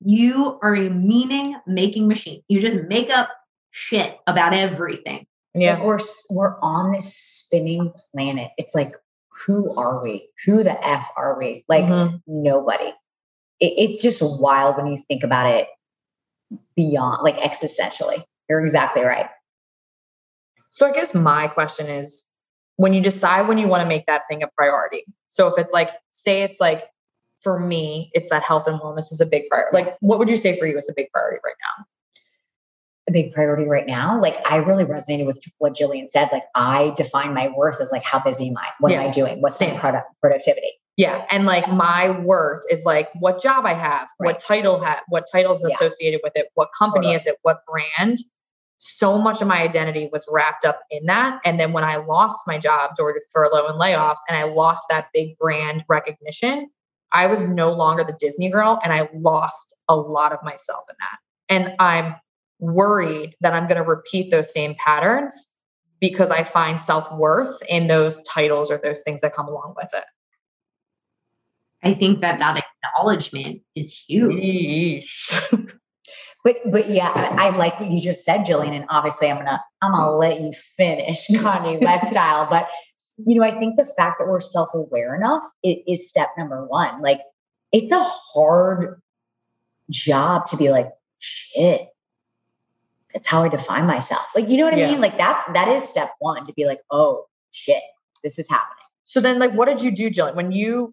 you 0.00 0.58
are 0.62 0.74
a 0.74 0.90
meaning 0.90 1.56
making 1.66 2.08
machine. 2.08 2.42
You 2.48 2.60
just 2.60 2.78
make 2.88 3.10
up 3.10 3.30
shit 3.70 4.16
about 4.26 4.52
everything. 4.52 5.26
Yeah. 5.54 5.74
Like 5.74 5.84
we're 5.84 5.98
we're 6.30 6.60
on 6.60 6.92
this 6.92 7.14
spinning 7.14 7.92
planet. 8.12 8.50
It's 8.58 8.74
like, 8.74 8.96
who 9.46 9.74
are 9.76 10.02
we? 10.02 10.28
Who 10.44 10.62
the 10.62 10.86
f 10.86 11.08
are 11.16 11.38
we? 11.38 11.64
Like 11.68 11.84
Mhm. 11.84 12.22
nobody. 12.26 12.92
It, 13.60 13.72
it's 13.78 14.02
just 14.02 14.22
wild 14.40 14.76
when 14.76 14.86
you 14.86 14.98
think 15.08 15.24
about 15.24 15.46
it 15.54 15.68
beyond, 16.76 17.22
like 17.22 17.38
existentially. 17.38 18.24
You're 18.48 18.60
exactly 18.60 19.02
right. 19.02 19.28
So 20.70 20.88
I 20.88 20.92
guess 20.92 21.14
my 21.14 21.48
question 21.48 21.86
is 21.86 22.24
when 22.76 22.92
you 22.92 23.00
decide 23.00 23.48
when 23.48 23.58
you 23.58 23.68
want 23.68 23.82
to 23.82 23.88
make 23.88 24.06
that 24.06 24.22
thing 24.28 24.42
a 24.42 24.48
priority. 24.56 25.04
So 25.28 25.46
if 25.46 25.54
it's 25.58 25.72
like, 25.72 25.90
say 26.10 26.42
it's 26.42 26.60
like 26.60 26.84
for 27.42 27.58
me, 27.60 28.10
it's 28.14 28.30
that 28.30 28.42
health 28.42 28.66
and 28.66 28.80
wellness 28.80 29.12
is 29.12 29.20
a 29.20 29.26
big 29.26 29.48
priority. 29.48 29.76
Like 29.76 29.96
what 30.00 30.18
would 30.18 30.28
you 30.28 30.36
say 30.36 30.58
for 30.58 30.66
you 30.66 30.76
is 30.76 30.88
a 30.88 30.94
big 30.96 31.10
priority 31.12 31.40
right 31.44 31.54
now? 31.78 31.84
A 33.06 33.12
big 33.12 33.32
priority 33.32 33.64
right 33.68 33.86
now. 33.86 34.20
Like 34.20 34.36
I 34.50 34.56
really 34.56 34.84
resonated 34.84 35.26
with 35.26 35.38
what 35.58 35.74
Jillian 35.74 36.08
said. 36.08 36.30
Like 36.32 36.44
I 36.54 36.94
define 36.96 37.34
my 37.34 37.48
worth 37.54 37.80
as 37.80 37.92
like 37.92 38.02
how 38.02 38.18
busy 38.18 38.48
am 38.48 38.56
I? 38.56 38.68
What 38.80 38.92
am 38.92 39.00
I 39.00 39.10
doing? 39.10 39.42
What's 39.42 39.60
my 39.60 39.76
product 39.78 40.06
productivity? 40.22 40.72
Yeah. 40.96 41.26
And 41.30 41.44
like 41.44 41.68
my 41.68 42.18
worth 42.20 42.62
is 42.70 42.84
like 42.84 43.10
what 43.18 43.42
job 43.42 43.66
I 43.66 43.74
have, 43.74 44.08
Right. 44.18 44.28
what 44.28 44.40
title 44.40 44.80
have, 44.80 45.02
what 45.08 45.26
titles 45.30 45.62
Yeah. 45.62 45.74
associated 45.74 46.20
with 46.22 46.32
it, 46.36 46.48
what 46.54 46.68
company 46.78 47.06
Totally. 47.08 47.16
is 47.16 47.26
it, 47.26 47.36
what 47.42 47.58
brand. 47.66 48.18
So 48.78 49.18
much 49.18 49.42
of 49.42 49.48
my 49.48 49.60
identity 49.62 50.08
was 50.12 50.24
wrapped 50.30 50.64
up 50.64 50.80
in 50.90 51.06
that. 51.06 51.40
And 51.44 51.58
then 51.58 51.72
when 51.72 51.84
I 51.84 51.96
lost 51.96 52.46
my 52.46 52.58
job 52.58 52.92
due 52.96 53.12
to 53.12 53.20
furlough 53.32 53.66
and 53.66 53.80
layoffs 53.80 54.20
and 54.28 54.38
I 54.38 54.44
lost 54.44 54.86
that 54.88 55.08
big 55.12 55.36
brand 55.38 55.84
recognition, 55.88 56.68
I 57.12 57.26
was 57.26 57.46
no 57.46 57.72
longer 57.72 58.04
the 58.04 58.16
Disney 58.18 58.50
girl 58.50 58.78
and 58.82 58.92
I 58.92 59.08
lost 59.14 59.74
a 59.88 59.96
lot 59.96 60.32
of 60.32 60.42
myself 60.42 60.84
in 60.88 60.96
that. 61.00 61.18
And 61.48 61.76
I'm 61.78 62.14
worried 62.72 63.34
that 63.40 63.52
I'm 63.52 63.68
going 63.68 63.82
to 63.82 63.88
repeat 63.88 64.30
those 64.30 64.52
same 64.52 64.74
patterns 64.76 65.46
because 66.00 66.30
I 66.30 66.44
find 66.44 66.80
self 66.80 67.10
worth 67.12 67.62
in 67.68 67.86
those 67.88 68.22
titles 68.24 68.70
or 68.70 68.78
those 68.82 69.02
things 69.02 69.20
that 69.20 69.34
come 69.34 69.48
along 69.48 69.74
with 69.76 69.92
it. 69.94 70.04
I 71.82 71.94
think 71.94 72.20
that 72.22 72.38
that 72.38 72.64
acknowledgement 72.82 73.62
is 73.74 73.92
huge. 74.08 75.30
But 76.44 76.58
but 76.70 76.90
yeah, 76.90 77.10
I, 77.14 77.46
I 77.46 77.56
like 77.56 77.80
what 77.80 77.90
you 77.90 77.98
just 77.98 78.22
said, 78.22 78.44
Jillian. 78.44 78.76
And 78.76 78.84
obviously, 78.90 79.30
I'm 79.30 79.38
gonna 79.38 79.64
I'm 79.80 79.92
gonna 79.92 80.12
let 80.12 80.40
you 80.40 80.52
finish 80.76 81.26
Kanye 81.30 81.82
West 81.82 82.08
style. 82.08 82.46
But 82.48 82.68
you 83.16 83.40
know, 83.40 83.46
I 83.46 83.58
think 83.58 83.76
the 83.76 83.86
fact 83.86 84.16
that 84.18 84.28
we're 84.28 84.40
self 84.40 84.68
aware 84.74 85.14
enough 85.14 85.42
is, 85.62 85.76
is 85.88 86.08
step 86.08 86.28
number 86.36 86.66
one. 86.66 87.00
Like, 87.00 87.20
it's 87.72 87.92
a 87.92 88.02
hard 88.02 89.00
job 89.88 90.46
to 90.48 90.58
be 90.58 90.70
like, 90.70 90.90
shit. 91.18 91.88
That's 93.14 93.26
how 93.28 93.44
I 93.44 93.48
define 93.48 93.86
myself. 93.86 94.26
Like, 94.34 94.48
you 94.48 94.56
know 94.58 94.64
what 94.64 94.74
I 94.74 94.78
Yeah. 94.78 94.90
mean? 94.90 95.00
Like, 95.00 95.16
that's 95.16 95.44
that 95.52 95.68
is 95.68 95.88
step 95.88 96.10
one 96.18 96.46
to 96.46 96.52
be 96.52 96.66
like, 96.66 96.80
oh 96.90 97.26
shit, 97.52 97.82
this 98.22 98.38
is 98.38 98.48
happening. 98.50 98.76
So 99.04 99.20
then, 99.20 99.38
like, 99.38 99.52
what 99.52 99.68
did 99.68 99.80
you 99.82 99.90
do, 99.94 100.10
Jillian, 100.10 100.34
when 100.34 100.52
you 100.52 100.92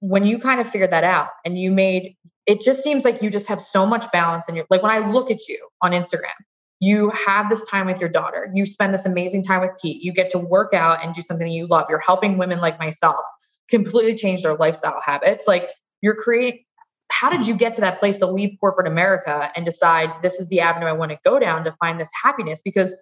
when 0.00 0.24
you 0.26 0.38
kind 0.38 0.60
of 0.60 0.68
figured 0.68 0.90
that 0.92 1.04
out 1.04 1.28
and 1.44 1.58
you 1.58 1.70
made 1.70 2.16
it 2.46 2.60
just 2.60 2.82
seems 2.82 3.04
like 3.04 3.22
you 3.22 3.30
just 3.30 3.46
have 3.46 3.60
so 3.60 3.86
much 3.86 4.10
balance 4.12 4.48
in 4.48 4.56
your 4.56 4.66
like 4.68 4.82
when 4.82 4.90
I 4.90 4.98
look 5.10 5.30
at 5.30 5.48
you 5.48 5.68
on 5.80 5.92
Instagram, 5.92 6.32
you 6.80 7.10
have 7.10 7.48
this 7.48 7.66
time 7.68 7.86
with 7.86 8.00
your 8.00 8.08
daughter, 8.08 8.50
you 8.54 8.66
spend 8.66 8.92
this 8.92 9.06
amazing 9.06 9.44
time 9.44 9.60
with 9.60 9.70
Pete, 9.80 10.02
you 10.02 10.12
get 10.12 10.28
to 10.30 10.38
work 10.38 10.74
out 10.74 11.04
and 11.04 11.14
do 11.14 11.22
something 11.22 11.46
you 11.46 11.66
love, 11.68 11.86
you're 11.88 12.00
helping 12.00 12.36
women 12.38 12.60
like 12.60 12.78
myself 12.78 13.24
completely 13.68 14.14
change 14.14 14.42
their 14.42 14.54
lifestyle 14.56 15.00
habits. 15.00 15.46
Like 15.46 15.70
you're 16.00 16.16
creating 16.16 16.64
how 17.12 17.28
did 17.28 17.46
you 17.46 17.54
get 17.54 17.74
to 17.74 17.80
that 17.82 17.98
place 17.98 18.18
to 18.18 18.26
leave 18.26 18.56
corporate 18.58 18.86
America 18.86 19.52
and 19.54 19.64
decide 19.64 20.10
this 20.22 20.40
is 20.40 20.48
the 20.48 20.60
avenue 20.60 20.86
I 20.86 20.92
want 20.92 21.12
to 21.12 21.18
go 21.24 21.38
down 21.38 21.62
to 21.64 21.72
find 21.78 22.00
this 22.00 22.10
happiness? 22.22 22.62
Because 22.62 22.96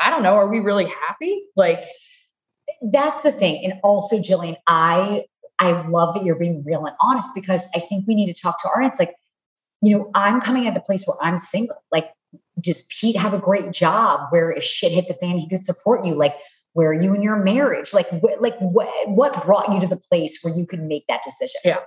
I 0.00 0.08
don't 0.10 0.22
know, 0.22 0.34
are 0.34 0.48
we 0.48 0.60
really 0.60 0.86
happy? 0.86 1.44
Like, 1.56 1.84
that's 2.90 3.22
the 3.22 3.30
thing. 3.30 3.64
And 3.64 3.78
also, 3.82 4.18
Jillian, 4.18 4.56
I 4.66 5.24
I 5.58 5.86
love 5.88 6.14
that 6.14 6.24
you're 6.24 6.38
being 6.38 6.64
real 6.64 6.86
and 6.86 6.96
honest 7.00 7.28
because 7.34 7.66
I 7.74 7.80
think 7.80 8.06
we 8.08 8.14
need 8.14 8.34
to 8.34 8.42
talk 8.42 8.62
to 8.62 8.68
our 8.68 8.78
audience. 8.78 8.98
Like, 8.98 9.14
you 9.82 9.98
know, 9.98 10.10
I'm 10.14 10.40
coming 10.40 10.66
at 10.66 10.72
the 10.72 10.80
place 10.80 11.04
where 11.06 11.18
I'm 11.20 11.36
single. 11.36 11.76
Like, 11.92 12.10
does 12.58 12.84
Pete 12.84 13.16
have 13.16 13.34
a 13.34 13.38
great 13.38 13.70
job 13.72 14.28
where 14.30 14.50
if 14.50 14.64
shit 14.64 14.90
hit 14.90 15.06
the 15.06 15.14
fan, 15.14 15.38
he 15.38 15.48
could 15.48 15.64
support 15.64 16.06
you? 16.06 16.14
Like, 16.14 16.34
where 16.72 16.90
are 16.90 16.94
you 16.94 17.12
in 17.12 17.20
your 17.20 17.36
marriage? 17.36 17.92
Like, 17.92 18.08
what, 18.08 18.40
like 18.40 18.56
what, 18.58 18.88
what 19.08 19.44
brought 19.44 19.70
you 19.72 19.80
to 19.80 19.86
the 19.86 19.98
place 19.98 20.38
where 20.40 20.54
you 20.56 20.66
could 20.66 20.82
make 20.82 21.06
that 21.08 21.22
decision? 21.22 21.60
Yeah. 21.62 21.80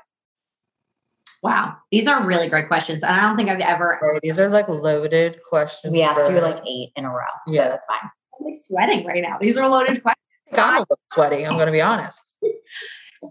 Wow. 1.43 1.75
These 1.91 2.08
are 2.08 2.25
really 2.25 2.47
great 2.47 2.69
questions. 2.69 3.03
And 3.03 3.13
I 3.13 3.21
don't 3.21 3.36
think 3.36 3.49
I've 3.49 3.60
ever 3.60 3.99
oh, 4.01 4.19
these 4.23 4.39
are 4.39 4.47
like 4.47 4.69
loaded 4.69 5.39
questions. 5.47 5.91
We 5.91 6.01
asked 6.01 6.32
you 6.32 6.39
like 6.39 6.62
eight 6.65 6.91
in 6.95 7.03
a 7.03 7.10
row, 7.10 7.25
so 7.49 7.56
Yeah. 7.56 7.67
that's 7.67 7.86
fine. 7.86 7.99
I'm 8.39 8.45
like 8.45 8.56
sweating 8.62 9.06
right 9.06 9.21
now. 9.21 9.38
These 9.39 9.58
are 9.58 9.67
loaded 9.67 10.01
questions. 10.01 10.17
I'm 10.53 10.77
a 10.77 10.79
little 10.79 10.99
sweaty. 11.12 11.45
I'm 11.45 11.53
going 11.53 11.65
to 11.67 11.71
be 11.71 11.82
honest. 11.82 12.23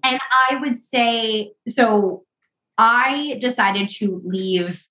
And 0.04 0.18
I 0.50 0.56
would 0.56 0.78
say 0.78 1.52
so 1.68 2.24
I 2.78 3.36
decided 3.42 3.88
to 3.98 4.22
leave 4.24 4.86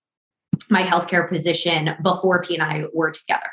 my 0.70 0.84
healthcare 0.84 1.28
position 1.28 1.96
before 2.04 2.44
Pete 2.44 2.60
and 2.60 2.70
I 2.72 2.86
were 2.94 3.10
together. 3.10 3.50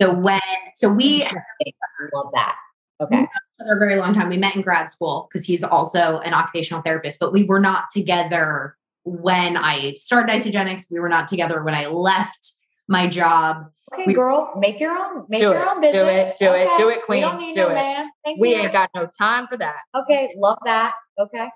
So 0.00 0.12
when 0.14 0.40
so 0.76 0.88
we 0.88 1.22
Interesting. 1.22 1.72
love 2.14 2.30
that. 2.34 2.56
Okay. 3.00 3.26
For 3.66 3.76
a 3.76 3.78
very 3.78 3.96
long 3.96 4.14
time. 4.14 4.28
We 4.28 4.36
met 4.38 4.56
in 4.56 4.62
grad 4.62 4.90
school 4.90 5.28
because 5.28 5.44
he's 5.44 5.62
also 5.62 6.18
an 6.20 6.34
occupational 6.34 6.82
therapist, 6.82 7.18
but 7.18 7.32
we 7.32 7.44
were 7.44 7.60
not 7.60 7.84
together 7.94 8.76
when 9.04 9.56
I 9.56 9.94
started 9.94 10.32
Isagenix. 10.32 10.84
We 10.90 11.00
were 11.00 11.08
not 11.08 11.28
together 11.28 11.62
when 11.62 11.74
I 11.74 11.86
left 11.86 12.52
my 12.88 13.06
job. 13.06 13.66
Okay, 13.92 14.04
We- 14.06 14.14
girl, 14.14 14.52
make 14.58 14.80
your 14.80 14.92
own, 14.96 15.26
make 15.28 15.40
your 15.40 15.54
it, 15.54 15.66
own 15.68 15.80
do 15.80 15.88
it, 15.88 15.92
business. 15.92 16.36
do 16.38 16.52
it, 16.52 16.68
do 16.76 16.88
it, 16.88 16.96
We 16.98 17.02
queen, 17.02 17.22
don't 17.22 17.38
need 17.38 17.54
do 17.54 17.60
no 17.62 17.68
it. 17.70 17.74
man. 17.74 18.10
Thank 18.24 18.40
We 18.40 18.50
you. 18.54 18.62
ain't 18.62 18.72
got 18.72 18.90
no 18.94 19.08
time 19.18 19.46
for 19.48 19.56
that. 19.58 19.76
Okay, 19.94 20.32
love 20.36 20.58
that. 20.64 20.94
Okay. 21.18 21.48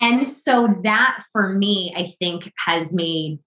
And 0.00 0.26
so 0.28 0.68
that 0.84 1.22
for 1.32 1.48
me, 1.54 1.92
I 1.96 2.04
think 2.18 2.52
has 2.66 2.92
made 2.92 3.38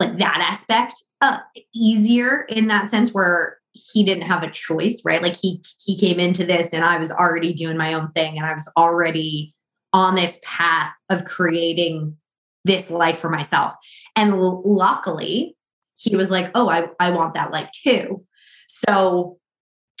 like 0.00 0.18
that 0.18 0.44
aspect 0.50 1.02
uh, 1.20 1.38
easier 1.74 2.42
in 2.42 2.66
that 2.66 2.90
sense 2.90 3.12
where 3.12 3.58
he 3.74 4.04
didn't 4.04 4.22
have 4.22 4.42
a 4.42 4.50
choice, 4.50 5.02
right? 5.04 5.20
Like 5.22 5.36
he 5.36 5.62
he 5.84 5.98
came 5.98 6.20
into 6.20 6.46
this 6.46 6.72
and 6.72 6.84
I 6.84 6.96
was 6.98 7.10
already 7.10 7.52
doing 7.52 7.76
my 7.76 7.92
own 7.92 8.10
thing 8.12 8.38
and 8.38 8.46
I 8.46 8.54
was 8.54 8.70
already 8.76 9.54
on 9.92 10.14
this 10.14 10.38
path 10.42 10.92
of 11.10 11.24
creating 11.24 12.16
this 12.64 12.90
life 12.90 13.18
for 13.18 13.28
myself. 13.28 13.74
And 14.16 14.32
l- 14.32 14.62
luckily, 14.64 15.56
he 15.96 16.16
was 16.16 16.30
like, 16.30 16.50
oh, 16.54 16.68
I, 16.68 16.88
I 16.98 17.10
want 17.10 17.34
that 17.34 17.50
life 17.50 17.70
too. 17.84 18.24
So 18.68 19.38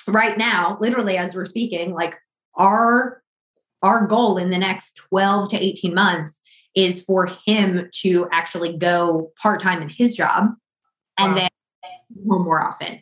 right 0.06 0.38
now, 0.38 0.76
literally 0.80 1.16
as 1.16 1.34
we're 1.34 1.44
speaking, 1.44 1.92
like 1.92 2.16
our 2.56 3.22
our 3.82 4.06
goal 4.06 4.38
in 4.38 4.50
the 4.50 4.58
next 4.58 4.94
12 4.96 5.50
to 5.50 5.62
18 5.62 5.94
months 5.94 6.40
is 6.74 7.02
for 7.02 7.28
him 7.46 7.88
to 7.92 8.26
actually 8.32 8.76
go 8.76 9.30
part-time 9.40 9.82
in 9.82 9.88
his 9.88 10.14
job 10.14 10.48
and 11.18 11.34
Wow. 11.34 11.34
then 11.34 11.50
home 12.28 12.44
more 12.44 12.62
often. 12.66 13.00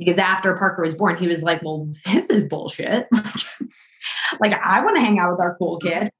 Because 0.00 0.18
after 0.18 0.56
Parker 0.56 0.82
was 0.82 0.94
born, 0.94 1.16
he 1.16 1.28
was 1.28 1.44
like, 1.44 1.62
Well, 1.62 1.88
this 2.06 2.28
is 2.28 2.44
bullshit. 2.44 3.06
like, 4.40 4.52
I 4.52 4.82
want 4.82 4.96
to 4.96 5.00
hang 5.00 5.20
out 5.20 5.30
with 5.30 5.40
our 5.40 5.56
cool 5.56 5.78
kid. 5.78 6.10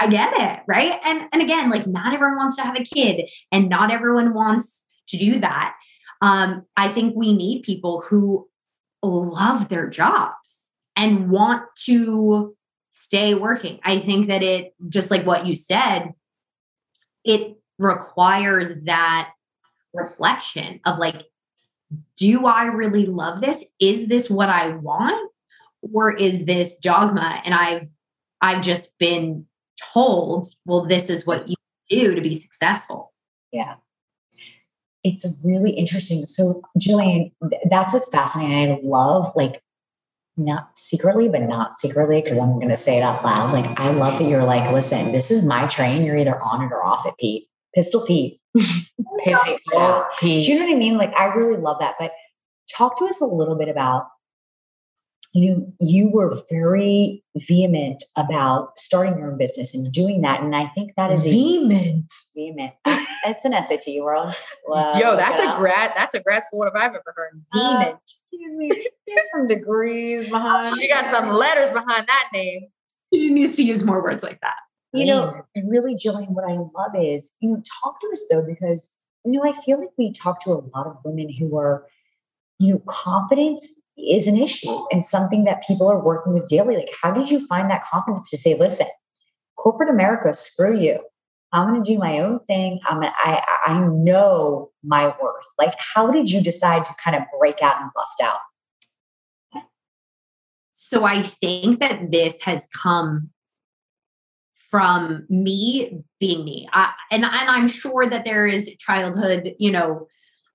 I 0.00 0.08
get 0.08 0.32
it, 0.34 0.62
right? 0.68 1.00
And 1.04 1.28
and 1.32 1.40
again, 1.40 1.70
like 1.70 1.86
not 1.86 2.12
everyone 2.12 2.36
wants 2.36 2.56
to 2.56 2.62
have 2.62 2.78
a 2.78 2.84
kid 2.84 3.28
and 3.50 3.68
not 3.68 3.90
everyone 3.90 4.34
wants 4.34 4.82
to 5.08 5.16
do 5.16 5.40
that. 5.40 5.74
Um, 6.20 6.66
I 6.76 6.88
think 6.88 7.14
we 7.16 7.32
need 7.32 7.62
people 7.62 8.00
who 8.00 8.48
love 9.02 9.68
their 9.68 9.88
jobs 9.88 10.68
and 10.96 11.30
want 11.30 11.62
to 11.84 12.56
stay 12.90 13.34
working. 13.34 13.80
I 13.84 13.98
think 14.00 14.26
that 14.26 14.42
it 14.42 14.74
just 14.88 15.10
like 15.10 15.24
what 15.24 15.46
you 15.46 15.54
said, 15.56 16.12
it 17.24 17.56
requires 17.78 18.72
that 18.84 19.30
reflection 19.94 20.80
of 20.84 20.98
like, 20.98 21.22
do 22.16 22.46
I 22.46 22.64
really 22.64 23.06
love 23.06 23.40
this? 23.40 23.64
Is 23.80 24.08
this 24.08 24.28
what 24.28 24.48
I 24.48 24.70
want? 24.70 25.30
Or 25.92 26.12
is 26.12 26.44
this 26.44 26.76
dogma? 26.76 27.40
And 27.44 27.54
I've 27.54 27.88
I've 28.40 28.62
just 28.62 28.98
been 28.98 29.46
told, 29.92 30.48
well, 30.64 30.86
this 30.86 31.10
is 31.10 31.26
what 31.26 31.48
you 31.48 31.56
do 31.88 32.14
to 32.14 32.20
be 32.20 32.34
successful. 32.34 33.12
Yeah. 33.52 33.74
It's 35.04 35.24
really 35.44 35.70
interesting. 35.70 36.18
So, 36.18 36.62
Jillian, 36.78 37.32
th- 37.48 37.62
that's 37.70 37.92
what's 37.92 38.10
fascinating. 38.10 38.72
I 38.72 38.80
love, 38.82 39.32
like, 39.36 39.62
not 40.36 40.76
secretly, 40.76 41.28
but 41.28 41.42
not 41.42 41.78
secretly, 41.78 42.20
because 42.20 42.38
I'm 42.38 42.56
going 42.56 42.68
to 42.68 42.76
say 42.76 42.98
it 42.98 43.02
out 43.02 43.24
loud. 43.24 43.52
Like, 43.52 43.78
I 43.78 43.90
love 43.90 44.18
that 44.18 44.28
you're 44.28 44.44
like, 44.44 44.70
listen, 44.72 45.12
this 45.12 45.30
is 45.30 45.44
my 45.44 45.66
train. 45.68 46.04
You're 46.04 46.16
either 46.16 46.40
on 46.40 46.62
it 46.62 46.72
or 46.72 46.84
off 46.84 47.06
it, 47.06 47.14
Pete. 47.18 47.48
Pistol 47.74 48.04
Pete. 48.06 48.40
Pistol 49.24 49.58
Do 49.68 50.02
Pete. 50.18 50.48
you 50.48 50.58
know 50.58 50.66
what 50.66 50.74
I 50.74 50.78
mean? 50.78 50.96
Like, 50.96 51.12
I 51.14 51.26
really 51.26 51.56
love 51.60 51.78
that. 51.80 51.94
But 51.98 52.12
talk 52.74 52.98
to 52.98 53.04
us 53.06 53.20
a 53.20 53.26
little 53.26 53.56
bit 53.56 53.68
about, 53.68 54.06
you 55.34 55.50
know, 55.56 55.72
you 55.80 56.10
were 56.10 56.34
very 56.50 57.22
vehement 57.36 58.02
about 58.16 58.78
starting 58.78 59.18
your 59.18 59.30
own 59.32 59.38
business 59.38 59.74
and 59.74 59.92
doing 59.92 60.22
that. 60.22 60.40
And 60.42 60.56
I 60.56 60.66
think 60.68 60.92
that 60.96 61.12
is 61.12 61.24
a 61.26 61.30
Vehement. 61.30 62.12
vehement. 62.34 62.72
It's 63.26 63.44
an 63.44 63.52
SAT 63.62 64.00
world. 64.00 64.34
Well, 64.66 64.98
Yo, 64.98 65.16
that's 65.16 65.40
a 65.40 65.50
up. 65.50 65.58
grad. 65.58 65.92
That's 65.96 66.14
a 66.14 66.20
grad 66.20 66.44
school 66.44 66.62
if 66.64 66.72
I've 66.74 66.92
ever 66.94 67.02
heard. 67.14 67.42
Uh, 67.52 67.58
Vehement. 67.78 67.98
excuse 68.06 68.52
me, 68.56 68.70
There's 69.06 69.30
some 69.32 69.48
degrees 69.48 70.30
behind. 70.30 70.76
she 70.78 70.88
got 70.88 71.06
some 71.06 71.28
letters 71.28 71.70
behind 71.72 72.06
that 72.06 72.28
name. 72.32 72.68
She 73.12 73.30
needs 73.30 73.56
to 73.56 73.62
use 73.62 73.84
more 73.84 74.02
words 74.02 74.22
like 74.22 74.40
that. 74.40 74.54
You 74.92 75.04
know, 75.04 75.22
mm. 75.24 75.42
and 75.54 75.70
really, 75.70 75.94
Jillian, 75.94 76.30
what 76.30 76.44
I 76.44 76.54
love 76.54 76.92
is, 76.96 77.30
you 77.40 77.50
know, 77.50 77.62
talk 77.82 78.00
to 78.00 78.08
us 78.10 78.26
though, 78.30 78.46
because, 78.46 78.88
you 79.24 79.32
know, 79.32 79.44
I 79.44 79.52
feel 79.52 79.78
like 79.78 79.90
we 79.98 80.12
talk 80.12 80.40
to 80.40 80.50
a 80.50 80.64
lot 80.74 80.86
of 80.86 80.96
women 81.04 81.30
who 81.30 81.58
are, 81.58 81.86
you 82.58 82.74
know, 82.74 82.82
confidence 82.86 83.68
is 83.98 84.26
an 84.26 84.36
issue 84.36 84.78
and 84.90 85.04
something 85.04 85.44
that 85.44 85.62
people 85.66 85.88
are 85.88 86.02
working 86.02 86.32
with 86.32 86.48
daily. 86.48 86.76
Like, 86.76 86.90
how 87.02 87.10
did 87.10 87.30
you 87.30 87.46
find 87.46 87.70
that 87.70 87.84
confidence 87.84 88.30
to 88.30 88.38
say, 88.38 88.58
listen, 88.58 88.86
corporate 89.56 89.90
America, 89.90 90.32
screw 90.32 90.78
you. 90.78 91.00
I'm 91.52 91.68
going 91.68 91.82
to 91.82 91.92
do 91.92 91.98
my 91.98 92.20
own 92.20 92.40
thing. 92.46 92.80
I'm 92.88 93.00
gonna, 93.00 93.12
I, 93.16 93.42
I 93.66 93.78
know 93.80 94.70
my 94.82 95.08
worth. 95.20 95.44
Like, 95.58 95.74
how 95.78 96.10
did 96.10 96.30
you 96.30 96.42
decide 96.42 96.84
to 96.84 96.94
kind 97.02 97.16
of 97.16 97.22
break 97.38 97.62
out 97.62 97.80
and 97.80 97.90
bust 97.94 98.22
out? 98.22 99.64
So 100.72 101.04
I 101.04 101.22
think 101.22 101.80
that 101.80 102.12
this 102.12 102.40
has 102.42 102.68
come 102.74 103.30
from 104.70 105.26
me 105.28 106.02
being 106.20 106.44
me. 106.44 106.68
I, 106.72 106.92
and, 107.10 107.24
and 107.24 107.34
I'm 107.50 107.68
sure 107.68 108.06
that 108.08 108.24
there 108.24 108.46
is 108.46 108.70
childhood, 108.78 109.54
you 109.58 109.70
know, 109.70 110.08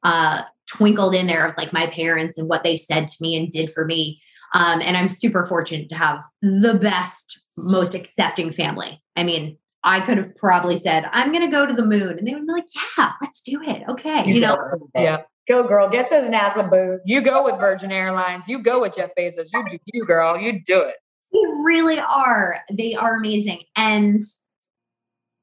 uh, 0.03 0.43
twinkled 0.67 1.15
in 1.15 1.27
there 1.27 1.45
of 1.45 1.57
like 1.57 1.73
my 1.73 1.87
parents 1.87 2.37
and 2.37 2.47
what 2.47 2.63
they 2.63 2.77
said 2.77 3.07
to 3.07 3.15
me 3.21 3.35
and 3.35 3.51
did 3.51 3.71
for 3.71 3.85
me. 3.85 4.21
Um, 4.53 4.81
and 4.81 4.95
I'm 4.95 5.09
super 5.09 5.45
fortunate 5.45 5.89
to 5.89 5.95
have 5.95 6.23
the 6.41 6.75
best, 6.75 7.41
most 7.57 7.95
accepting 7.95 8.51
family. 8.51 9.01
I 9.15 9.23
mean, 9.23 9.57
I 9.83 9.99
could 9.99 10.17
have 10.17 10.35
probably 10.35 10.77
said, 10.77 11.05
I'm 11.11 11.31
going 11.31 11.43
to 11.43 11.51
go 11.51 11.65
to 11.65 11.73
the 11.73 11.85
moon. 11.85 12.17
And 12.17 12.27
they 12.27 12.33
would 12.33 12.45
be 12.45 12.53
like, 12.53 12.67
yeah, 12.97 13.13
let's 13.19 13.41
do 13.41 13.61
it. 13.63 13.83
Okay. 13.89 14.25
You 14.25 14.39
know, 14.39 14.57
Yeah. 14.95 15.21
Go 15.45 15.67
girl, 15.67 15.89
get 15.89 16.09
those 16.09 16.29
NASA 16.29 16.69
boots. 16.69 17.01
You 17.05 17.19
go 17.19 17.43
with 17.43 17.59
Virgin 17.59 17.91
Airlines. 17.91 18.47
You 18.47 18.59
go 18.59 18.79
with 18.79 18.95
Jeff 18.95 19.09
Bezos. 19.17 19.47
You 19.51 19.65
do 19.69 19.77
you, 19.93 20.05
girl. 20.05 20.39
You 20.39 20.61
do 20.65 20.81
it. 20.83 20.95
They 21.33 21.39
really 21.63 21.99
are. 21.99 22.61
They 22.71 22.93
are 22.95 23.15
amazing. 23.15 23.63
And 23.75 24.21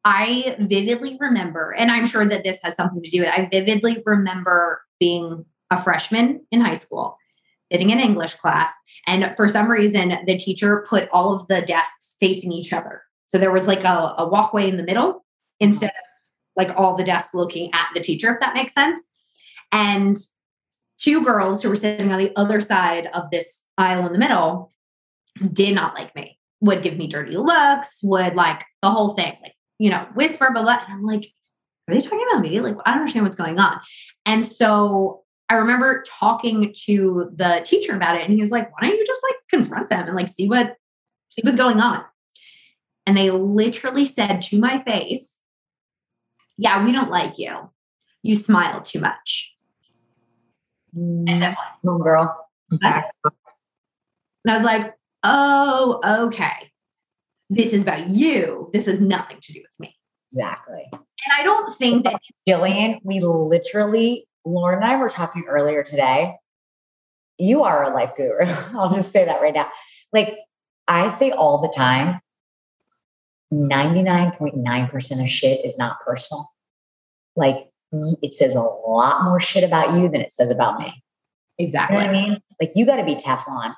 I 0.04 0.56
vividly 0.60 1.18
remember, 1.20 1.74
and 1.74 1.90
I'm 1.90 2.06
sure 2.06 2.24
that 2.24 2.44
this 2.44 2.58
has 2.62 2.74
something 2.74 3.02
to 3.02 3.10
do 3.10 3.20
with 3.20 3.28
it. 3.28 3.38
I 3.38 3.48
vividly 3.50 4.02
remember 4.06 4.82
being 4.98 5.44
a 5.70 5.82
freshman 5.82 6.46
in 6.50 6.60
high 6.60 6.74
school, 6.74 7.16
sitting 7.70 7.90
in 7.90 8.00
English 8.00 8.34
class. 8.36 8.72
And 9.06 9.34
for 9.36 9.46
some 9.48 9.70
reason, 9.70 10.16
the 10.26 10.38
teacher 10.38 10.84
put 10.88 11.08
all 11.12 11.34
of 11.34 11.46
the 11.48 11.60
desks 11.62 12.16
facing 12.20 12.52
each 12.52 12.72
other. 12.72 13.02
So 13.28 13.38
there 13.38 13.52
was 13.52 13.66
like 13.66 13.84
a, 13.84 14.14
a 14.18 14.28
walkway 14.28 14.68
in 14.68 14.76
the 14.76 14.84
middle 14.84 15.24
instead 15.60 15.90
of 15.90 15.94
like 16.56 16.76
all 16.76 16.96
the 16.96 17.04
desks 17.04 17.34
looking 17.34 17.70
at 17.72 17.88
the 17.94 18.00
teacher, 18.00 18.32
if 18.32 18.40
that 18.40 18.54
makes 18.54 18.74
sense. 18.74 19.04
And 19.72 20.18
two 20.98 21.24
girls 21.24 21.62
who 21.62 21.68
were 21.68 21.76
sitting 21.76 22.12
on 22.12 22.18
the 22.18 22.32
other 22.36 22.60
side 22.60 23.08
of 23.14 23.30
this 23.30 23.62
aisle 23.78 24.06
in 24.06 24.12
the 24.12 24.18
middle 24.18 24.72
did 25.52 25.74
not 25.74 25.94
like 25.94 26.14
me, 26.14 26.38
would 26.60 26.82
give 26.82 26.96
me 26.96 27.06
dirty 27.06 27.36
looks, 27.36 27.98
would 28.02 28.34
like 28.34 28.64
the 28.82 28.90
whole 28.90 29.10
thing, 29.10 29.34
like, 29.42 29.54
you 29.78 29.90
know, 29.90 30.06
whisper, 30.14 30.50
blah, 30.52 30.62
blah. 30.62 30.78
And 30.86 30.92
I'm 30.92 31.04
like, 31.04 31.26
are 31.88 31.94
they 31.94 32.00
talking 32.00 32.24
about 32.30 32.42
me? 32.42 32.60
Like, 32.60 32.76
I 32.84 32.90
don't 32.90 33.00
understand 33.00 33.24
what's 33.24 33.36
going 33.36 33.58
on. 33.58 33.80
And 34.26 34.44
so 34.44 35.22
I 35.48 35.54
remember 35.54 36.04
talking 36.06 36.72
to 36.86 37.30
the 37.34 37.62
teacher 37.64 37.94
about 37.94 38.16
it, 38.16 38.24
and 38.24 38.32
he 38.32 38.40
was 38.40 38.50
like, 38.50 38.70
why 38.72 38.88
don't 38.88 38.96
you 38.96 39.06
just 39.06 39.22
like 39.28 39.36
confront 39.48 39.90
them 39.90 40.06
and 40.06 40.16
like 40.16 40.28
see 40.28 40.48
what 40.48 40.76
see 41.30 41.42
what's 41.42 41.56
going 41.56 41.80
on? 41.80 42.04
And 43.06 43.16
they 43.16 43.30
literally 43.30 44.04
said 44.04 44.42
to 44.42 44.58
my 44.60 44.82
face, 44.84 45.40
Yeah, 46.58 46.84
we 46.84 46.92
don't 46.92 47.10
like 47.10 47.38
you. 47.38 47.70
You 48.22 48.36
smile 48.36 48.82
too 48.82 49.00
much. 49.00 49.52
I 51.26 51.32
said, 51.32 51.54
What? 51.54 51.68
Boom, 51.82 52.02
girl. 52.02 52.48
And 52.70 52.84
I 54.46 54.54
was 54.54 54.64
like, 54.64 54.94
oh, 55.22 56.26
okay. 56.26 56.70
This 57.48 57.72
is 57.72 57.82
about 57.82 58.08
you. 58.08 58.70
This 58.72 58.86
has 58.86 59.00
nothing 59.00 59.38
to 59.42 59.52
do 59.52 59.60
with 59.60 59.80
me. 59.80 59.96
Exactly. 60.30 60.88
And 60.92 61.32
I 61.36 61.42
don't 61.42 61.76
think 61.76 62.04
that 62.04 62.20
Jillian, 62.48 63.00
we 63.02 63.20
literally, 63.20 64.26
Lauren 64.44 64.76
and 64.76 64.84
I 64.84 64.96
were 64.96 65.08
talking 65.08 65.44
earlier 65.48 65.82
today. 65.82 66.36
You 67.38 67.64
are 67.64 67.84
a 67.84 67.94
life 67.94 68.12
guru. 68.16 68.44
I'll 68.78 68.92
just 68.92 69.12
say 69.12 69.24
that 69.24 69.40
right 69.40 69.54
now. 69.54 69.68
Like 70.12 70.36
I 70.86 71.08
say 71.08 71.30
all 71.30 71.60
the 71.60 71.72
time, 71.74 72.20
99.9% 73.52 75.22
of 75.22 75.28
shit 75.28 75.64
is 75.64 75.76
not 75.76 76.00
personal. 76.06 76.48
Like 77.34 77.68
it 77.92 78.34
says 78.34 78.54
a 78.54 78.60
lot 78.60 79.24
more 79.24 79.40
shit 79.40 79.64
about 79.64 79.94
you 79.94 80.08
than 80.08 80.20
it 80.20 80.32
says 80.32 80.50
about 80.50 80.78
me. 80.78 81.02
You 81.58 81.66
exactly. 81.66 81.98
know 81.98 82.06
what 82.06 82.10
I 82.10 82.12
mean? 82.12 82.42
Like 82.60 82.70
you 82.76 82.86
got 82.86 82.96
to 82.96 83.04
be 83.04 83.16
Teflon. 83.16 83.74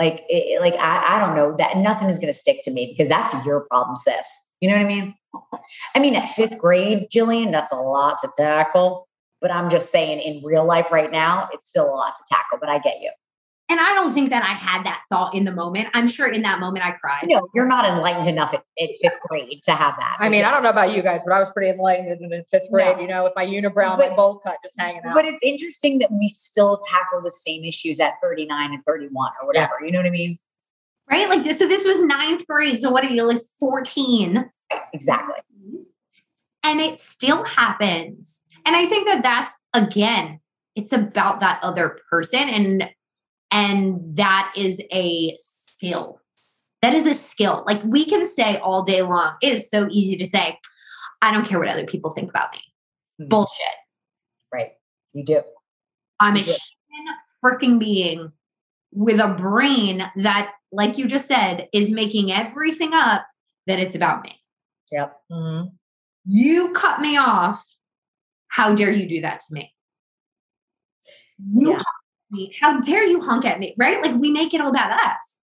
Like, 0.00 0.24
it, 0.30 0.56
it- 0.56 0.60
like 0.62 0.74
I, 0.78 1.16
I 1.16 1.20
don't 1.20 1.36
know 1.36 1.54
that 1.58 1.76
nothing 1.76 2.08
is 2.08 2.18
going 2.18 2.32
to 2.32 2.38
stick 2.38 2.60
to 2.64 2.70
me 2.70 2.86
because 2.96 3.08
that's 3.10 3.34
your 3.44 3.66
problem, 3.70 3.96
sis. 3.96 4.26
You 4.62 4.70
know 4.70 4.76
what 4.76 4.84
I 4.84 4.88
mean? 4.88 5.14
I 5.94 5.98
mean, 5.98 6.16
at 6.16 6.28
fifth 6.30 6.56
grade, 6.58 7.08
Jillian, 7.14 7.52
that's 7.52 7.70
a 7.72 7.76
lot 7.76 8.18
to 8.22 8.30
tackle. 8.36 9.06
But 9.42 9.52
I'm 9.52 9.68
just 9.68 9.92
saying, 9.92 10.20
in 10.20 10.42
real 10.42 10.64
life 10.66 10.90
right 10.90 11.10
now, 11.10 11.50
it's 11.52 11.68
still 11.68 11.86
a 11.86 11.96
lot 11.96 12.14
to 12.16 12.22
tackle. 12.30 12.58
But 12.58 12.70
I 12.70 12.78
get 12.78 13.02
you. 13.02 13.10
And 13.70 13.78
I 13.78 13.94
don't 13.94 14.12
think 14.12 14.30
that 14.30 14.42
I 14.42 14.48
had 14.48 14.84
that 14.84 15.02
thought 15.08 15.32
in 15.32 15.44
the 15.44 15.52
moment. 15.52 15.88
I'm 15.94 16.08
sure 16.08 16.26
in 16.26 16.42
that 16.42 16.58
moment 16.58 16.84
I 16.84 16.90
cried. 16.90 17.26
No, 17.28 17.48
you're 17.54 17.68
not 17.68 17.84
enlightened 17.84 18.26
enough 18.26 18.52
at, 18.52 18.64
at 18.82 18.90
fifth 19.00 19.20
grade 19.28 19.62
to 19.62 19.70
have 19.70 19.94
that. 20.00 20.16
I 20.18 20.28
mean, 20.28 20.44
I 20.44 20.50
don't 20.50 20.64
know 20.64 20.70
about 20.70 20.92
you 20.92 21.02
guys, 21.02 21.22
but 21.24 21.32
I 21.32 21.38
was 21.38 21.48
pretty 21.50 21.70
enlightened 21.70 22.20
in 22.20 22.44
fifth 22.50 22.68
grade, 22.72 22.96
No. 22.96 23.02
you 23.02 23.06
know, 23.08 23.22
with 23.22 23.32
my 23.36 23.46
unibrow 23.46 23.90
and 23.90 23.98
my 24.00 24.08
But- 24.08 24.16
bowl 24.16 24.40
cut 24.44 24.58
just 24.64 24.78
hanging 24.78 25.02
out. 25.04 25.14
But 25.14 25.24
it's 25.24 25.40
interesting 25.44 26.00
that 26.00 26.10
we 26.10 26.26
still 26.28 26.78
tackle 26.78 27.22
the 27.22 27.30
same 27.30 27.62
issues 27.64 28.00
at 28.00 28.14
39 28.20 28.74
and 28.74 28.84
31 28.84 29.30
or 29.40 29.46
whatever. 29.46 29.74
You 29.84 29.92
know 29.92 30.00
what 30.00 30.06
I 30.06 30.10
mean? 30.10 30.36
Right? 31.08 31.28
Like 31.28 31.44
this. 31.44 31.60
So 31.60 31.68
this 31.68 31.86
was 31.86 32.02
ninth 32.02 32.44
grade. 32.48 32.80
So 32.80 32.90
what 32.90 33.04
are 33.04 33.08
you 33.08 33.24
like 33.24 33.40
14? 33.60 34.50
Exactly. 34.92 35.34
And 36.64 36.80
it 36.80 36.98
still 36.98 37.44
happens. 37.44 38.38
And 38.66 38.74
I 38.74 38.86
think 38.86 39.06
that 39.06 39.22
that's 39.22 39.52
again, 39.74 40.40
it's 40.74 40.92
about 40.92 41.38
that 41.40 41.60
other 41.62 41.98
person 42.10 42.48
and 42.48 42.90
and 43.50 44.00
that 44.16 44.52
is 44.56 44.80
a 44.92 45.36
skill. 45.38 46.20
That 46.82 46.94
is 46.94 47.06
a 47.06 47.14
skill. 47.14 47.62
Like 47.66 47.82
we 47.84 48.04
can 48.04 48.24
say 48.24 48.56
all 48.58 48.82
day 48.82 49.02
long, 49.02 49.34
it 49.42 49.52
is 49.52 49.68
so 49.70 49.88
easy 49.90 50.16
to 50.16 50.26
say, 50.26 50.58
I 51.22 51.32
don't 51.32 51.46
care 51.46 51.58
what 51.58 51.68
other 51.68 51.86
people 51.86 52.10
think 52.10 52.30
about 52.30 52.52
me. 52.52 52.60
Mhm. 53.20 53.28
Bullshit. 53.28 53.66
Right. 54.52 54.72
You 55.12 55.24
do. 55.24 55.42
I'm 56.20 56.36
a 56.36 56.40
Yeah. 56.40 56.54
human 56.88 57.14
freaking 57.42 57.78
being 57.78 58.32
with 58.92 59.20
a 59.20 59.28
brain 59.28 60.10
that, 60.16 60.54
like 60.72 60.98
you 60.98 61.06
just 61.06 61.28
said, 61.28 61.68
is 61.72 61.90
making 61.90 62.32
everything 62.32 62.94
up 62.94 63.26
that 63.66 63.78
it's 63.78 63.94
about 63.94 64.22
me. 64.22 64.40
Yep. 64.90 65.20
hmm 65.30 65.62
You 66.24 66.72
cut 66.72 67.00
me 67.00 67.16
off. 67.16 67.64
How 68.48 68.74
dare 68.74 68.90
you 68.90 69.08
do 69.08 69.20
that 69.22 69.40
to 69.42 69.54
me? 69.54 69.74
You 71.54 71.70
Yeah. 71.72 71.82
Me. 72.30 72.54
How 72.60 72.80
dare 72.80 73.06
you 73.06 73.20
honk 73.22 73.44
at 73.44 73.58
me? 73.58 73.74
Right? 73.76 74.00
Like 74.02 74.16
we 74.16 74.30
make 74.30 74.54
it 74.54 74.60
all 74.60 74.70
about 74.70 74.92
us. 74.92 75.38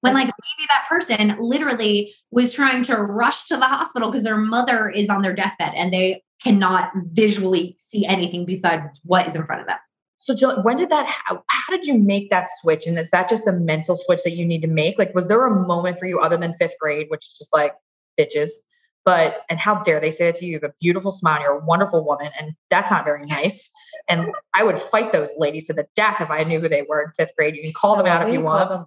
When 0.00 0.12
like 0.12 0.26
maybe 0.26 0.68
that 0.68 0.86
person 0.88 1.36
literally 1.40 2.14
was 2.30 2.52
trying 2.52 2.82
to 2.84 2.96
rush 2.96 3.46
to 3.48 3.56
the 3.56 3.66
hospital 3.66 4.10
because 4.10 4.22
their 4.22 4.36
mother 4.36 4.90
is 4.90 5.08
on 5.08 5.22
their 5.22 5.32
deathbed 5.32 5.72
and 5.74 5.92
they 5.94 6.22
cannot 6.42 6.90
visually 7.12 7.78
see 7.86 8.04
anything 8.04 8.44
besides 8.44 8.82
what 9.04 9.26
is 9.26 9.34
in 9.34 9.46
front 9.46 9.62
of 9.62 9.66
them. 9.66 9.78
So, 10.18 10.34
Jill, 10.34 10.62
when 10.62 10.76
did 10.76 10.90
that? 10.90 11.06
How, 11.06 11.42
how 11.48 11.76
did 11.76 11.86
you 11.86 11.98
make 11.98 12.30
that 12.30 12.48
switch? 12.60 12.86
And 12.86 12.98
is 12.98 13.10
that 13.10 13.28
just 13.28 13.46
a 13.46 13.52
mental 13.52 13.96
switch 13.96 14.22
that 14.24 14.32
you 14.32 14.44
need 14.46 14.62
to 14.62 14.68
make? 14.68 14.98
Like, 14.98 15.14
was 15.14 15.28
there 15.28 15.46
a 15.46 15.66
moment 15.66 15.98
for 15.98 16.06
you 16.06 16.18
other 16.18 16.36
than 16.36 16.54
fifth 16.54 16.74
grade, 16.80 17.06
which 17.08 17.26
is 17.26 17.36
just 17.38 17.52
like 17.54 17.74
bitches? 18.18 18.50
But 19.04 19.42
and 19.50 19.58
how 19.58 19.82
dare 19.82 20.00
they 20.00 20.10
say 20.10 20.26
that 20.26 20.36
to 20.36 20.46
you? 20.46 20.52
You 20.52 20.60
have 20.62 20.70
a 20.70 20.74
beautiful 20.80 21.10
smile. 21.10 21.40
You're 21.42 21.58
a 21.58 21.64
wonderful 21.64 22.04
woman, 22.06 22.30
and 22.40 22.54
that's 22.70 22.90
not 22.90 23.04
very 23.04 23.22
nice. 23.26 23.70
And 24.08 24.34
I 24.54 24.64
would 24.64 24.78
fight 24.78 25.12
those 25.12 25.30
ladies 25.36 25.66
to 25.66 25.74
the 25.74 25.86
death 25.94 26.20
if 26.20 26.30
I 26.30 26.44
knew 26.44 26.58
who 26.60 26.68
they 26.68 26.86
were 26.88 27.02
in 27.02 27.10
fifth 27.16 27.36
grade. 27.36 27.54
You 27.54 27.62
can 27.62 27.72
call 27.72 27.96
them 27.96 28.06
out 28.06 28.26
if 28.26 28.32
you 28.32 28.40
want. 28.40 28.86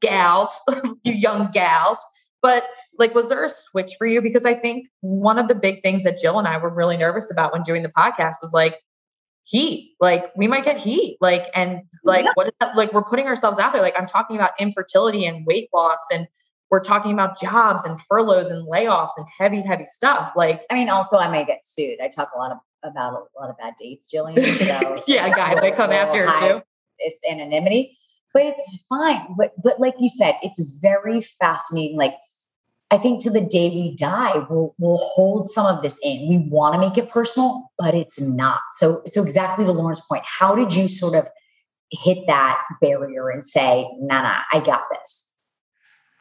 Gals, 0.00 0.60
you 1.04 1.12
young 1.12 1.50
gals. 1.52 2.04
But 2.42 2.64
like, 2.98 3.14
was 3.14 3.28
there 3.28 3.44
a 3.44 3.50
switch 3.50 3.94
for 3.98 4.06
you? 4.06 4.20
Because 4.20 4.44
I 4.44 4.54
think 4.54 4.86
one 5.00 5.38
of 5.38 5.48
the 5.48 5.54
big 5.54 5.82
things 5.82 6.04
that 6.04 6.18
Jill 6.18 6.38
and 6.38 6.46
I 6.46 6.58
were 6.58 6.70
really 6.70 6.96
nervous 6.96 7.30
about 7.32 7.52
when 7.52 7.62
doing 7.62 7.82
the 7.82 7.88
podcast 7.88 8.34
was 8.40 8.52
like 8.52 8.80
heat. 9.44 9.94
Like 10.00 10.30
we 10.36 10.46
might 10.46 10.64
get 10.64 10.76
heat. 10.76 11.16
Like, 11.20 11.46
and 11.54 11.82
like, 12.04 12.24
Yeah. 12.24 12.32
what 12.34 12.46
is 12.48 12.52
that? 12.60 12.76
Like, 12.76 12.92
we're 12.92 13.02
putting 13.04 13.26
ourselves 13.26 13.58
out 13.58 13.72
there. 13.72 13.82
Like, 13.82 13.98
I'm 13.98 14.06
talking 14.06 14.36
about 14.36 14.52
infertility 14.60 15.24
and 15.26 15.46
weight 15.46 15.68
loss, 15.72 16.04
and 16.12 16.28
we're 16.70 16.80
talking 16.80 17.12
about 17.12 17.40
jobs 17.40 17.84
and 17.84 18.00
furloughs 18.02 18.50
and 18.50 18.66
layoffs 18.66 19.12
and 19.16 19.26
heavy, 19.38 19.60
heavy 19.62 19.86
stuff. 19.86 20.32
Like, 20.34 20.64
I 20.70 20.74
mean, 20.74 20.88
also, 20.88 21.16
I 21.16 21.30
may 21.30 21.44
get 21.44 21.66
sued. 21.66 22.00
I 22.00 22.08
talk 22.08 22.30
a 22.34 22.38
lot 22.38 22.52
of, 22.52 22.58
about 22.82 23.12
a 23.14 23.40
lot 23.40 23.50
of 23.50 23.56
bad 23.58 23.74
dates, 23.78 24.12
Jillian. 24.12 24.42
So 24.56 25.02
yeah, 25.12 25.28
guys, 25.34 25.60
they 25.60 25.70
come 25.70 25.90
after 25.90 26.26
too. 26.38 26.62
It's 26.98 27.20
anonymity, 27.28 27.96
but 28.32 28.44
it's 28.44 28.84
fine. 28.88 29.26
But 29.36 29.52
but 29.62 29.80
like 29.80 29.94
you 29.98 30.08
said, 30.08 30.34
it's 30.42 30.60
very 30.80 31.20
fascinating. 31.20 31.96
Like 31.96 32.14
I 32.90 32.98
think 32.98 33.22
to 33.24 33.30
the 33.30 33.40
day 33.40 33.70
we 33.70 33.96
die, 33.96 34.38
we'll 34.48 34.74
we'll 34.78 34.98
hold 34.98 35.50
some 35.50 35.66
of 35.66 35.82
this 35.82 35.98
in. 36.02 36.28
We 36.28 36.38
want 36.48 36.74
to 36.74 36.80
make 36.80 36.96
it 36.96 37.10
personal, 37.10 37.70
but 37.78 37.94
it's 37.94 38.20
not. 38.20 38.60
So 38.74 39.02
so 39.06 39.22
exactly 39.22 39.64
to 39.64 39.72
Lauren's 39.72 40.00
point, 40.00 40.22
how 40.24 40.54
did 40.54 40.74
you 40.74 40.86
sort 40.86 41.16
of 41.16 41.28
hit 41.90 42.26
that 42.28 42.62
barrier 42.80 43.30
and 43.30 43.44
say, 43.44 43.88
nah, 43.98 44.22
nah, 44.22 44.40
I 44.52 44.60
got 44.60 44.84
this? 44.92 45.32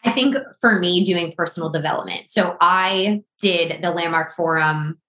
I 0.06 0.12
think 0.12 0.36
for 0.62 0.80
me, 0.80 1.04
doing 1.04 1.34
personal 1.36 1.70
development. 1.70 2.30
So 2.30 2.58
I 2.62 3.24
did 3.42 3.82
the 3.82 3.92
Landmark 3.92 4.34
Forum 4.34 5.00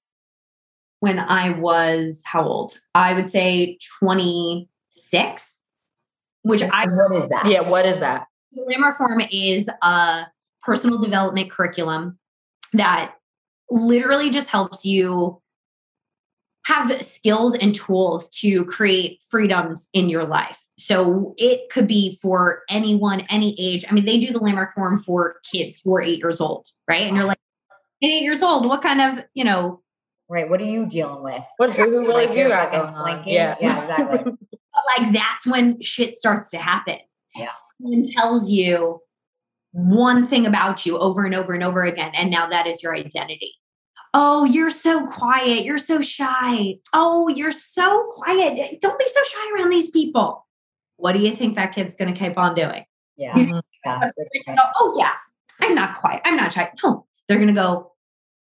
when 1.01 1.19
I 1.19 1.51
was 1.51 2.23
how 2.25 2.43
old? 2.43 2.81
I 2.95 3.15
would 3.15 3.31
say 3.31 3.79
26, 4.01 5.61
which 6.43 6.63
I 6.63 6.87
what 6.87 7.13
is 7.17 7.29
that? 7.29 7.47
Yeah, 7.47 7.61
what 7.61 7.87
is 7.87 8.01
that? 8.01 8.27
the 8.57 8.63
Landmark 8.63 8.97
Forum 8.97 9.23
is 9.31 9.69
a 9.83 10.27
personal 10.63 10.99
development 10.99 11.51
curriculum 11.51 12.19
that 12.73 13.15
literally 13.71 14.31
just 14.31 14.49
helps 14.49 14.85
you 14.85 15.41
have 16.65 17.05
skills 17.05 17.55
and 17.55 17.75
tools 17.75 18.29
to 18.31 18.65
create 18.65 19.21
freedoms 19.29 19.89
in 19.93 20.09
your 20.09 20.25
life. 20.25 20.61
So 20.79 21.35
it 21.39 21.71
could 21.71 21.87
be 21.87 22.19
for 22.21 22.63
anyone, 22.69 23.21
any 23.31 23.57
age. 23.59 23.85
I 23.89 23.93
mean, 23.95 24.05
they 24.05 24.21
do 24.21 24.33
the 24.33 24.39
Landmark 24.39 24.75
Forum 24.75 24.99
for 24.99 25.37
kids 25.51 25.81
who 25.83 25.95
are 25.97 26.03
eight 26.03 26.19
years 26.19 26.41
old, 26.41 26.69
right? 26.89 27.07
And 27.07 27.17
you're 27.17 27.25
like, 27.25 27.39
eight 28.03 28.23
years 28.23 28.43
old, 28.43 28.67
what 28.67 28.83
kind 28.83 29.01
of, 29.01 29.25
you 29.35 29.45
know, 29.45 29.83
Right. 30.29 30.49
What 30.51 30.61
are 30.61 30.65
you 30.65 30.87
dealing 30.87 31.23
with? 31.23 31.45
What 31.57 31.71
who, 31.71 31.85
who 31.85 32.01
really 32.01 32.27
Like 32.27 32.31
you 32.31 32.43
you're 32.43 32.49
got 32.49 32.73
going 32.73 32.83
on? 32.83 32.89
slinking? 32.89 33.33
Yeah, 33.33 33.55
Yeah, 33.61 33.81
exactly. 33.81 34.19
but 34.51 35.01
like 35.01 35.13
that's 35.13 35.47
when 35.47 35.81
shit 35.81 36.17
starts 36.17 36.51
to 36.51 36.59
happen. 36.59 36.99
Yeah. 37.37 37.51
Someone 37.81 38.05
tells 38.05 38.51
you 38.51 39.01
one 39.71 40.27
thing 40.27 40.47
about 40.47 40.85
you 40.85 40.99
over 40.99 41.25
and 41.25 41.35
over 41.35 41.53
and 41.53 41.63
over 41.63 41.83
again, 41.85 42.11
and 42.15 42.31
now 42.31 42.47
that 42.47 42.67
is 42.67 42.83
your 42.83 42.95
identity. 42.97 43.55
Oh, 44.15 44.45
you're 44.45 44.71
so 44.71 45.07
quiet. 45.07 45.65
You're 45.65 45.79
so 45.79 46.01
shy. 46.01 46.77
Oh, 46.95 47.29
you're 47.29 47.53
so 47.53 48.09
quiet. 48.11 48.81
Don't 48.81 48.99
be 48.99 49.05
so 49.07 49.21
shy 49.23 49.53
around 49.55 49.71
these 49.71 49.91
people. 49.91 50.46
What 50.97 51.13
do 51.13 51.21
you 51.21 51.35
think 51.35 51.57
that 51.57 51.75
kid's 51.75 51.95
going 51.95 52.13
to 52.13 52.19
keep 52.19 52.39
on 52.39 52.55
doing? 52.55 52.85
Yeah. 53.17 53.35
Mhm. 53.35 53.63
yeah 53.85 53.99
They're 54.01 54.13
good 54.17 54.27
gonna 54.47 54.57
point. 54.57 54.59
go, 54.59 54.65
oh, 54.77 54.95
yeah, 54.99 55.13
I'm 55.61 55.75
not 55.75 55.95
quiet. 55.97 56.23
I'm 56.25 56.37
not 56.37 56.53
shy. 56.53 56.71
No, 56.83 57.07
they're 57.29 57.39
going 57.39 57.49
to 57.49 57.55
go, 57.55 57.93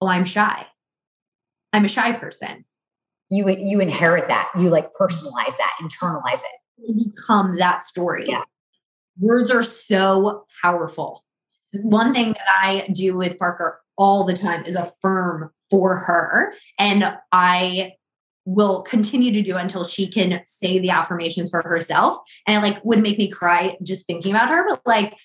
oh, 0.01 0.07
I'm 0.07 0.25
shy. 0.25 0.65
I'm 1.73 1.85
a 1.85 1.89
shy 1.89 2.13
person. 2.13 2.65
You 3.29 3.49
you 3.49 3.79
inherit 3.81 4.27
that. 4.27 4.49
You 4.55 4.69
like 4.69 4.93
personalize 4.93 5.57
that, 5.57 5.73
internalize 5.81 6.35
it. 6.41 6.61
will 6.77 6.93
become 7.05 7.55
that 7.57 7.83
story. 7.83 8.25
Yeah. 8.27 8.43
Words 9.19 9.49
are 9.51 9.63
so 9.63 10.45
powerful. 10.61 11.23
One 11.81 12.13
thing 12.13 12.33
that 12.33 12.47
I 12.47 12.87
do 12.93 13.15
with 13.17 13.37
Parker 13.39 13.81
all 13.97 14.23
the 14.25 14.33
time 14.35 14.63
is 14.65 14.75
affirm 14.75 15.51
for 15.69 15.97
her. 15.97 16.53
And 16.77 17.13
I 17.31 17.93
will 18.45 18.83
continue 18.83 19.31
to 19.33 19.41
do 19.41 19.57
until 19.57 19.83
she 19.83 20.07
can 20.07 20.41
say 20.45 20.79
the 20.79 20.91
affirmations 20.91 21.49
for 21.49 21.61
herself. 21.63 22.19
And 22.47 22.57
it 22.57 22.67
like 22.67 22.85
would 22.85 23.01
make 23.01 23.17
me 23.17 23.27
cry 23.27 23.75
just 23.83 24.05
thinking 24.05 24.31
about 24.31 24.49
her. 24.49 24.65
But 24.69 24.81
like 24.85 25.17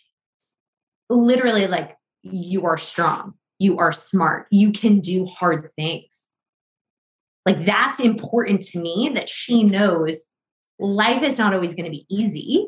literally, 1.09 1.67
like 1.67 1.97
you 2.23 2.65
are 2.67 2.79
strong, 2.79 3.35
you 3.59 3.79
are 3.79 3.93
smart, 3.93 4.47
you 4.51 4.73
can 4.73 5.01
do 5.01 5.27
hard 5.27 5.69
things. 5.77 6.19
Like 7.47 7.65
that's 7.65 8.01
important 8.01 8.63
to 8.63 8.81
me 8.81 9.11
that 9.15 9.29
she 9.29 9.65
knows 9.65 10.25
life 10.79 11.23
is 11.23 11.39
not 11.39 11.55
always 11.55 11.75
going 11.75 11.85
to 11.87 11.91
be 11.91 12.07
easy, 12.09 12.67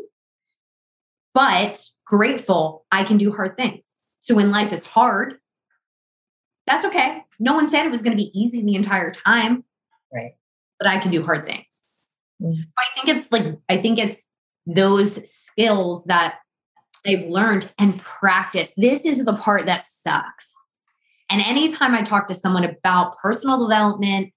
but 1.34 1.82
grateful 2.06 2.84
I 2.92 3.04
can 3.04 3.16
do 3.16 3.32
hard 3.32 3.56
things. 3.56 4.00
So 4.20 4.34
when 4.34 4.50
life 4.50 4.72
is 4.72 4.84
hard, 4.84 5.34
that's 6.66 6.84
okay. 6.86 7.24
No 7.40 7.54
one 7.54 7.68
said 7.68 7.86
it 7.86 7.90
was 7.90 8.02
going 8.02 8.16
to 8.16 8.22
be 8.22 8.30
easy 8.38 8.62
the 8.62 8.76
entire 8.76 9.12
time, 9.12 9.64
Right. 10.12 10.32
But 10.82 10.90
I 10.90 10.98
can 10.98 11.12
do 11.12 11.24
hard 11.24 11.44
things. 11.44 11.84
Mm. 12.42 12.64
I 12.76 12.84
think 12.94 13.16
it's 13.16 13.30
like, 13.30 13.56
I 13.68 13.76
think 13.76 14.00
it's 14.00 14.26
those 14.66 15.30
skills 15.30 16.02
that 16.06 16.40
I've 17.06 17.26
learned 17.26 17.72
and 17.78 18.00
practiced. 18.00 18.74
This 18.76 19.06
is 19.06 19.24
the 19.24 19.34
part 19.34 19.66
that 19.66 19.86
sucks. 19.86 20.52
And 21.30 21.40
anytime 21.40 21.94
I 21.94 22.02
talk 22.02 22.26
to 22.26 22.34
someone 22.34 22.64
about 22.64 23.16
personal 23.16 23.60
development 23.60 24.32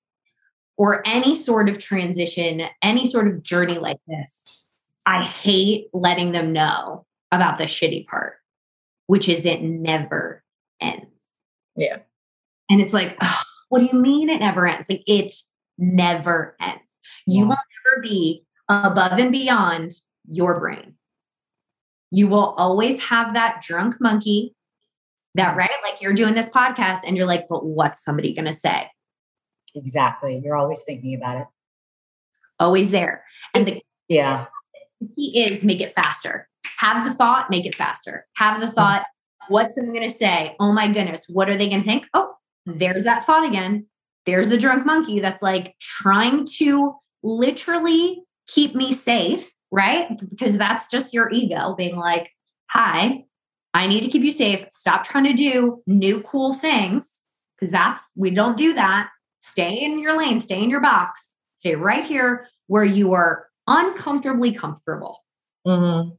or 0.78 1.02
any 1.08 1.36
sort 1.36 1.68
of 1.68 1.80
transition, 1.80 2.62
any 2.84 3.08
sort 3.08 3.28
of 3.28 3.42
journey 3.42 3.80
like 3.80 3.98
this, 4.08 4.66
I 5.08 5.24
hate 5.24 5.88
letting 5.94 6.32
them 6.32 6.54
know 6.54 7.08
about 7.32 7.58
the 7.58 7.64
shitty 7.64 8.06
part, 8.06 8.36
which 9.08 9.28
is 9.28 9.48
it 9.48 9.64
never 9.64 10.44
ends. 10.80 11.08
Yeah. 11.76 11.98
And 12.70 12.82
it's 12.82 12.94
like, 12.94 13.18
"Ugh, 13.20 13.46
what 13.70 13.80
do 13.80 13.90
you 13.92 14.00
mean 14.00 14.30
it 14.30 14.42
never 14.42 14.68
ends? 14.68 14.90
Like 14.90 15.04
it 15.08 15.36
never 15.78 16.56
ends. 16.60 17.00
You 17.26 17.44
Yeah. 17.44 17.50
will 17.50 17.58
never 17.86 18.02
be 18.02 18.46
above 18.70 19.20
and 19.20 19.32
beyond 19.32 19.94
your 20.28 20.60
brain. 20.60 20.96
You 22.12 22.28
will 22.28 22.54
always 22.58 23.00
have 23.00 23.34
that 23.34 23.62
drunk 23.62 24.00
monkey 24.00 24.56
that, 25.36 25.50
mm-hmm. 25.50 25.60
right? 25.60 25.70
Like 25.84 26.02
you're 26.02 26.14
doing 26.14 26.34
this 26.34 26.50
podcast 26.50 27.02
and 27.06 27.16
you're 27.18 27.26
like, 27.26 27.48
but 27.50 27.66
what's 27.66 28.04
somebody 28.04 28.34
going 28.34 28.46
to 28.46 28.54
say? 28.54 28.90
Exactly. 29.76 30.42
You're 30.44 30.56
always 30.56 30.82
thinking 30.84 31.16
about 31.16 31.42
it. 31.42 31.48
Always 32.60 32.92
there. 32.92 33.26
And 33.54 33.66
the 33.68 33.82
Yeah. 34.08 34.46
the 35.02 35.10
key 35.16 35.44
is 35.44 35.64
make 35.64 35.82
it 35.82 35.94
faster. 35.94 36.48
Have 36.78 37.06
the 37.06 37.14
thought, 37.14 37.50
make 37.50 37.66
it 37.66 37.76
faster. 37.76 38.26
Have 38.38 38.60
the 38.60 38.68
mm-hmm. 38.68 38.76
thought, 38.76 39.04
what's 39.50 39.76
someone 39.76 39.94
going 39.94 40.10
to 40.10 40.16
say? 40.16 40.56
Oh 40.60 40.72
my 40.72 40.88
goodness, 40.88 41.26
what 41.28 41.50
are 41.50 41.58
they 41.58 41.68
going 41.68 41.82
to 41.82 41.86
think? 41.86 42.08
Oh, 42.14 42.34
there's 42.66 43.04
that 43.04 43.26
thought 43.26 43.46
again. 43.46 43.88
There's 44.26 44.50
the 44.50 44.58
drunk 44.58 44.86
monkey 44.86 45.20
that's 45.20 45.42
like 45.42 45.76
trying 45.80 46.46
to 46.58 46.96
literally 47.24 48.24
keep 48.48 48.76
me 48.76 48.94
safe, 48.94 49.52
right? 49.72 50.20
Because 50.30 50.58
that's 50.58 50.88
just 50.88 51.14
your 51.14 51.32
ego 51.32 51.76
being 51.76 51.98
like, 51.98 52.32
hi, 52.70 53.26
I 53.74 53.88
need 53.88 54.04
to 54.04 54.10
keep 54.10 54.24
you 54.24 54.32
safe. 54.32 54.66
Stop 54.72 55.04
trying 55.04 55.26
to 55.26 55.34
do 55.34 55.82
new 55.86 56.22
cool 56.22 56.54
things 56.54 57.10
because 57.56 57.72
that's, 57.72 58.02
we 58.16 58.32
don't 58.32 58.58
do 58.58 58.74
that. 58.74 59.10
Stay 59.42 59.74
in 59.76 60.00
your 60.00 60.18
lane, 60.18 60.40
stay 60.42 60.62
in 60.62 60.70
your 60.70 60.82
box, 60.82 61.36
stay 61.58 61.76
right 61.76 62.06
here 62.06 62.48
where 62.68 62.84
you 62.84 63.14
are 63.14 63.48
uncomfortably 63.68 64.52
comfortable. 64.52 65.24
hmm 65.66 66.10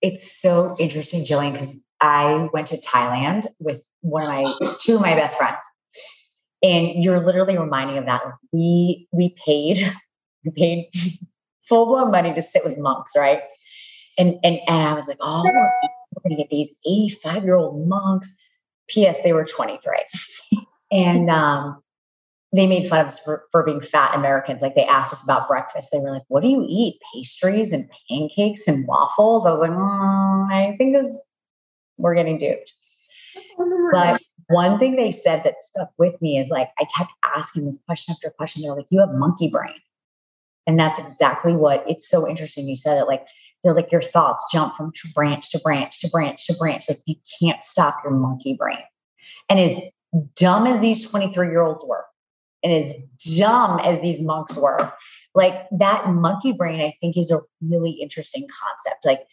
It's 0.00 0.40
so 0.40 0.76
interesting, 0.78 1.24
Jillian, 1.24 1.52
because 1.52 1.82
I 2.00 2.48
went 2.52 2.68
to 2.68 2.80
Thailand 2.80 3.46
with 3.58 3.82
one 4.00 4.22
of 4.22 4.28
my 4.28 4.74
two 4.80 4.96
of 4.96 5.00
my 5.00 5.14
best 5.14 5.36
friends. 5.38 5.58
And 6.62 7.02
you're 7.02 7.20
literally 7.20 7.58
reminding 7.58 7.98
of 7.98 8.06
that. 8.06 8.22
We 8.52 9.08
we 9.12 9.34
paid, 9.44 9.78
we 10.44 10.50
paid 10.50 10.90
full 11.62 11.86
blown 11.86 12.10
money 12.10 12.34
to 12.34 12.42
sit 12.42 12.64
with 12.64 12.78
monks, 12.78 13.12
right? 13.16 13.40
And 14.18 14.36
and 14.42 14.58
and 14.68 14.82
I 14.82 14.94
was 14.94 15.08
like, 15.08 15.18
oh, 15.20 15.42
we're 15.44 16.22
gonna 16.22 16.36
get 16.36 16.50
these 16.50 16.74
85 16.86 17.44
year 17.44 17.54
old 17.54 17.86
monks. 17.86 18.36
P.S. 18.88 19.22
They 19.24 19.32
were 19.32 19.44
23, 19.44 19.96
and 20.92 21.28
um, 21.28 21.82
they 22.54 22.66
made 22.66 22.88
fun 22.88 23.00
of 23.00 23.08
us 23.08 23.18
for, 23.18 23.44
for 23.50 23.64
being 23.64 23.80
fat 23.80 24.14
Americans. 24.14 24.62
Like 24.62 24.74
they 24.74 24.84
asked 24.86 25.12
us 25.12 25.24
about 25.24 25.48
breakfast. 25.48 25.88
They 25.92 25.98
were 25.98 26.10
like, 26.10 26.22
"What 26.28 26.42
do 26.42 26.48
you 26.48 26.64
eat? 26.68 27.00
Pastries 27.12 27.72
and 27.72 27.90
pancakes 28.08 28.68
and 28.68 28.86
waffles?" 28.86 29.46
I 29.46 29.50
was 29.50 29.60
like, 29.60 29.70
mm, 29.70 30.50
"I 30.50 30.76
think 30.76 30.94
this 30.94 31.22
we're 31.98 32.14
getting 32.14 32.38
duped." 32.38 32.72
But 33.92 34.20
one 34.48 34.78
thing 34.78 34.96
they 34.96 35.10
said 35.10 35.42
that 35.44 35.60
stuck 35.60 35.90
with 35.98 36.20
me 36.22 36.38
is 36.38 36.50
like 36.50 36.68
I 36.78 36.86
kept 36.96 37.12
asking 37.36 37.66
them 37.66 37.80
question 37.86 38.12
after 38.12 38.30
question. 38.30 38.62
They're 38.62 38.74
like, 38.74 38.86
"You 38.90 39.00
have 39.00 39.10
monkey 39.12 39.48
brain," 39.48 39.80
and 40.66 40.78
that's 40.78 40.98
exactly 40.98 41.54
what. 41.54 41.84
It's 41.88 42.08
so 42.08 42.28
interesting 42.28 42.66
you 42.68 42.76
said 42.76 43.00
it. 43.00 43.06
Like 43.06 43.26
they're 43.62 43.74
like 43.74 43.90
your 43.90 44.02
thoughts 44.02 44.44
jump 44.52 44.76
from 44.76 44.92
branch 45.14 45.50
to 45.50 45.58
branch 45.58 46.00
to 46.00 46.08
branch 46.08 46.46
to 46.46 46.54
branch. 46.54 46.88
Like 46.88 46.98
you 47.06 47.16
can't 47.40 47.62
stop 47.62 47.96
your 48.04 48.12
monkey 48.12 48.54
brain. 48.54 48.78
And 49.48 49.58
as 49.58 49.80
dumb 50.36 50.66
as 50.66 50.80
these 50.80 51.08
23 51.08 51.48
year 51.48 51.62
olds 51.62 51.84
were, 51.86 52.04
and 52.62 52.72
as 52.72 52.94
dumb 53.36 53.80
as 53.80 54.00
these 54.00 54.22
monks 54.22 54.56
were, 54.56 54.92
like 55.34 55.66
that 55.78 56.08
monkey 56.08 56.52
brain, 56.52 56.80
I 56.80 56.94
think 57.00 57.16
is 57.16 57.30
a 57.30 57.38
really 57.60 57.90
interesting 57.90 58.46
concept. 58.46 59.04
Like 59.04 59.26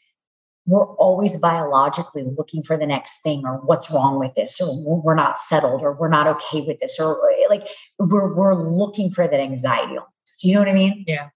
we're 0.65 0.85
always 0.95 1.39
biologically 1.39 2.23
looking 2.37 2.63
for 2.63 2.77
the 2.77 2.85
next 2.85 3.21
thing 3.21 3.43
or 3.45 3.57
what's 3.65 3.91
wrong 3.91 4.17
with 4.17 4.33
this 4.35 4.61
or 4.61 5.01
we're 5.01 5.15
not 5.15 5.39
settled 5.39 5.81
or 5.81 5.93
we're 5.93 6.09
not 6.09 6.27
okay 6.27 6.61
with 6.61 6.79
this 6.79 6.99
or 6.99 7.29
eh, 7.31 7.45
like 7.49 7.67
we're 7.99 8.33
we're 8.33 8.55
looking 8.55 9.11
for 9.11 9.27
that 9.27 9.39
anxiety 9.39 9.97
almost. 9.97 10.41
Do 10.41 10.47
you 10.47 10.53
know 10.53 10.61
what 10.61 10.69
I 10.69 10.73
mean? 10.73 11.03
Yeah. 11.07 11.29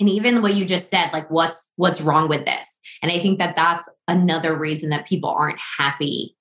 And 0.00 0.08
even 0.08 0.42
what 0.42 0.54
you 0.54 0.64
just 0.64 0.90
said, 0.90 1.10
like 1.12 1.30
what's 1.30 1.70
what's 1.76 2.00
wrong 2.00 2.28
with 2.28 2.44
this? 2.44 2.78
And 3.00 3.12
I 3.12 3.20
think 3.20 3.38
that 3.38 3.54
that's 3.54 3.88
another 4.08 4.56
reason 4.58 4.90
that 4.90 5.06
people 5.06 5.30
aren't 5.30 5.60
happy 5.78 6.36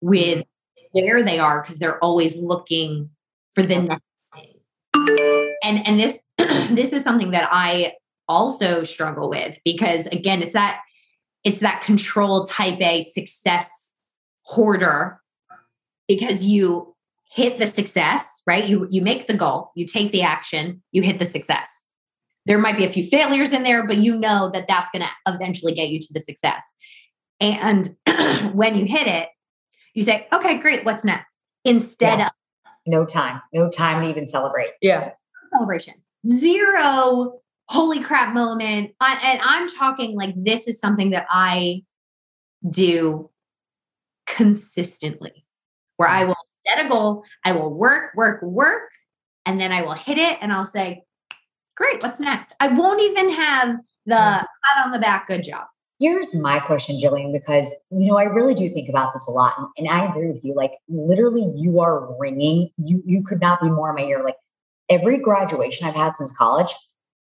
with 0.00 0.44
where 0.92 1.22
they 1.22 1.38
are 1.38 1.60
because 1.60 1.78
they're 1.78 2.02
always 2.02 2.34
looking 2.36 3.10
for 3.54 3.62
the 3.62 3.82
next 3.82 4.02
thing. 4.34 5.54
And 5.62 5.86
and 5.86 6.00
this 6.00 6.22
this 6.38 6.94
is 6.94 7.04
something 7.04 7.32
that 7.32 7.48
I 7.52 7.92
also 8.28 8.84
struggle 8.84 9.28
with 9.30 9.58
because 9.64 10.06
again 10.08 10.42
it's 10.42 10.52
that 10.52 10.80
it's 11.44 11.60
that 11.60 11.80
control 11.82 12.44
type 12.44 12.80
A 12.80 13.02
success 13.02 13.94
hoarder 14.42 15.20
because 16.06 16.42
you 16.42 16.94
hit 17.30 17.58
the 17.58 17.66
success, 17.66 18.42
right? 18.46 18.66
You 18.66 18.88
you 18.90 19.02
make 19.02 19.26
the 19.26 19.34
goal, 19.34 19.70
you 19.74 19.86
take 19.86 20.12
the 20.12 20.22
action, 20.22 20.82
you 20.92 21.02
hit 21.02 21.18
the 21.18 21.24
success. 21.24 21.84
There 22.46 22.58
might 22.58 22.78
be 22.78 22.84
a 22.84 22.88
few 22.88 23.04
failures 23.04 23.52
in 23.52 23.62
there, 23.62 23.86
but 23.86 23.98
you 23.98 24.18
know 24.18 24.50
that 24.54 24.66
that's 24.68 24.90
going 24.90 25.02
to 25.02 25.10
eventually 25.32 25.74
get 25.74 25.90
you 25.90 26.00
to 26.00 26.08
the 26.14 26.20
success. 26.20 26.62
And 27.40 27.94
when 28.54 28.74
you 28.74 28.86
hit 28.86 29.06
it, 29.06 29.28
you 29.94 30.02
say, 30.02 30.26
"Okay, 30.32 30.58
great, 30.58 30.84
what's 30.84 31.04
next?" 31.04 31.38
Instead 31.64 32.18
yeah. 32.18 32.26
of 32.26 32.32
no 32.86 33.04
time, 33.04 33.42
no 33.52 33.68
time 33.68 34.02
to 34.02 34.08
even 34.08 34.26
celebrate. 34.26 34.70
Yeah. 34.80 35.10
Celebration. 35.52 35.94
Zero 36.32 37.40
holy 37.68 38.00
crap 38.00 38.34
moment. 38.34 38.92
I, 39.00 39.18
and 39.22 39.40
I'm 39.42 39.68
talking 39.68 40.16
like 40.16 40.34
this 40.36 40.66
is 40.66 40.80
something 40.80 41.10
that 41.10 41.26
I 41.30 41.82
do 42.68 43.30
consistently, 44.26 45.44
where 45.96 46.08
I 46.08 46.24
mm. 46.24 46.28
will 46.28 46.36
set 46.66 46.84
a 46.84 46.88
goal, 46.88 47.24
I 47.44 47.52
will 47.52 47.72
work, 47.72 48.14
work, 48.14 48.42
work, 48.42 48.90
and 49.46 49.60
then 49.60 49.72
I 49.72 49.82
will 49.82 49.94
hit 49.94 50.18
it 50.18 50.38
and 50.40 50.52
I'll 50.52 50.64
say, 50.64 51.04
great, 51.76 52.02
what's 52.02 52.20
next? 52.20 52.52
I 52.60 52.68
won't 52.68 53.00
even 53.02 53.30
have 53.30 53.76
the 54.06 54.14
mm. 54.14 54.40
pat 54.40 54.84
on 54.84 54.92
the 54.92 54.98
back, 54.98 55.26
good 55.26 55.42
job. 55.42 55.66
Here's 56.00 56.32
my 56.40 56.60
question, 56.60 56.96
Jillian, 57.02 57.32
because 57.32 57.74
you 57.90 58.06
know 58.06 58.16
I 58.16 58.22
really 58.22 58.54
do 58.54 58.68
think 58.68 58.88
about 58.88 59.12
this 59.12 59.26
a 59.26 59.32
lot, 59.32 59.54
and, 59.58 59.66
and 59.78 59.88
I 59.88 60.08
agree 60.08 60.28
with 60.28 60.44
you. 60.44 60.54
Like 60.54 60.70
literally, 60.88 61.52
you 61.56 61.80
are 61.80 62.16
ringing. 62.20 62.70
You 62.78 63.02
you 63.04 63.24
could 63.24 63.40
not 63.40 63.60
be 63.60 63.68
more 63.68 63.88
in 63.88 63.96
my 63.96 64.02
ear. 64.02 64.22
Like 64.22 64.36
every 64.88 65.18
graduation 65.18 65.88
I've 65.88 65.96
had 65.96 66.16
since 66.16 66.30
college, 66.30 66.72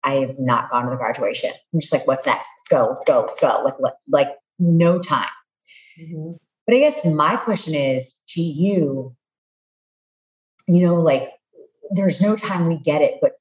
I 0.07 0.21
have 0.21 0.39
not 0.39 0.71
gone 0.71 0.85
to 0.85 0.91
the 0.91 0.97
graduation. 0.97 1.51
I'm 1.75 1.81
just 1.81 1.93
like, 1.93 2.07
what's 2.07 2.27
next? 2.27 2.49
Let's 2.59 2.69
go, 2.71 2.87
let's 2.89 3.05
go, 3.05 3.21
let's 3.23 3.41
go. 3.41 3.63
Like, 3.65 3.75
like, 3.81 3.95
like 4.09 4.29
no 4.61 5.01
time. 5.01 5.29
Mm-hmm. 6.01 6.33
But 6.67 6.77
I 6.77 6.79
guess 6.79 7.05
my 7.05 7.37
question 7.37 7.75
is 7.75 8.15
to 8.29 8.41
you, 8.41 9.15
you 10.69 10.83
know, 10.83 10.95
like 10.95 11.31
there's 11.91 12.21
no 12.21 12.37
time 12.37 12.69
we 12.69 12.79
get 12.79 13.03
it, 13.03 13.19
but 13.21 13.33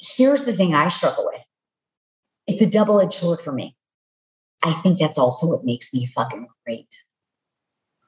here's 0.00 0.44
the 0.44 0.52
thing 0.52 0.74
I 0.74 0.88
struggle 0.88 1.28
with. 1.32 1.44
It's 2.48 2.62
a 2.62 2.66
double-edged 2.66 3.14
sword 3.14 3.40
for 3.40 3.52
me. 3.52 3.76
I 4.64 4.72
think 4.72 4.98
that's 4.98 5.18
also 5.18 5.46
what 5.46 5.64
makes 5.64 5.94
me 5.94 6.06
fucking 6.06 6.48
great 6.64 6.88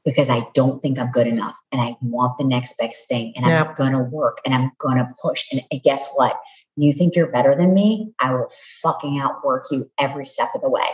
because 0.04 0.30
I 0.30 0.46
don't 0.54 0.80
think 0.80 0.98
I'm 0.98 1.10
good 1.10 1.26
enough 1.26 1.56
and 1.70 1.80
I 1.80 1.96
want 2.00 2.38
the 2.38 2.44
next 2.44 2.78
best 2.78 3.06
thing 3.08 3.34
and 3.36 3.44
I'm 3.46 3.74
gonna 3.74 4.02
work 4.02 4.38
and 4.44 4.54
I'm 4.54 4.72
gonna 4.78 5.12
push. 5.20 5.44
And 5.52 5.82
guess 5.82 6.08
what? 6.14 6.38
You 6.78 6.92
think 6.92 7.16
you're 7.16 7.30
better 7.30 7.54
than 7.56 7.74
me? 7.74 8.12
I 8.20 8.32
will 8.32 8.48
fucking 8.82 9.18
outwork 9.18 9.64
you 9.70 9.90
every 9.98 10.24
step 10.24 10.48
of 10.54 10.60
the 10.60 10.68
way. 10.68 10.88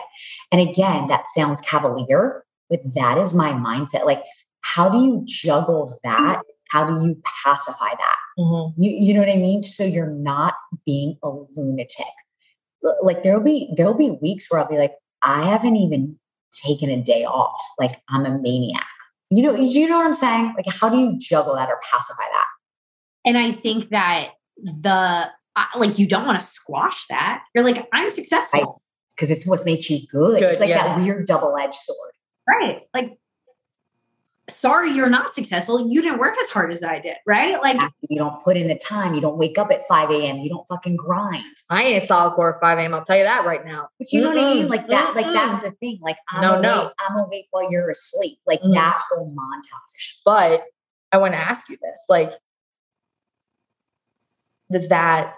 And 0.51 0.59
again, 0.61 1.07
that 1.07 1.27
sounds 1.27 1.61
cavalier, 1.61 2.43
but 2.69 2.79
that 2.95 3.17
is 3.17 3.35
my 3.35 3.51
mindset. 3.51 4.05
Like, 4.05 4.23
how 4.61 4.89
do 4.89 4.97
you 4.97 5.21
juggle 5.25 5.97
that? 6.03 6.41
How 6.69 6.85
do 6.85 7.07
you 7.07 7.21
pacify 7.43 7.89
that? 7.89 8.17
Mm-hmm. 8.39 8.81
You, 8.81 8.91
you 8.91 9.13
know 9.13 9.19
what 9.19 9.29
I 9.29 9.35
mean? 9.35 9.63
So 9.63 9.83
you're 9.83 10.09
not 10.09 10.55
being 10.85 11.17
a 11.23 11.29
lunatic. 11.55 12.05
Like 13.01 13.23
there'll 13.23 13.43
be 13.43 13.71
there'll 13.75 13.97
be 13.97 14.17
weeks 14.21 14.47
where 14.49 14.61
I'll 14.61 14.67
be 14.67 14.77
like, 14.77 14.93
I 15.21 15.47
haven't 15.49 15.75
even 15.75 16.17
taken 16.51 16.89
a 16.89 17.01
day 17.01 17.25
off. 17.25 17.61
Like 17.79 17.91
I'm 18.09 18.25
a 18.25 18.37
maniac. 18.39 18.85
You 19.29 19.43
know, 19.43 19.55
you 19.55 19.87
know 19.87 19.97
what 19.97 20.05
I'm 20.05 20.13
saying? 20.13 20.53
Like, 20.55 20.67
how 20.67 20.89
do 20.89 20.97
you 20.97 21.17
juggle 21.19 21.55
that 21.55 21.69
or 21.69 21.79
pacify 21.91 22.23
that? 22.31 22.45
And 23.25 23.37
I 23.37 23.51
think 23.51 23.89
that 23.89 24.31
the 24.63 25.29
like 25.77 25.97
you 25.99 26.07
don't 26.07 26.25
want 26.25 26.39
to 26.39 26.45
squash 26.45 27.05
that. 27.07 27.43
You're 27.53 27.63
like, 27.63 27.87
I'm 27.93 28.11
successful. 28.11 28.81
Because 29.15 29.31
it's 29.31 29.47
what 29.47 29.65
makes 29.65 29.89
you 29.89 30.05
good. 30.07 30.39
good 30.39 30.51
it's 30.51 30.59
like 30.59 30.69
yeah. 30.69 30.97
that 30.97 30.99
weird 30.99 31.25
double-edged 31.25 31.73
sword. 31.73 32.11
Right. 32.47 32.81
Like, 32.93 33.17
sorry 34.49 34.91
you're 34.91 35.09
not 35.09 35.33
successful. 35.33 35.89
You 35.89 36.01
didn't 36.01 36.19
work 36.19 36.35
as 36.41 36.49
hard 36.49 36.71
as 36.71 36.83
I 36.83 36.99
did, 36.99 37.15
right? 37.25 37.59
Like 37.61 37.79
you 38.09 38.17
don't 38.17 38.43
put 38.43 38.57
in 38.57 38.67
the 38.67 38.75
time. 38.75 39.15
You 39.15 39.21
don't 39.21 39.37
wake 39.37 39.57
up 39.57 39.71
at 39.71 39.87
5 39.87 40.11
a.m. 40.11 40.37
You 40.37 40.49
don't 40.49 40.67
fucking 40.67 40.97
grind. 40.97 41.43
I 41.69 41.83
ain't 41.83 42.03
at 42.03 42.07
solid 42.07 42.33
core 42.33 42.55
at 42.55 42.61
5 42.61 42.77
a.m. 42.77 42.93
I'll 42.93 43.03
tell 43.03 43.17
you 43.17 43.23
that 43.23 43.45
right 43.45 43.65
now. 43.65 43.89
But 43.97 44.11
you 44.11 44.21
know 44.21 44.29
mm-hmm. 44.29 44.37
what 44.37 44.47
I 44.47 44.53
mean? 44.53 44.67
Like 44.67 44.87
that, 44.87 45.07
mm-hmm. 45.07 45.17
like 45.17 45.33
that's 45.33 45.63
the 45.63 45.71
thing. 45.71 45.99
Like 46.01 46.17
I'm 46.29 46.41
no, 46.41 46.51
awake, 46.53 46.63
no. 46.63 46.91
I'm 46.99 47.17
awake 47.17 47.47
while 47.51 47.71
you're 47.71 47.89
asleep. 47.89 48.37
Like 48.45 48.61
mm-hmm. 48.61 48.73
that 48.73 49.01
whole 49.09 49.33
montage. 49.33 50.17
But 50.23 50.63
I 51.11 51.17
want 51.17 51.33
to 51.33 51.39
ask 51.39 51.69
you 51.69 51.77
this. 51.81 52.05
Like, 52.09 52.33
does 54.71 54.89
that 54.89 55.35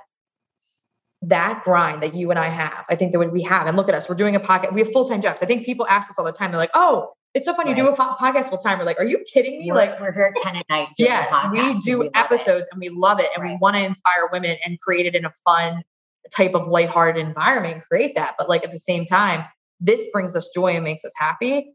that 1.23 1.61
grind 1.63 2.03
that 2.03 2.13
you 2.13 2.29
and 2.29 2.39
I 2.39 2.49
have, 2.49 2.85
I 2.89 2.95
think 2.95 3.11
that 3.11 3.19
when 3.19 3.31
we 3.31 3.41
have, 3.43 3.67
and 3.67 3.75
look 3.75 3.89
at 3.89 3.95
us, 3.95 4.07
we're 4.07 4.15
doing 4.15 4.35
a 4.35 4.39
podcast, 4.39 4.73
we 4.73 4.81
have 4.81 4.91
full 4.91 5.05
time 5.05 5.21
jobs. 5.21 5.41
I 5.41 5.45
think 5.45 5.65
people 5.65 5.87
ask 5.87 6.09
us 6.09 6.19
all 6.19 6.25
the 6.25 6.31
time, 6.31 6.51
they're 6.51 6.59
like, 6.59 6.71
oh, 6.73 7.11
it's 7.33 7.45
so 7.45 7.53
fun 7.53 7.67
right. 7.67 7.77
you 7.77 7.83
do 7.83 7.89
a 7.89 7.95
podcast 7.95 8.49
full 8.49 8.57
time. 8.57 8.79
We're 8.79 8.85
like, 8.85 8.99
are 8.99 9.05
you 9.05 9.23
kidding 9.31 9.59
me? 9.59 9.67
We're, 9.67 9.75
like, 9.75 9.99
we're 9.99 10.13
here 10.13 10.31
at 10.35 10.41
10 10.41 10.55
at 10.55 10.69
night. 10.69 10.87
Yeah, 10.97 11.51
we 11.51 11.79
do 11.81 11.99
we 11.99 12.09
episodes 12.15 12.67
and 12.71 12.79
we 12.79 12.89
love 12.89 13.19
it. 13.19 13.27
And 13.35 13.43
right. 13.43 13.51
we 13.51 13.57
want 13.61 13.75
to 13.75 13.83
inspire 13.83 14.29
women 14.31 14.57
and 14.65 14.79
create 14.79 15.05
it 15.05 15.15
in 15.15 15.25
a 15.25 15.31
fun 15.45 15.83
type 16.31 16.55
of 16.55 16.67
lighthearted 16.67 17.25
environment 17.25 17.83
create 17.89 18.15
that. 18.15 18.35
But 18.37 18.49
like 18.49 18.63
at 18.63 18.71
the 18.71 18.79
same 18.79 19.05
time, 19.05 19.45
this 19.79 20.07
brings 20.11 20.35
us 20.35 20.49
joy 20.53 20.75
and 20.75 20.83
makes 20.83 21.05
us 21.05 21.13
happy. 21.15 21.73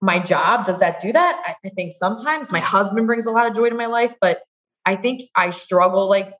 My 0.00 0.18
job, 0.18 0.64
does 0.64 0.80
that 0.80 1.00
do 1.00 1.12
that? 1.12 1.42
I, 1.44 1.54
I 1.66 1.68
think 1.70 1.92
sometimes 1.92 2.50
my 2.50 2.60
husband 2.60 3.06
brings 3.06 3.26
a 3.26 3.30
lot 3.30 3.46
of 3.46 3.54
joy 3.54 3.68
to 3.68 3.74
my 3.74 3.86
life, 3.86 4.14
but 4.20 4.40
I 4.84 4.96
think 4.96 5.22
I 5.36 5.50
struggle 5.50 6.08
like 6.08 6.32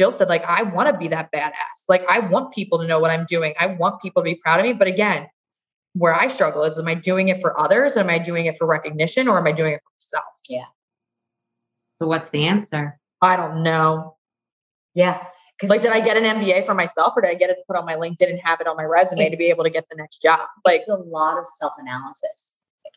Jill 0.00 0.12
said, 0.12 0.30
like, 0.30 0.46
I 0.46 0.62
want 0.62 0.88
to 0.88 0.96
be 0.96 1.08
that 1.08 1.30
badass. 1.30 1.52
Like, 1.86 2.10
I 2.10 2.20
want 2.20 2.54
people 2.54 2.78
to 2.78 2.86
know 2.86 2.98
what 2.98 3.10
I'm 3.10 3.26
doing. 3.26 3.52
I 3.60 3.66
want 3.66 4.00
people 4.00 4.22
to 4.22 4.24
be 4.24 4.34
proud 4.34 4.58
of 4.58 4.64
me. 4.64 4.72
But 4.72 4.88
again, 4.88 5.26
where 5.92 6.14
I 6.14 6.28
struggle 6.28 6.62
is, 6.62 6.78
am 6.78 6.88
I 6.88 6.94
doing 6.94 7.28
it 7.28 7.42
for 7.42 7.60
others? 7.60 7.98
Am 7.98 8.08
I 8.08 8.16
doing 8.16 8.46
it 8.46 8.56
for 8.56 8.66
recognition 8.66 9.28
or 9.28 9.36
am 9.36 9.46
I 9.46 9.52
doing 9.52 9.74
it 9.74 9.82
for 9.84 9.90
myself? 9.94 10.32
Yeah. 10.48 10.64
So 12.00 12.08
what's 12.08 12.30
the 12.30 12.46
answer? 12.46 12.98
I 13.20 13.36
don't 13.36 13.62
know. 13.62 14.16
Yeah. 14.94 15.22
Because 15.54 15.68
like, 15.68 15.82
did 15.82 15.92
I 15.92 16.00
get 16.00 16.16
an 16.16 16.24
MBA 16.24 16.64
for 16.64 16.72
myself 16.72 17.12
or 17.14 17.20
did 17.20 17.32
I 17.32 17.34
get 17.34 17.50
it 17.50 17.56
to 17.56 17.64
put 17.66 17.76
on 17.76 17.84
my 17.84 17.96
LinkedIn 17.96 18.30
and 18.30 18.40
have 18.42 18.62
it 18.62 18.66
on 18.66 18.78
my 18.78 18.84
resume 18.84 19.28
to 19.28 19.36
be 19.36 19.50
able 19.50 19.64
to 19.64 19.70
get 19.70 19.84
the 19.90 19.96
next 19.96 20.22
job? 20.22 20.48
Like, 20.64 20.76
it's 20.76 20.88
a 20.88 20.94
lot 20.94 21.36
of 21.36 21.46
self 21.46 21.74
analysis. 21.78 22.49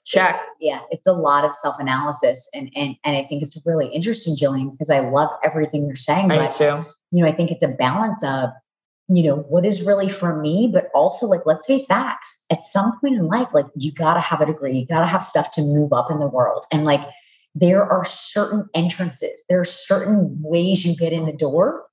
Check. 0.05 0.35
Yeah, 0.59 0.81
it's 0.91 1.07
a 1.07 1.13
lot 1.13 1.45
of 1.45 1.53
self 1.53 1.79
analysis, 1.79 2.47
and 2.53 2.69
and 2.75 2.95
and 3.03 3.15
I 3.15 3.23
think 3.23 3.41
it's 3.41 3.61
really 3.65 3.87
interesting, 3.87 4.35
Jillian, 4.35 4.71
because 4.71 4.89
I 4.89 4.99
love 4.99 5.29
everything 5.43 5.85
you're 5.85 5.95
saying. 5.95 6.29
I 6.31 6.37
but, 6.37 6.51
too. 6.51 6.85
You 7.11 7.23
know, 7.23 7.27
I 7.27 7.31
think 7.31 7.51
it's 7.51 7.63
a 7.63 7.69
balance 7.69 8.23
of 8.23 8.49
you 9.07 9.23
know 9.23 9.37
what 9.37 9.65
is 9.65 9.85
really 9.85 10.09
for 10.09 10.41
me, 10.41 10.69
but 10.73 10.89
also 10.93 11.25
like 11.27 11.45
let's 11.45 11.65
face 11.65 11.85
facts. 11.85 12.43
At 12.51 12.65
some 12.65 12.99
point 12.99 13.15
in 13.15 13.27
life, 13.27 13.49
like 13.53 13.67
you 13.75 13.93
got 13.93 14.15
to 14.15 14.19
have 14.19 14.41
a 14.41 14.45
degree, 14.45 14.77
you 14.77 14.85
got 14.85 15.01
to 15.01 15.07
have 15.07 15.23
stuff 15.23 15.51
to 15.51 15.61
move 15.61 15.93
up 15.93 16.11
in 16.11 16.19
the 16.19 16.27
world, 16.27 16.65
and 16.71 16.83
like 16.83 17.01
there 17.55 17.83
are 17.83 18.03
certain 18.03 18.67
entrances, 18.73 19.43
there 19.47 19.61
are 19.61 19.65
certain 19.65 20.35
ways 20.41 20.85
you 20.85 20.95
get 20.95 21.13
in 21.13 21.25
the 21.25 21.33
door. 21.33 21.85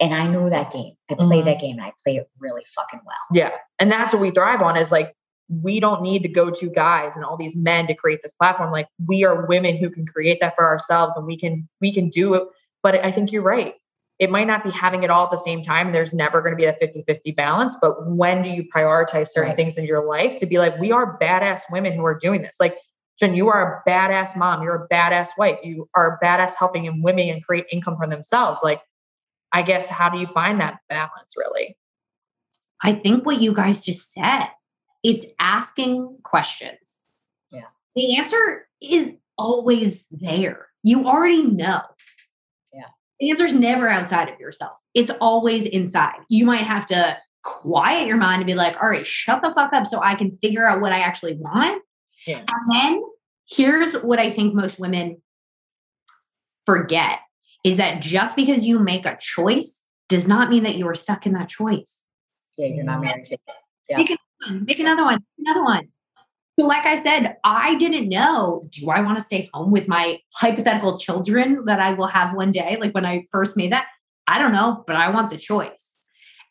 And 0.00 0.14
I 0.14 0.28
know 0.28 0.48
that 0.48 0.72
game. 0.72 0.94
I 1.10 1.14
play 1.14 1.42
Mhm. 1.42 1.46
that 1.46 1.60
game 1.60 1.78
and 1.78 1.86
I 1.86 1.92
play 2.04 2.16
it 2.18 2.30
really 2.38 2.62
fucking 2.76 3.00
well. 3.04 3.16
Yeah. 3.32 3.50
And 3.80 3.90
that's 3.90 4.14
what 4.14 4.22
we 4.22 4.30
thrive 4.30 4.62
on 4.62 4.76
is 4.76 4.92
like, 4.92 5.12
we 5.48 5.80
don't 5.80 6.02
need 6.02 6.22
the 6.22 6.28
go 6.28 6.50
to 6.50 6.70
guys 6.70 7.16
and 7.16 7.24
all 7.24 7.36
these 7.36 7.56
men 7.56 7.86
to 7.86 7.94
create 7.94 8.20
this 8.22 8.32
platform. 8.32 8.70
Like, 8.70 8.88
we 9.06 9.24
are 9.24 9.46
women 9.46 9.76
who 9.76 9.90
can 9.90 10.06
create 10.06 10.40
that 10.40 10.54
for 10.56 10.66
ourselves 10.66 11.16
and 11.16 11.26
we 11.26 11.38
can, 11.38 11.68
we 11.80 11.92
can 11.92 12.08
do 12.10 12.34
it. 12.34 12.44
But 12.82 13.04
I 13.04 13.10
think 13.10 13.32
you're 13.32 13.42
right. 13.42 13.74
It 14.18 14.30
might 14.30 14.46
not 14.46 14.64
be 14.64 14.70
having 14.70 15.04
it 15.04 15.10
all 15.10 15.24
at 15.24 15.30
the 15.30 15.36
same 15.36 15.62
time. 15.62 15.92
There's 15.92 16.12
never 16.12 16.42
going 16.42 16.52
to 16.52 16.56
be 16.56 16.64
a 16.64 16.72
50 16.74 17.04
50 17.06 17.30
balance. 17.32 17.76
But 17.80 18.08
when 18.08 18.42
do 18.42 18.50
you 18.50 18.64
prioritize 18.74 19.28
certain 19.28 19.50
Right. 19.50 19.56
things 19.56 19.78
in 19.78 19.84
your 19.84 20.04
life 20.04 20.36
to 20.38 20.46
be 20.46 20.58
like, 20.58 20.76
we 20.78 20.92
are 20.92 21.18
badass 21.18 21.62
women 21.70 21.92
who 21.92 22.04
are 22.04 22.18
doing 22.18 22.42
this? 22.42 22.56
Like, 22.58 22.76
Jen, 23.18 23.34
you 23.34 23.48
are 23.48 23.82
a 23.86 23.90
badass 23.90 24.36
mom. 24.36 24.62
You're 24.62 24.86
a 24.86 24.94
badass 24.94 25.30
wife. 25.38 25.58
You 25.62 25.88
are 25.94 26.18
badass 26.22 26.54
helping 26.58 26.84
in 26.84 27.02
women 27.02 27.28
and 27.28 27.44
create 27.44 27.66
income 27.70 27.96
for 27.96 28.06
themselves. 28.06 28.60
Like, 28.62 28.80
I 29.52 29.62
guess, 29.62 29.88
how 29.88 30.08
do 30.08 30.18
you 30.18 30.26
find 30.26 30.60
that 30.60 30.78
balance 30.88 31.34
really? 31.36 31.76
I 32.82 32.92
think 32.92 33.26
what 33.26 33.40
you 33.40 33.52
guys 33.52 33.84
just 33.84 34.12
said, 34.12 34.48
it's 35.08 35.24
asking 35.40 36.18
questions. 36.22 36.96
Yeah. 37.50 37.62
The 37.96 38.18
answer 38.18 38.68
is 38.82 39.14
always 39.38 40.06
there. 40.10 40.68
You 40.82 41.08
already 41.08 41.44
know. 41.44 41.80
Yeah. 42.74 42.88
The 43.18 43.30
answer's 43.30 43.54
never 43.54 43.88
outside 43.88 44.28
of 44.28 44.38
yourself. 44.38 44.72
It's 44.92 45.10
always 45.18 45.64
inside. 45.64 46.18
You 46.28 46.44
might 46.44 46.64
have 46.64 46.84
to 46.88 47.16
quiet 47.42 48.06
your 48.06 48.18
mind 48.18 48.42
and 48.42 48.46
be 48.46 48.54
like, 48.54 48.76
all 48.82 48.90
right, 48.90 49.06
shut 49.06 49.40
the 49.40 49.50
fuck 49.54 49.72
up 49.72 49.86
so 49.86 50.02
I 50.02 50.14
can 50.14 50.30
figure 50.30 50.68
out 50.68 50.82
what 50.82 50.92
I 50.92 51.00
actually 51.00 51.36
want. 51.36 51.82
Yeah. 52.26 52.40
And 52.46 52.70
then 52.70 53.02
here's 53.48 53.94
what 53.94 54.18
I 54.18 54.28
think 54.28 54.54
most 54.54 54.78
women 54.78 55.22
forget 56.66 57.20
is 57.64 57.78
that 57.78 58.02
just 58.02 58.36
because 58.36 58.66
you 58.66 58.78
make 58.78 59.06
a 59.06 59.16
choice 59.18 59.84
does 60.10 60.28
not 60.28 60.50
mean 60.50 60.64
that 60.64 60.76
you 60.76 60.86
are 60.86 60.94
stuck 60.94 61.24
in 61.24 61.32
that 61.32 61.48
choice. 61.48 62.04
Yeah, 62.58 62.66
you're 62.66 62.84
not 62.84 63.00
married 63.00 63.24
to 63.26 63.34
it. 63.34 63.40
Yeah. 63.88 63.96
Make 63.96 64.10
another 64.10 64.20
one, 64.20 64.27
Hmm, 64.42 64.64
make 64.64 64.78
another 64.78 65.04
one, 65.04 65.22
another 65.38 65.64
one. 65.64 65.88
So, 66.58 66.66
like 66.66 66.86
I 66.86 67.00
said, 67.00 67.36
I 67.44 67.76
didn't 67.76 68.08
know 68.08 68.68
do 68.70 68.90
I 68.90 69.00
want 69.00 69.18
to 69.18 69.24
stay 69.24 69.48
home 69.52 69.70
with 69.70 69.86
my 69.88 70.18
hypothetical 70.34 70.98
children 70.98 71.64
that 71.66 71.78
I 71.80 71.92
will 71.92 72.06
have 72.08 72.34
one 72.34 72.50
day? 72.52 72.76
Like 72.80 72.94
when 72.94 73.06
I 73.06 73.26
first 73.30 73.56
made 73.56 73.72
that, 73.72 73.86
I 74.26 74.38
don't 74.38 74.52
know, 74.52 74.82
but 74.86 74.96
I 74.96 75.10
want 75.10 75.30
the 75.30 75.36
choice. 75.36 75.96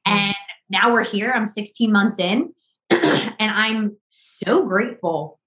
Hmm. 0.05 0.13
And 0.13 0.35
now 0.69 0.93
we're 0.93 1.03
here. 1.03 1.31
I'm 1.33 1.45
16 1.45 1.91
months 1.91 2.19
in, 2.19 2.53
and 2.89 3.35
I'm 3.39 3.97
so 4.09 4.65
grateful 4.65 5.39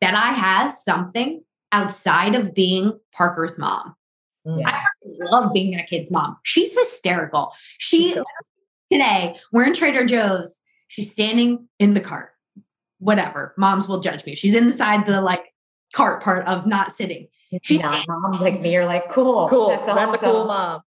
that 0.00 0.14
I 0.14 0.32
have 0.32 0.72
something 0.72 1.42
outside 1.70 2.34
of 2.34 2.54
being 2.54 2.98
Parker's 3.14 3.58
mom. 3.58 3.94
Yeah. 4.44 4.68
I 4.68 4.84
love 5.04 5.52
being 5.52 5.76
that 5.76 5.86
kid's 5.88 6.10
mom. 6.10 6.36
She's 6.42 6.76
hysterical. 6.76 7.52
She 7.78 8.12
So- 8.12 8.24
today, 8.90 9.36
we're 9.52 9.64
in 9.64 9.74
Trader 9.74 10.04
Joe's. 10.04 10.56
She's 10.92 11.10
standing 11.10 11.68
in 11.78 11.94
the 11.94 12.02
cart. 12.02 12.32
Whatever. 12.98 13.54
Moms 13.56 13.88
will 13.88 14.00
judge 14.00 14.26
me. 14.26 14.34
She's 14.34 14.54
inside 14.54 15.06
the 15.06 15.22
like 15.22 15.42
cart 15.94 16.22
part 16.22 16.46
of 16.46 16.66
not 16.66 16.92
sitting. 16.92 17.28
She's 17.62 17.80
Not 17.82 18.04
moms 18.06 18.42
like 18.42 18.60
me 18.60 18.76
are 18.76 18.84
like, 18.84 19.08
cool. 19.10 19.48
Cool. 19.48 19.68
That's, 19.86 20.14
a 20.14 20.18
cool 20.18 20.36
awesome. 20.36 20.46
mom. 20.48 20.80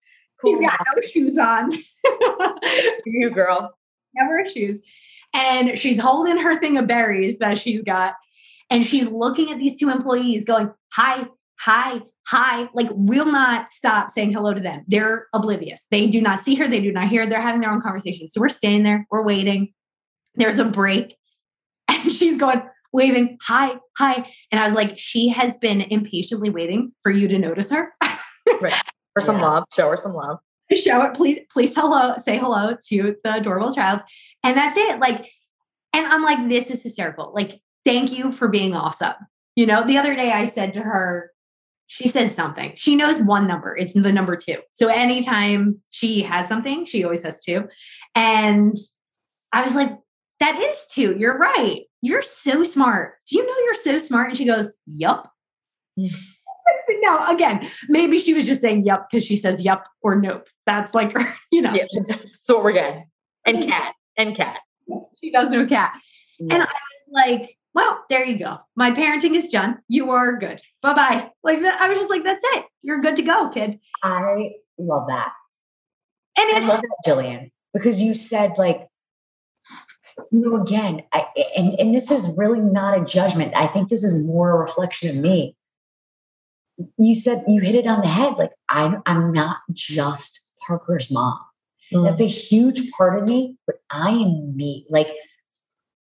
She's 0.45 0.57
Cool 0.57 0.67
got 0.67 0.79
no 0.95 1.07
shoes 1.07 1.37
on. 1.39 1.71
You 3.07 3.31
girl. 3.31 3.75
Never 4.13 4.47
shoes. 4.47 4.79
And 5.33 5.77
she's 5.79 5.99
holding 5.99 6.37
her 6.37 6.59
thing 6.59 6.77
of 6.77 6.85
berries 6.85 7.39
that 7.39 7.57
she's 7.57 7.81
got. 7.81 8.13
And 8.69 8.85
she's 8.85 9.09
looking 9.09 9.51
at 9.51 9.57
these 9.57 9.79
two 9.79 9.89
employees 9.89 10.45
going, 10.45 10.71
hi, 10.93 11.25
hi, 11.59 12.01
hi. 12.27 12.69
Like, 12.75 12.89
will 12.91 13.31
not 13.31 13.73
stop 13.73 14.11
saying 14.11 14.33
hello 14.33 14.53
to 14.53 14.61
them. 14.61 14.83
They're 14.87 15.27
oblivious. 15.33 15.85
They 15.89 16.07
do 16.07 16.21
not 16.21 16.41
see 16.41 16.53
her. 16.55 16.67
They 16.67 16.79
do 16.79 16.91
not 16.91 17.07
hear. 17.07 17.23
her. 17.23 17.29
They're 17.29 17.41
having 17.41 17.61
their 17.61 17.71
own 17.71 17.81
conversation. 17.81 18.27
So 18.27 18.39
we're 18.39 18.49
staying 18.49 18.83
there. 18.83 19.07
We're 19.09 19.23
waiting. 19.23 19.73
There's 20.35 20.59
a 20.59 20.65
break. 20.65 21.15
And 21.87 22.11
she's 22.11 22.37
going, 22.37 22.61
waving, 22.93 23.37
hi, 23.41 23.75
hi. 23.97 24.27
And 24.51 24.59
I 24.59 24.65
was 24.65 24.73
like, 24.73 24.97
she 24.97 25.29
has 25.29 25.55
been 25.57 25.81
impatiently 25.81 26.49
waiting 26.49 26.93
for 27.03 27.11
you 27.11 27.27
to 27.27 27.37
notice 27.37 27.69
her. 27.69 27.93
For 29.13 29.21
some 29.21 29.39
love. 29.39 29.65
Show 29.73 29.89
her 29.89 29.97
some 29.97 30.13
love. 30.13 30.39
show 30.75 31.01
it 31.03 31.13
please 31.13 31.39
please 31.51 31.73
hello 31.75 32.15
say 32.23 32.37
hello 32.37 32.75
to 32.89 33.15
the 33.23 33.35
adorable 33.35 33.73
child 33.73 34.01
and 34.43 34.57
that's 34.57 34.75
it 34.77 34.99
like 34.99 35.29
and 35.93 36.07
i'm 36.07 36.23
like 36.23 36.49
this 36.49 36.71
is 36.71 36.81
hysterical 36.81 37.31
like 37.35 37.61
thank 37.85 38.11
you 38.11 38.31
for 38.31 38.47
being 38.47 38.75
awesome 38.75 39.13
you 39.55 39.65
know 39.65 39.85
the 39.85 39.97
other 39.97 40.15
day 40.15 40.31
i 40.31 40.43
said 40.43 40.73
to 40.73 40.79
her 40.81 41.31
she 41.85 42.07
said 42.07 42.33
something 42.33 42.73
she 42.75 42.95
knows 42.95 43.19
one 43.19 43.45
number 43.45 43.77
it's 43.77 43.93
the 43.93 44.11
number 44.11 44.35
two 44.35 44.57
so 44.73 44.87
anytime 44.87 45.79
she 45.91 46.23
has 46.23 46.47
something 46.47 46.83
she 46.85 47.03
always 47.03 47.21
has 47.21 47.39
two 47.39 47.67
and 48.15 48.75
i 49.53 49.61
was 49.61 49.75
like 49.75 49.91
that 50.39 50.57
is 50.57 50.85
two 50.91 51.15
you're 51.17 51.37
right 51.37 51.81
you're 52.01 52.21
so 52.21 52.63
smart 52.63 53.15
do 53.27 53.37
you 53.37 53.45
know 53.45 53.65
you're 53.65 53.73
so 53.75 53.99
smart 53.99 54.29
and 54.29 54.37
she 54.37 54.45
goes 54.45 54.71
yup 54.85 55.31
no, 57.01 57.27
again, 57.27 57.67
maybe 57.89 58.19
she 58.19 58.33
was 58.33 58.45
just 58.45 58.61
saying 58.61 58.85
yep 58.85 59.07
because 59.09 59.25
she 59.25 59.35
says 59.35 59.61
yep 59.61 59.87
or 60.01 60.19
nope. 60.19 60.47
That's 60.65 60.93
like, 60.93 61.15
you 61.51 61.61
know, 61.61 61.73
Yeah, 61.73 61.85
what 62.47 62.63
we're 62.63 62.71
getting. 62.71 63.05
And 63.45 63.63
cat. 63.67 63.93
And 64.17 64.35
cat. 64.35 64.59
she 65.21 65.31
does 65.31 65.49
know 65.49 65.65
cat. 65.65 65.93
Yeah. 66.39 66.55
And 66.55 66.63
I 66.63 66.65
was 66.65 67.27
like, 67.27 67.57
well, 67.73 68.03
there 68.09 68.25
you 68.25 68.39
go. 68.39 68.57
My 68.75 68.91
parenting 68.91 69.35
is 69.35 69.49
done. 69.49 69.79
You 69.87 70.11
are 70.11 70.37
good. 70.37 70.61
Bye 70.81 70.93
bye. 70.93 71.31
Like 71.43 71.59
that. 71.61 71.79
I 71.81 71.89
was 71.89 71.97
just 71.97 72.09
like, 72.09 72.23
that's 72.23 72.43
it. 72.53 72.65
You're 72.81 73.01
good 73.01 73.17
to 73.17 73.21
go, 73.21 73.49
kid. 73.49 73.79
I 74.03 74.51
love 74.77 75.07
that. 75.07 75.33
And 76.37 76.51
I 76.51 76.57
it's 76.57 76.67
love 76.67 76.81
that, 76.81 76.97
Jillian, 77.05 77.51
because 77.73 78.01
you 78.01 78.15
said 78.15 78.51
like, 78.57 78.87
you 80.31 80.41
know, 80.41 80.61
again, 80.61 81.03
I, 81.11 81.25
and 81.57 81.79
and 81.79 81.95
this 81.95 82.11
is 82.11 82.33
really 82.37 82.59
not 82.59 82.99
a 82.99 83.05
judgment. 83.05 83.55
I 83.55 83.67
think 83.67 83.89
this 83.89 84.03
is 84.03 84.25
more 84.27 84.51
a 84.51 84.57
reflection 84.57 85.09
of 85.09 85.15
me. 85.15 85.55
You 86.97 87.15
said 87.15 87.43
you 87.47 87.61
hit 87.61 87.75
it 87.75 87.87
on 87.87 88.01
the 88.01 88.07
head. 88.07 88.37
Like 88.37 88.51
I'm, 88.69 89.01
I'm 89.05 89.31
not 89.31 89.57
just 89.73 90.39
Parker's 90.65 91.11
mom. 91.11 91.39
Mm. 91.93 92.05
That's 92.05 92.21
a 92.21 92.27
huge 92.27 92.89
part 92.91 93.19
of 93.19 93.27
me, 93.27 93.57
but 93.65 93.77
I 93.89 94.11
am 94.11 94.55
me. 94.55 94.85
Like, 94.89 95.07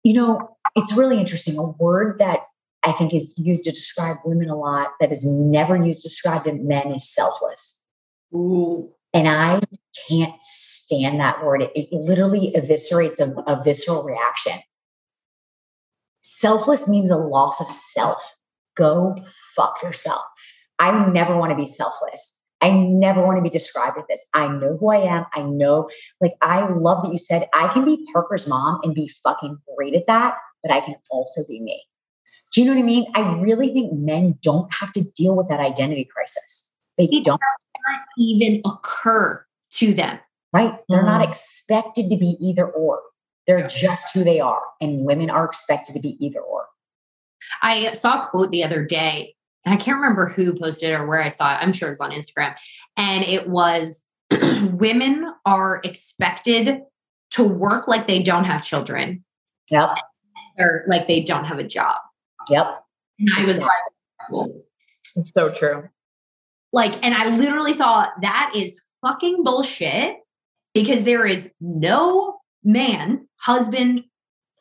you 0.03 0.13
know, 0.13 0.57
it's 0.75 0.95
really 0.95 1.19
interesting. 1.19 1.57
A 1.57 1.69
word 1.69 2.19
that 2.19 2.41
I 2.83 2.91
think 2.91 3.13
is 3.13 3.35
used 3.37 3.63
to 3.65 3.71
describe 3.71 4.17
women 4.25 4.49
a 4.49 4.55
lot 4.55 4.91
that 4.99 5.11
is 5.11 5.25
never 5.25 5.75
used 5.75 6.01
to 6.01 6.09
describe 6.09 6.45
men 6.45 6.91
is 6.91 7.13
selfless. 7.13 7.85
Ooh. 8.33 8.91
And 9.13 9.27
I 9.27 9.59
can't 10.07 10.39
stand 10.39 11.19
that 11.19 11.43
word. 11.43 11.63
It, 11.63 11.71
it 11.75 11.87
literally 11.91 12.53
eviscerates 12.55 13.19
a, 13.19 13.33
a 13.41 13.61
visceral 13.63 14.03
reaction. 14.03 14.53
Selfless 16.21 16.87
means 16.87 17.11
a 17.11 17.17
loss 17.17 17.59
of 17.59 17.67
self. 17.67 18.35
Go 18.75 19.15
fuck 19.55 19.81
yourself. 19.83 20.21
I 20.79 21.07
never 21.09 21.37
want 21.37 21.51
to 21.51 21.57
be 21.57 21.65
selfless. 21.65 22.37
I 22.61 22.71
never 22.71 23.25
want 23.25 23.37
to 23.37 23.43
be 23.43 23.49
described 23.49 23.97
as 23.97 24.05
this. 24.07 24.25
I 24.33 24.47
know 24.47 24.77
who 24.79 24.91
I 24.91 24.97
am. 24.97 25.25
I 25.33 25.41
know, 25.41 25.89
like, 26.21 26.35
I 26.41 26.67
love 26.71 27.03
that 27.03 27.11
you 27.11 27.17
said 27.17 27.47
I 27.53 27.67
can 27.73 27.85
be 27.85 28.07
Parker's 28.13 28.47
mom 28.47 28.79
and 28.83 28.93
be 28.93 29.11
fucking 29.23 29.57
great 29.75 29.95
at 29.95 30.05
that, 30.07 30.35
but 30.61 30.71
I 30.71 30.81
can 30.81 30.95
also 31.09 31.41
be 31.47 31.59
me. 31.59 31.83
Do 32.53 32.61
you 32.61 32.67
know 32.67 32.73
what 32.75 32.83
I 32.83 32.85
mean? 32.85 33.11
I 33.15 33.33
really 33.39 33.73
think 33.73 33.93
men 33.93 34.37
don't 34.41 34.71
have 34.73 34.91
to 34.93 35.03
deal 35.15 35.35
with 35.35 35.49
that 35.49 35.59
identity 35.59 36.05
crisis. 36.05 36.70
They 37.09 37.17
It 37.17 37.23
don't 37.23 37.41
Even 38.17 38.61
occur 38.65 39.45
to 39.75 39.93
them. 39.93 40.19
right? 40.53 40.77
They're 40.89 41.03
not 41.03 41.21
Mm. 41.21 41.29
expected 41.29 42.09
to 42.09 42.17
be 42.17 42.37
either 42.39 42.67
or. 42.69 43.01
They're 43.47 43.67
just 43.67 44.13
who 44.13 44.23
they 44.23 44.39
are. 44.39 44.61
And 44.81 45.05
women 45.05 45.29
are 45.29 45.45
expected 45.45 45.93
to 45.93 45.99
be 46.01 46.17
either 46.23 46.41
or. 46.41 46.65
I 47.63 47.93
saw 47.93 48.21
a 48.21 48.27
quote 48.27 48.51
the 48.51 48.63
other 48.63 48.83
day, 48.85 49.35
and 49.65 49.73
I 49.73 49.77
can't 49.77 49.95
remember 49.95 50.27
who 50.27 50.53
posted 50.53 50.89
it 50.89 50.93
or 50.93 51.07
where 51.07 51.23
I 51.23 51.29
saw 51.29 51.53
it. 51.53 51.59
I'm 51.61 51.71
sure 51.73 51.87
it 51.87 51.91
was 51.91 52.01
on 52.01 52.11
Instagram. 52.11 52.55
And 52.97 53.23
it 53.23 53.47
was 53.49 54.05
women 54.73 55.33
are 55.45 55.81
expected 55.83 56.81
to 57.31 57.43
work 57.43 57.87
like 57.87 58.07
they 58.07 58.21
don't 58.21 58.43
have 58.43 58.61
children 58.63 59.23
Yep. 59.69 59.89
or 60.59 60.83
like 60.87 61.07
they 61.07 61.21
don't 61.21 61.45
have 61.45 61.59
a 61.59 61.63
job. 61.63 61.97
Yep. 62.49 62.83
And 63.19 63.29
I 63.37 63.41
was 63.41 63.51
Exactly. 63.57 63.73
like, 64.31 64.51
It's 65.15 65.31
so 65.33 65.49
true. 65.51 65.87
Like, 66.73 67.03
and 67.03 67.13
I 67.13 67.35
literally 67.37 67.73
thought 67.73 68.11
that 68.21 68.53
is 68.55 68.79
fucking 69.01 69.43
bullshit 69.43 70.17
because 70.73 71.03
there 71.03 71.25
is 71.25 71.49
no 71.59 72.39
man, 72.63 73.27
husband, 73.37 74.03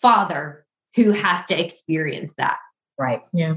father 0.02 0.64
who 0.96 1.12
has 1.12 1.44
to 1.46 1.61
experience 1.61 2.34
that. 2.36 2.58
Right. 2.98 3.22
Yeah. 3.32 3.54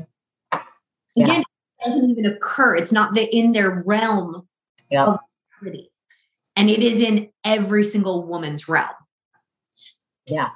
Yeah. 1.16 1.26
Again, 1.26 1.42
it 1.42 1.84
doesn't 1.86 2.10
even 2.10 2.26
occur. 2.26 2.76
It's 2.76 2.92
not 2.92 3.16
the, 3.16 3.24
in 3.36 3.54
their 3.54 3.84
realm 3.86 4.48
Yep. 4.92 5.08
of 5.08 5.20
reality. 5.62 5.90
And 6.56 6.70
it 6.70 6.84
is 6.84 7.02
in 7.02 7.30
every 7.44 7.84
single 7.84 8.28
woman's 8.28 8.68
realm. 8.68 8.90
Yeah. 10.28 10.50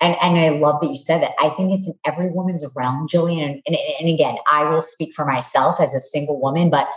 And 0.00 0.16
and 0.22 0.38
I 0.38 0.50
love 0.50 0.80
that 0.80 0.88
you 0.88 0.96
said 0.96 1.22
that. 1.22 1.32
I 1.40 1.50
think 1.50 1.72
it's 1.72 1.88
in 1.88 1.94
every 2.06 2.30
woman's 2.30 2.64
realm, 2.74 3.08
Jillian. 3.08 3.42
And, 3.44 3.60
and, 3.66 3.76
and 4.00 4.08
again, 4.08 4.36
I 4.50 4.64
will 4.64 4.80
speak 4.80 5.12
for 5.14 5.26
myself 5.26 5.80
as 5.80 5.94
a 5.94 6.00
single 6.00 6.40
woman, 6.40 6.70
but 6.70 6.88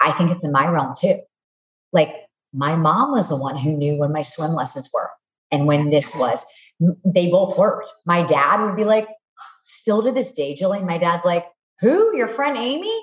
I 0.00 0.12
think 0.12 0.30
it's 0.30 0.44
in 0.44 0.52
my 0.52 0.66
realm 0.68 0.94
too. 0.98 1.18
Like 1.92 2.14
my 2.52 2.74
mom 2.74 3.12
was 3.12 3.28
the 3.28 3.36
one 3.36 3.56
who 3.56 3.72
knew 3.72 3.96
when 3.96 4.12
my 4.12 4.22
swim 4.22 4.52
lessons 4.52 4.88
were 4.92 5.10
and 5.50 5.66
when 5.66 5.90
this 5.90 6.14
was. 6.16 6.44
They 7.04 7.30
both 7.30 7.58
worked. 7.58 7.92
My 8.06 8.24
dad 8.24 8.64
would 8.64 8.76
be 8.76 8.84
like, 8.84 9.06
still 9.62 10.02
to 10.02 10.12
this 10.12 10.32
day, 10.32 10.56
Jillian, 10.58 10.86
my 10.86 10.98
dad's 10.98 11.24
like, 11.24 11.44
who? 11.80 12.16
Your 12.16 12.28
friend 12.28 12.56
Amy? 12.56 12.94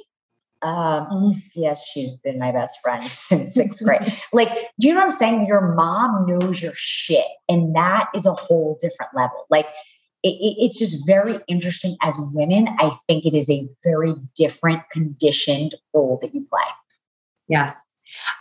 Um, 0.64 1.42
yes, 1.56 1.86
she's 1.86 2.14
been 2.20 2.40
my 2.40 2.52
best 2.52 2.80
friend 2.82 3.04
since 3.06 3.54
sixth 3.54 3.84
grade. 3.84 4.14
like, 4.34 4.50
do 4.80 4.88
you 4.88 4.94
know 4.94 5.02
what 5.02 5.12
I'm 5.12 5.12
saying? 5.12 5.46
Your 5.48 5.74
mom 5.76 6.26
knows 6.28 6.62
your 6.62 6.74
shit, 6.76 7.26
and 7.48 7.76
that 7.76 8.10
is 8.16 8.26
a 8.26 8.34
whole 8.34 8.78
different 8.82 9.12
level. 9.16 9.46
Like, 9.50 9.68
it, 10.24 10.30
it, 10.30 10.56
it's 10.66 10.80
just 10.80 11.06
very 11.06 11.40
interesting 11.48 11.96
as 12.02 12.18
women. 12.34 12.68
I 12.80 12.92
think 13.08 13.26
it 13.26 13.36
is 13.36 13.50
a 13.50 13.68
very 13.84 14.16
different 14.36 14.82
conditioned 14.92 15.76
role 15.94 16.18
that 16.22 16.34
you 16.34 16.46
play. 16.50 16.62
Yes. 17.48 17.74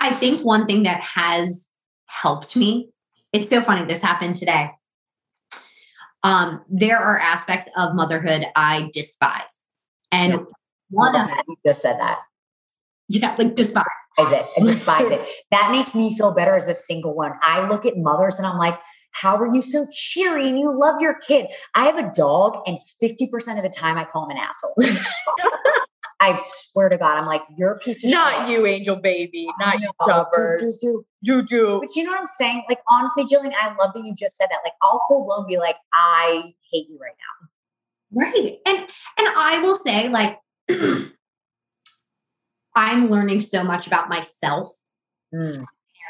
I 0.00 0.12
think 0.12 0.42
one 0.42 0.66
thing 0.66 0.84
that 0.84 1.00
has 1.00 1.66
helped 2.06 2.56
me, 2.56 2.90
it's 3.32 3.50
so 3.50 3.60
funny, 3.60 3.84
this 3.84 4.00
happened 4.02 4.34
today. 4.34 4.70
Um, 6.22 6.62
there 6.68 6.98
are 6.98 7.18
aspects 7.18 7.68
of 7.76 7.94
motherhood 7.94 8.46
I 8.56 8.90
despise. 8.92 9.54
And 10.10 10.32
Yep. 10.32 10.40
one 10.90 11.16
of 11.16 11.28
them 11.28 11.38
you 11.48 11.56
just 11.64 11.82
said 11.82 11.98
that. 11.98 12.20
yeah, 13.08 13.34
like 13.38 13.54
despise. 13.54 13.84
despise 14.18 14.40
it. 14.40 14.46
I 14.56 14.64
despise 14.64 15.10
it. 15.10 15.28
That 15.50 15.70
makes 15.70 15.94
me 15.94 16.16
feel 16.16 16.32
better 16.34 16.54
as 16.56 16.68
a 16.68 16.74
single 16.74 17.14
one. 17.14 17.32
I 17.42 17.68
look 17.68 17.84
at 17.86 17.96
mothers 17.96 18.38
and 18.38 18.46
I'm 18.46 18.58
like, 18.58 18.78
how 19.12 19.36
are 19.36 19.52
you 19.54 19.62
so 19.62 19.86
cheery 19.92 20.48
and 20.48 20.58
you 20.58 20.70
love 20.76 21.00
your 21.00 21.14
kid? 21.26 21.46
I 21.74 21.86
have 21.86 21.96
a 21.96 22.12
dog, 22.14 22.58
and 22.66 22.78
50% 23.02 23.56
of 23.56 23.62
the 23.62 23.70
time 23.70 23.96
I 23.96 24.04
call 24.04 24.28
him 24.28 24.36
an 24.36 24.38
asshole. 24.38 24.74
I 26.26 26.38
swear 26.40 26.88
to 26.88 26.98
God, 26.98 27.16
I'm 27.16 27.26
like, 27.26 27.42
you're 27.56 27.72
a 27.72 27.78
piece 27.78 28.02
of 28.04 28.10
Not 28.10 28.48
shit. 28.48 28.58
you, 28.58 28.66
angel 28.66 28.96
baby. 28.96 29.46
Not 29.60 29.80
you, 29.80 29.90
Chubbers. 30.02 30.58
do, 30.58 30.66
do, 30.66 30.76
do. 30.80 31.06
You 31.20 31.42
do. 31.42 31.78
But 31.80 31.94
you 31.94 32.02
know 32.02 32.10
what 32.10 32.20
I'm 32.20 32.26
saying? 32.26 32.64
Like, 32.68 32.80
honestly, 32.90 33.24
Jillian, 33.24 33.52
I 33.54 33.74
love 33.76 33.94
that 33.94 34.04
you 34.04 34.12
just 34.14 34.36
said 34.36 34.48
that. 34.50 34.58
Like, 34.64 34.72
I'll 34.82 35.00
full 35.08 35.24
blown 35.24 35.46
be 35.48 35.56
like, 35.58 35.76
I 35.94 36.54
hate 36.72 36.88
you 36.88 36.98
right 37.00 37.14
now. 37.16 38.22
Right. 38.22 38.58
And 38.66 38.78
and 38.78 39.28
I 39.36 39.60
will 39.62 39.76
say, 39.76 40.08
like, 40.08 40.38
I'm 42.74 43.10
learning 43.10 43.40
so 43.40 43.62
much 43.62 43.86
about 43.86 44.08
myself 44.08 44.68
mm. 45.32 45.64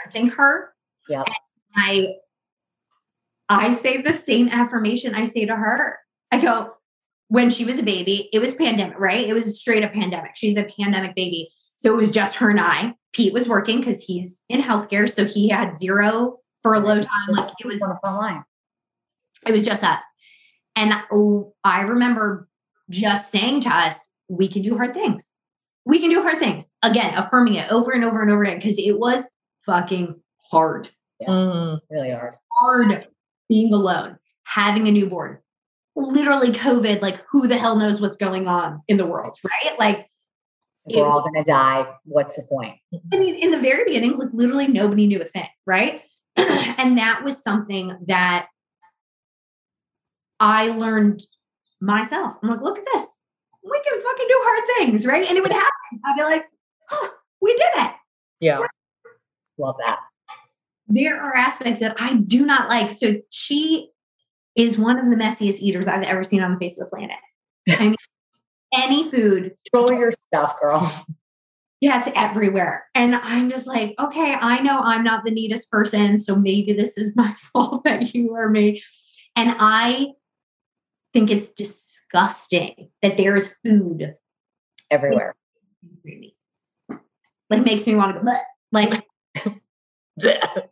parenting 0.09 0.33
her. 0.33 0.73
Yeah. 1.09 1.25
I 1.75 2.15
I 3.49 3.75
say 3.75 4.01
the 4.01 4.13
same 4.13 4.49
affirmation 4.49 5.15
I 5.15 5.27
say 5.27 5.45
to 5.45 5.57
her. 5.57 5.99
I 6.33 6.41
go, 6.41 6.73
when 7.29 7.51
she 7.51 7.65
was 7.65 7.79
a 7.79 7.83
baby, 7.83 8.29
it 8.33 8.39
was 8.39 8.55
pandemic, 8.55 8.99
right? 8.99 9.27
It 9.27 9.33
was 9.33 9.59
straight 9.59 9.83
up 9.85 9.93
pandemic. 9.93 10.33
She's 10.35 10.57
a 10.57 10.65
pandemic 10.65 11.15
baby. 11.15 11.51
So 11.77 11.93
it 11.93 11.97
was 11.97 12.11
just 12.11 12.37
her 12.37 12.51
and 12.51 12.61
I. 12.61 12.95
Pete 13.13 13.33
was 13.33 13.49
working 13.49 13.79
because 13.81 14.03
he's 14.03 14.41
in 14.49 14.61
healthcare. 14.63 15.13
So 15.13 15.25
he 15.25 15.49
had 15.49 15.79
zero 15.79 16.39
furlough 16.63 17.01
time. 17.01 17.29
Like 17.33 17.53
it 17.59 17.67
was 17.67 17.81
on 17.83 17.89
the 17.91 17.99
front 18.01 18.17
line. 18.17 18.45
it 19.47 19.53
was 19.53 19.65
just 19.65 19.83
us. 19.83 20.03
And 20.75 20.95
oh, 21.11 21.55
I 21.65 21.81
remember 21.83 22.49
just 22.91 23.31
saying 23.31 23.63
to 23.63 23.69
us, 23.71 23.97
we 24.29 24.49
can 24.49 24.63
do 24.63 24.77
hard 24.77 24.95
things. 24.95 25.27
We 25.85 25.99
can 26.01 26.11
do 26.11 26.23
hard 26.23 26.39
things. 26.39 26.69
Again, 26.83 27.17
affirming 27.17 27.55
it 27.55 27.71
over 27.71 27.93
and 27.93 28.05
over 28.05 28.21
and 28.21 28.31
over 28.31 28.43
again 28.43 28.59
because 28.59 28.79
it 28.79 28.99
was 28.99 29.27
fucking 29.65 30.21
hard. 30.51 30.91
Mhm. 31.27 31.81
Really 31.91 32.11
hard. 32.11 32.35
Hard 32.53 33.07
being 33.49 33.73
alone, 33.73 34.19
having 34.45 34.89
a 34.89 34.91
newborn. 34.93 35.39
Literally, 35.97 36.53
COVID, 36.53 37.01
like 37.01 37.23
who 37.31 37.49
the 37.49 37.57
hell 37.57 37.77
knows 37.77 38.01
what's 38.01 38.19
going 38.19 38.47
on 38.47 38.83
in 38.87 38.99
the 38.99 39.07
world, 39.07 39.37
right? 39.45 39.79
Like, 39.79 40.09
We're 40.85 41.07
all 41.07 41.23
gonna 41.23 41.45
die. 41.45 41.87
What's 42.05 42.37
the 42.37 42.47
point? 42.49 42.77
I 43.13 43.17
mean, 43.17 43.35
in 43.35 43.51
the 43.51 43.59
very 43.59 43.85
beginning, 43.85 44.17
like 44.17 44.29
literally 44.33 44.69
nobody 44.69 45.07
knew 45.07 45.21
a 45.21 45.25
thing, 45.25 45.49
right? 45.67 46.03
and 46.37 46.99
that 46.99 47.25
was 47.25 47.43
something 47.43 47.97
that 48.09 48.49
I 50.39 50.69
learned 50.69 51.23
myself. 51.81 52.35
I'm 52.43 52.49
like, 52.49 52.61
look 52.61 52.79
at 52.79 52.85
this. 52.93 53.07
We 53.63 53.81
can 53.89 54.01
fucking 54.01 54.27
do 54.29 54.37
hard 54.39 54.79
things, 54.79 55.07
right? 55.07 55.27
And 55.27 55.37
it 55.37 55.43
would 55.43 55.53
happen. 55.53 56.01
I'd 56.05 56.17
be 56.17 56.23
like, 56.23 56.45
huh, 56.89 57.09
we 57.41 57.53
did 57.55 57.71
it. 57.75 57.93
Yeah. 58.41 58.61
Love 59.59 59.77
that. 59.85 60.01
There 60.89 61.21
are 61.21 61.35
aspects 61.35 61.81
that 61.81 61.97
I 61.99 62.15
do 62.15 62.47
not 62.47 62.69
like. 62.69 62.93
So 62.93 63.17
she 63.31 63.91
is 64.57 64.79
one 64.79 64.99
of 64.99 65.07
the 65.11 65.17
messiest 65.17 65.61
eaters 65.61 65.87
I've 65.87 66.03
ever 66.03 66.25
seen 66.25 66.43
on 66.43 66.53
the 66.53 66.59
face 66.59 66.79
of 66.79 66.89
the 66.89 66.97
planet. 66.97 67.17
I 67.69 67.89
mean, 67.89 67.97
any 68.75 69.11
food 69.11 69.55
Control 69.73 69.99
your 69.99 70.13
stuff, 70.13 70.59
girl. 70.61 70.93
Yeah, 71.81 71.99
it's 71.99 72.09
everywhere. 72.17 72.87
And 72.95 73.15
I'm 73.15 73.51
just 73.51 73.67
like, 73.67 73.95
okay, 73.99 74.35
I 74.41 74.61
know 74.61 74.81
I'm 74.81 75.05
not 75.05 75.25
the 75.25 75.31
neatest 75.31 75.71
person. 75.71 76.19
So 76.19 76.35
maybe 76.35 76.73
this 76.73 76.97
is 76.97 77.15
my 77.15 77.35
fault 77.53 77.85
that 77.85 78.15
you 78.15 78.35
are 78.35 78.49
me. 78.49 78.83
And 79.37 79.55
I 79.59 80.09
think 81.13 81.31
it's 81.31 81.51
disgusting 81.51 82.91
that 83.03 83.17
there's 83.17 83.55
food 83.65 84.15
Everywhere. 84.91 85.35
like 87.51 87.65
makes 87.65 87.87
me 87.87 87.95
want 87.97 88.17
to 88.17 88.21
go, 88.21 88.27
"Bleh." 88.27 88.41
like, 88.73 89.05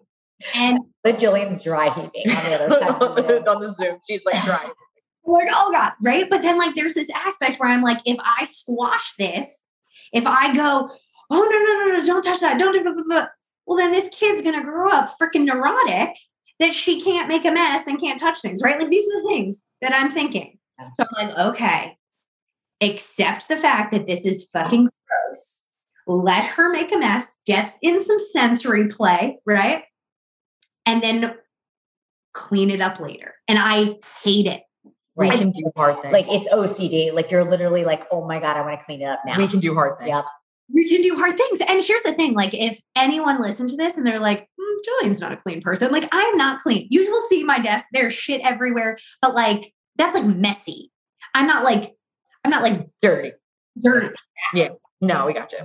and 0.54 0.78
But 1.04 1.18
Jillian's 1.18 1.62
dry 1.62 1.90
heaving 1.90 2.36
on 2.36 2.44
the 2.44 2.54
other 2.54 2.70
side. 2.70 3.02
Of 3.02 3.16
the 3.16 3.50
on 3.50 3.60
the 3.60 3.68
Zoom. 3.68 3.98
She's 4.08 4.24
like 4.24 4.42
dry. 4.44 4.70
Like, 5.26 5.48
oh 5.52 5.72
God, 5.72 5.92
right? 6.02 6.28
But 6.28 6.42
then 6.42 6.58
like 6.58 6.74
there's 6.74 6.92
this 6.92 7.08
aspect 7.08 7.58
where 7.58 7.70
I'm 7.70 7.80
like, 7.80 8.00
if 8.04 8.18
I 8.22 8.44
squash 8.44 9.14
this, 9.18 9.64
if 10.12 10.26
I 10.26 10.52
go, 10.52 10.90
oh 11.30 11.48
no, 11.50 11.58
no, 11.58 11.86
no, 11.86 11.98
no, 11.98 12.04
don't 12.04 12.22
touch 12.22 12.40
that, 12.40 12.58
don't 12.58 12.74
do. 12.74 13.26
Well, 13.64 13.78
then 13.78 13.90
this 13.90 14.10
kid's 14.10 14.42
gonna 14.42 14.62
grow 14.62 14.90
up 14.90 15.14
freaking 15.18 15.46
neurotic 15.46 16.10
that 16.60 16.74
she 16.74 17.00
can't 17.00 17.26
make 17.26 17.46
a 17.46 17.52
mess 17.52 17.86
and 17.86 17.98
can't 17.98 18.20
touch 18.20 18.42
things, 18.42 18.60
right? 18.62 18.78
Like 18.78 18.90
these 18.90 19.08
are 19.08 19.22
the 19.22 19.28
things 19.28 19.62
that 19.80 19.94
I'm 19.94 20.10
thinking. 20.10 20.58
So 20.98 21.06
I'm 21.16 21.28
like, 21.28 21.38
okay, 21.38 21.96
accept 22.82 23.48
the 23.48 23.56
fact 23.56 23.92
that 23.92 24.06
this 24.06 24.26
is 24.26 24.46
fucking 24.52 24.90
gross. 25.08 25.62
Let 26.06 26.44
her 26.44 26.70
make 26.70 26.92
a 26.92 26.98
mess, 26.98 27.34
gets 27.46 27.72
in 27.80 27.98
some 27.98 28.18
sensory 28.18 28.88
play, 28.88 29.38
right? 29.46 29.84
And 30.86 31.02
then 31.02 31.34
clean 32.32 32.70
it 32.70 32.80
up 32.80 33.00
later. 33.00 33.34
And 33.48 33.58
I 33.58 33.96
hate 34.22 34.46
it. 34.46 34.62
We 35.16 35.28
Right. 35.30 35.38
can 35.38 35.50
do 35.50 35.62
hard 35.76 36.02
things. 36.02 36.12
Like 36.12 36.26
it's 36.28 36.48
OCD. 36.52 37.12
Like 37.12 37.30
you're 37.30 37.44
literally 37.44 37.84
like, 37.84 38.04
oh 38.10 38.26
my 38.26 38.40
God, 38.40 38.56
I 38.56 38.62
want 38.62 38.78
to 38.78 38.84
clean 38.84 39.00
it 39.02 39.04
up 39.06 39.20
now. 39.24 39.36
we 39.38 39.46
can 39.46 39.60
do 39.60 39.72
hard 39.74 39.98
things. 39.98 40.08
Yep. 40.10 40.24
we 40.72 40.88
can 40.88 41.02
do 41.02 41.14
hard 41.16 41.36
things. 41.36 41.60
And 41.60 41.84
here's 41.84 42.02
the 42.02 42.12
thing 42.14 42.34
like, 42.34 42.52
if 42.54 42.80
anyone 42.96 43.40
listens 43.40 43.70
to 43.70 43.76
this 43.76 43.96
and 43.96 44.06
they're 44.06 44.18
like, 44.18 44.48
hmm, 44.60 44.76
Julian's 44.84 45.20
not 45.20 45.30
a 45.32 45.36
clean 45.36 45.60
person, 45.60 45.92
like, 45.92 46.08
I'm 46.10 46.36
not 46.36 46.60
clean. 46.62 46.88
You 46.90 47.08
will 47.10 47.22
see 47.28 47.44
my 47.44 47.58
desk, 47.60 47.86
there's 47.92 48.14
shit 48.14 48.40
everywhere, 48.42 48.98
but 49.22 49.34
like, 49.34 49.72
that's 49.96 50.16
like 50.16 50.24
messy. 50.24 50.90
I'm 51.34 51.46
not 51.46 51.64
like, 51.64 51.94
I'm 52.44 52.50
not 52.50 52.62
like 52.62 52.88
Dirty. 53.00 53.32
dirty. 53.80 54.14
Yeah. 54.54 54.70
No, 55.00 55.26
we 55.26 55.32
got 55.34 55.52
you. 55.52 55.58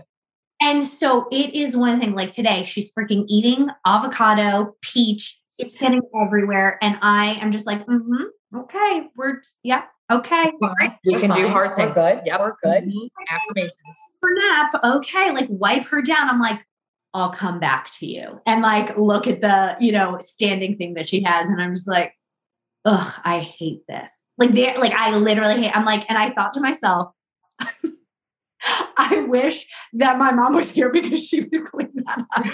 And 0.61 0.85
so 0.85 1.27
it 1.31 1.53
is 1.55 1.75
one 1.75 1.99
thing 1.99 2.13
like 2.15 2.31
today, 2.31 2.63
she's 2.65 2.91
freaking 2.93 3.25
eating 3.27 3.69
avocado, 3.85 4.75
peach, 4.81 5.39
it's 5.57 5.77
getting 5.77 6.01
everywhere. 6.21 6.77
And 6.81 6.97
I 7.01 7.33
am 7.41 7.51
just 7.51 7.65
like, 7.65 7.85
mm-hmm, 7.85 8.57
okay, 8.59 9.07
we're, 9.15 9.41
yeah, 9.63 9.83
okay. 10.11 10.51
all 10.61 10.73
right, 10.79 10.93
We 11.05 11.13
We're 11.15 11.19
can 11.21 11.29
do 11.31 11.43
fine. 11.43 11.51
hard 11.51 11.71
We're 11.77 11.93
good. 11.93 12.21
Yep. 12.25 12.39
We're 12.39 12.55
good. 12.63 12.83
Mhm. 12.85 13.09
Affirmations. 13.31 13.73
for 14.19 14.29
nap, 14.33 14.71
okay, 14.83 15.31
like 15.31 15.47
wipe 15.49 15.85
her 15.87 16.01
down. 16.01 16.29
I'm 16.29 16.39
like, 16.39 16.65
I'll 17.13 17.31
come 17.31 17.59
back 17.59 17.91
to 17.99 18.05
you. 18.05 18.39
And 18.45 18.61
like 18.61 18.97
look 18.97 19.27
at 19.27 19.41
the, 19.41 19.75
you 19.79 19.91
know, 19.91 20.17
standing 20.21 20.75
thing 20.75 20.93
that 20.95 21.07
she 21.07 21.21
has. 21.23 21.47
And 21.49 21.61
I'm 21.61 21.73
just 21.75 21.87
like, 21.87 22.13
ugh, 22.85 23.13
I 23.23 23.39
hate 23.39 23.81
this. 23.87 24.11
Like 24.37 24.51
there, 24.51 24.77
like 24.77 24.93
I 24.93 25.17
literally 25.17 25.61
hate, 25.61 25.71
I'm 25.75 25.85
like, 25.85 26.05
and 26.09 26.17
I 26.17 26.29
thought 26.29 26.53
to 26.53 26.61
myself, 26.61 27.11
I 28.97 29.25
wish 29.27 29.67
that 29.93 30.17
my 30.17 30.31
mom 30.31 30.53
was 30.55 30.71
here 30.71 30.91
because 30.91 31.27
she 31.27 31.41
would 31.41 31.65
clean 31.65 31.91
that 32.05 32.25
up. 32.35 32.45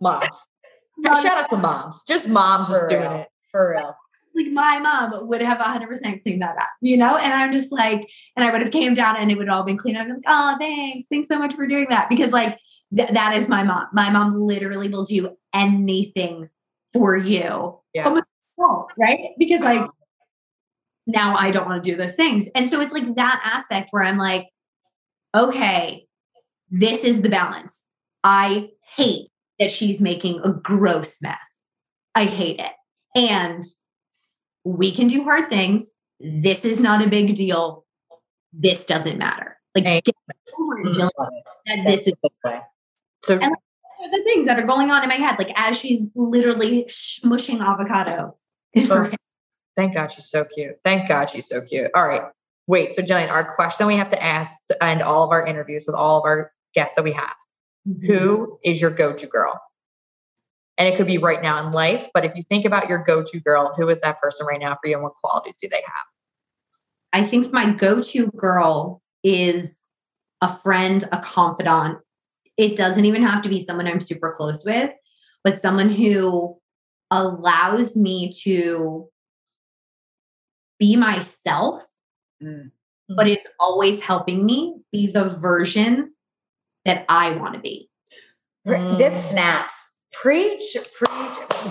Moms. 0.00 0.46
Mom- 0.98 1.22
Shout 1.22 1.38
out 1.38 1.48
to 1.48 1.56
moms. 1.56 2.02
Just 2.06 2.28
moms 2.28 2.68
For 2.68 2.74
just 2.74 2.88
doing 2.90 3.02
real. 3.02 3.20
it. 3.20 3.26
For 3.50 3.70
real. 3.70 3.96
like 4.34 4.52
my 4.52 4.78
mom 4.78 5.28
would 5.28 5.40
have 5.42 5.58
100% 5.58 6.22
cleaned 6.22 6.42
that 6.42 6.56
up, 6.60 6.68
you 6.82 6.96
know? 6.96 7.16
And 7.16 7.32
I'm 7.32 7.52
just 7.52 7.72
like, 7.72 8.08
and 8.36 8.44
I 8.44 8.52
would 8.52 8.60
have 8.60 8.70
came 8.70 8.94
down 8.94 9.16
and 9.16 9.30
it 9.30 9.38
would 9.38 9.48
all 9.48 9.62
been 9.62 9.78
cleaned 9.78 9.96
up. 9.96 10.04
I'm 10.04 10.10
like, 10.10 10.22
oh, 10.26 10.56
thanks. 10.58 11.06
Thanks 11.10 11.28
so 11.28 11.38
much 11.38 11.54
for 11.54 11.66
doing 11.66 11.86
that. 11.88 12.08
Because 12.08 12.32
like, 12.32 12.58
th- 12.94 13.10
that 13.10 13.34
is 13.36 13.48
my 13.48 13.62
mom. 13.62 13.86
My 13.92 14.10
mom 14.10 14.38
literally 14.38 14.88
will 14.88 15.04
do 15.04 15.36
anything 15.54 16.48
for 16.92 17.16
you. 17.16 17.78
Yeah. 17.94 18.04
Almost 18.06 18.26
right? 18.98 19.18
Because 19.38 19.62
like, 19.62 19.88
now 21.06 21.34
I 21.34 21.50
don't 21.50 21.66
want 21.66 21.82
to 21.82 21.90
do 21.90 21.96
those 21.96 22.14
things. 22.14 22.46
And 22.54 22.68
so 22.68 22.80
it's 22.80 22.92
like 22.92 23.14
that 23.14 23.40
aspect 23.42 23.88
where 23.90 24.04
I'm 24.04 24.18
like, 24.18 24.48
okay, 25.34 26.06
this 26.70 27.04
is 27.04 27.22
the 27.22 27.28
balance. 27.28 27.84
I 28.24 28.70
hate 28.96 29.28
that 29.58 29.70
she's 29.70 30.00
making 30.00 30.40
a 30.40 30.52
gross 30.52 31.18
mess. 31.22 31.38
I 32.14 32.24
hate 32.24 32.60
it. 32.60 32.72
And 33.14 33.64
we 34.64 34.94
can 34.94 35.08
do 35.08 35.24
hard 35.24 35.50
things. 35.50 35.90
This 36.20 36.64
is 36.64 36.80
not 36.80 37.02
a 37.02 37.08
big 37.08 37.34
deal. 37.34 37.84
This 38.52 38.84
doesn't 38.84 39.18
matter. 39.18 39.56
Like, 39.74 39.84
Amen. 39.84 40.02
get 40.04 40.14
over 40.58 40.80
it, 40.80 40.86
Jillian, 40.86 41.10
mm-hmm. 41.18 41.82
that 41.82 41.84
this 41.84 42.06
is. 42.06 42.14
So 43.22 43.34
And- 43.34 43.54
are 44.02 44.10
the 44.10 44.22
things 44.24 44.46
that 44.46 44.58
are 44.58 44.66
going 44.66 44.90
on 44.90 45.02
in 45.02 45.08
my 45.08 45.16
head. 45.16 45.38
Like, 45.38 45.52
as 45.56 45.76
she's 45.78 46.10
literally 46.14 46.84
smushing 46.88 47.60
avocado. 47.60 48.36
in 48.72 48.82
her 48.82 48.86
Sure. 48.86 49.02
hand. 49.04 49.16
thank 49.76 49.94
God 49.94 50.12
she's 50.12 50.30
so 50.30 50.44
cute. 50.44 50.76
Thank 50.84 51.08
God 51.08 51.28
she's 51.28 51.48
so 51.48 51.60
cute. 51.60 51.90
All 51.94 52.06
right. 52.06 52.22
Wait. 52.70 52.94
So 52.94 53.02
Jillian, 53.02 53.30
our 53.30 53.42
question 53.42 53.88
we 53.88 53.96
have 53.96 54.10
to 54.10 54.22
ask 54.22 54.56
to 54.68 54.84
end 54.84 55.02
all 55.02 55.24
of 55.24 55.30
our 55.32 55.44
interviews 55.44 55.86
with 55.88 55.96
all 55.96 56.18
of 56.18 56.24
our 56.24 56.52
guests 56.72 56.94
that 56.94 57.02
we 57.02 57.10
have. 57.10 57.34
Mm-hmm. 57.88 58.06
Who 58.06 58.60
is 58.62 58.80
your 58.80 58.90
go-to 58.90 59.26
girl? 59.26 59.60
And 60.78 60.86
it 60.86 60.96
could 60.96 61.08
be 61.08 61.18
right 61.18 61.42
now 61.42 61.66
in 61.66 61.72
life, 61.72 62.06
but 62.14 62.24
if 62.24 62.30
you 62.36 62.44
think 62.44 62.64
about 62.64 62.88
your 62.88 63.02
go-to 63.02 63.40
girl, 63.40 63.74
who 63.76 63.88
is 63.88 64.00
that 64.02 64.20
person 64.20 64.46
right 64.46 64.60
now 64.60 64.76
for 64.80 64.86
you 64.88 64.94
and 64.94 65.02
what 65.02 65.14
qualities 65.16 65.56
do 65.60 65.68
they 65.68 65.82
have? 65.84 66.06
I 67.12 67.24
think 67.24 67.52
my 67.52 67.72
go 67.72 68.00
to 68.00 68.28
girl 68.28 69.02
is 69.24 69.76
a 70.40 70.48
friend, 70.48 71.02
a 71.10 71.18
confidant. 71.18 71.98
It 72.56 72.76
doesn't 72.76 73.04
even 73.04 73.24
have 73.24 73.42
to 73.42 73.48
be 73.48 73.58
someone 73.58 73.88
I'm 73.88 74.00
super 74.00 74.32
close 74.32 74.64
with, 74.64 74.92
but 75.42 75.60
someone 75.60 75.90
who 75.90 76.56
allows 77.10 77.96
me 77.96 78.32
to 78.44 79.08
be 80.78 80.94
myself, 80.94 81.84
Mm. 82.42 82.70
but 83.16 83.26
it's 83.26 83.46
always 83.58 84.00
helping 84.00 84.46
me 84.46 84.76
be 84.92 85.08
the 85.08 85.24
version 85.24 86.12
that 86.84 87.04
I 87.08 87.32
want 87.32 87.54
to 87.54 87.60
be. 87.60 87.90
Mm. 88.66 88.98
This 88.98 89.30
snaps. 89.30 89.74
Preach, 90.12 90.76
preach. 90.94 91.10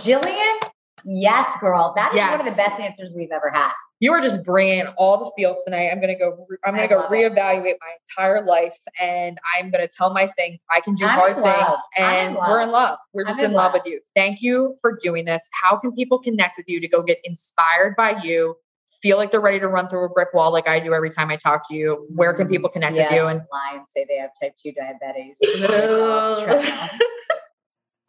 Jillian, 0.02 0.60
yes, 1.06 1.60
girl. 1.60 1.94
That 1.96 2.14
is 2.14 2.20
one 2.20 2.40
of 2.40 2.46
the 2.46 2.56
best 2.56 2.80
answers 2.80 3.14
we've 3.16 3.32
ever 3.32 3.50
had. 3.50 3.72
You 4.02 4.14
are 4.14 4.22
just 4.22 4.46
bringing 4.46 4.88
all 4.98 5.18
the 5.18 5.32
feels 5.36 5.62
tonight. 5.66 5.90
I'm 5.92 6.00
gonna 6.00 6.18
go. 6.18 6.48
I'm 6.66 6.74
gonna 6.74 6.88
go 6.88 7.00
love 7.00 7.12
it. 7.12 7.34
reevaluate 7.34 7.76
my 7.82 7.94
entire 8.08 8.46
life, 8.46 8.78
and 9.02 9.38
I'm 9.58 9.70
gonna 9.72 9.88
tell 9.88 10.14
my 10.14 10.26
things. 10.26 10.64
I 10.72 10.80
can 10.80 10.96
do 10.96 11.06
I'm 11.06 11.20
hard 11.20 11.44
things. 11.44 11.76
I'm 11.98 12.04
in 12.04 12.28
and 12.28 12.36
we're 12.38 12.62
in 12.62 12.72
love. 12.72 12.98
We're 13.14 13.26
just 13.26 13.40
in 13.40 13.48
in 13.48 13.52
love 13.52 13.74
love. 13.74 13.82
with 13.84 13.92
you. 13.92 14.00
Thank 14.16 14.42
you 14.42 14.78
for 14.82 14.98
doing 15.02 15.26
this. 15.26 15.50
How 15.62 15.78
can 15.78 15.92
people 15.92 16.20
connect 16.20 16.58
with 16.58 16.70
you 16.70 16.80
to 16.80 16.88
go 16.88 17.04
get 17.04 17.20
inspired 17.26 17.96
by 17.98 18.22
you? 18.24 18.56
Feel 19.02 19.18
like 19.18 19.32
they're 19.32 19.40
ready 19.40 19.60
to 19.60 19.68
run 19.68 19.88
through 19.88 20.06
a 20.06 20.10
brick 20.10 20.34
wall 20.34 20.52
like 20.52 20.68
I 20.68 20.80
do 20.80 20.94
every 20.94 21.10
time 21.10 21.30
I 21.30 21.38
talk 21.38 21.68
to 21.70 21.76
you. 21.76 22.06
Where 22.10 22.34
can 22.34 22.48
people 22.48 22.70
connect 22.70 22.98
yes, 22.98 23.12
with 23.12 23.22
you? 23.22 23.28
And 23.28 23.42
lie 23.52 23.72
and 23.76 23.84
say 23.88 24.06
they 24.10 24.18
have 24.18 24.32
type 24.42 24.56
2 24.58 24.74
diabetes. 24.74 25.40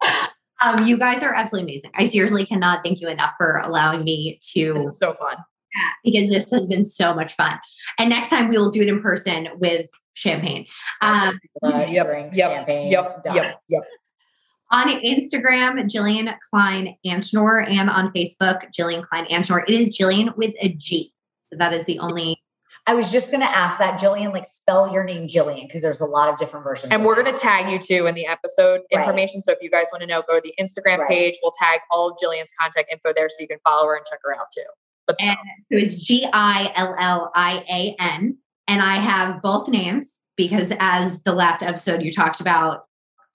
Um, 0.61 0.85
you 0.85 0.97
guys 0.97 1.23
are 1.23 1.33
absolutely 1.33 1.71
amazing. 1.71 1.91
I 1.95 2.05
seriously 2.05 2.45
cannot 2.45 2.83
thank 2.83 3.01
you 3.01 3.09
enough 3.09 3.33
for 3.37 3.57
allowing 3.57 4.03
me 4.03 4.39
to 4.53 4.73
this 4.73 4.85
is 4.85 4.99
so 4.99 5.13
fun. 5.13 5.37
chat 5.37 5.93
because 6.03 6.29
this 6.29 6.51
has 6.51 6.67
been 6.67 6.85
so 6.85 7.13
much 7.15 7.33
fun. 7.33 7.59
And 7.97 8.09
next 8.09 8.29
time 8.29 8.47
we 8.47 8.57
will 8.57 8.69
do 8.69 8.81
it 8.83 8.87
in 8.87 9.01
person 9.01 9.49
with 9.55 9.89
champagne. 10.13 10.67
Um, 11.01 11.39
Yep, 11.63 11.89
yep, 11.89 12.27
champagne, 12.35 12.91
Yep, 12.91 13.23
done. 13.23 13.35
yep, 13.35 13.61
yep. 13.69 13.83
On 14.71 14.87
Instagram, 14.87 15.89
Jillian 15.89 16.33
Klein 16.49 16.95
Antinor, 17.05 17.67
and 17.69 17.89
on 17.89 18.11
Facebook, 18.13 18.71
Jillian 18.77 19.03
Klein 19.03 19.25
Antinor. 19.27 19.63
It 19.67 19.73
is 19.73 19.97
Jillian 19.97 20.35
with 20.37 20.53
a 20.61 20.69
G. 20.69 21.13
So 21.51 21.57
that 21.57 21.73
is 21.73 21.85
the 21.85 21.99
only. 21.99 22.37
I 22.87 22.95
was 22.95 23.11
just 23.11 23.29
going 23.29 23.41
to 23.41 23.49
ask 23.49 23.77
that, 23.77 23.99
Jillian, 23.99 24.31
like 24.33 24.45
spell 24.45 24.91
your 24.91 25.03
name 25.03 25.27
Jillian, 25.27 25.67
because 25.67 25.83
there's 25.83 26.01
a 26.01 26.05
lot 26.05 26.29
of 26.29 26.37
different 26.37 26.63
versions. 26.63 26.91
And 26.91 27.05
we're 27.05 27.21
going 27.21 27.31
to 27.31 27.39
tag 27.39 27.71
you 27.71 27.77
too 27.77 28.07
in 28.07 28.15
the 28.15 28.25
episode 28.25 28.81
Right. 28.91 29.01
information. 29.01 29.41
So 29.43 29.51
if 29.51 29.59
you 29.61 29.69
guys 29.69 29.85
want 29.91 30.01
to 30.01 30.07
know, 30.07 30.23
go 30.27 30.39
to 30.39 30.41
the 30.41 30.53
Instagram 30.59 30.97
Right. 30.99 31.09
page. 31.09 31.35
We'll 31.43 31.51
tag 31.51 31.81
all 31.91 32.09
of 32.09 32.17
Jillian's 32.17 32.49
contact 32.59 32.91
info 32.91 33.13
there 33.15 33.29
so 33.29 33.35
you 33.39 33.47
can 33.47 33.59
follow 33.63 33.85
her 33.87 33.95
and 33.95 34.05
check 34.09 34.19
her 34.23 34.33
out 34.35 34.47
too. 34.55 34.63
But 35.05 35.17
And 35.21 35.37
so 35.71 35.77
it's 35.77 35.95
G 35.95 36.27
I 36.33 36.71
L 36.75 36.95
L 36.99 37.31
I 37.35 37.63
A 37.69 37.95
N. 37.99 38.37
And 38.67 38.81
I 38.81 38.95
have 38.95 39.41
both 39.43 39.67
names 39.67 40.17
because, 40.37 40.71
as 40.79 41.21
the 41.23 41.33
last 41.33 41.61
episode 41.61 42.01
you 42.01 42.11
talked 42.11 42.39
about 42.41 42.85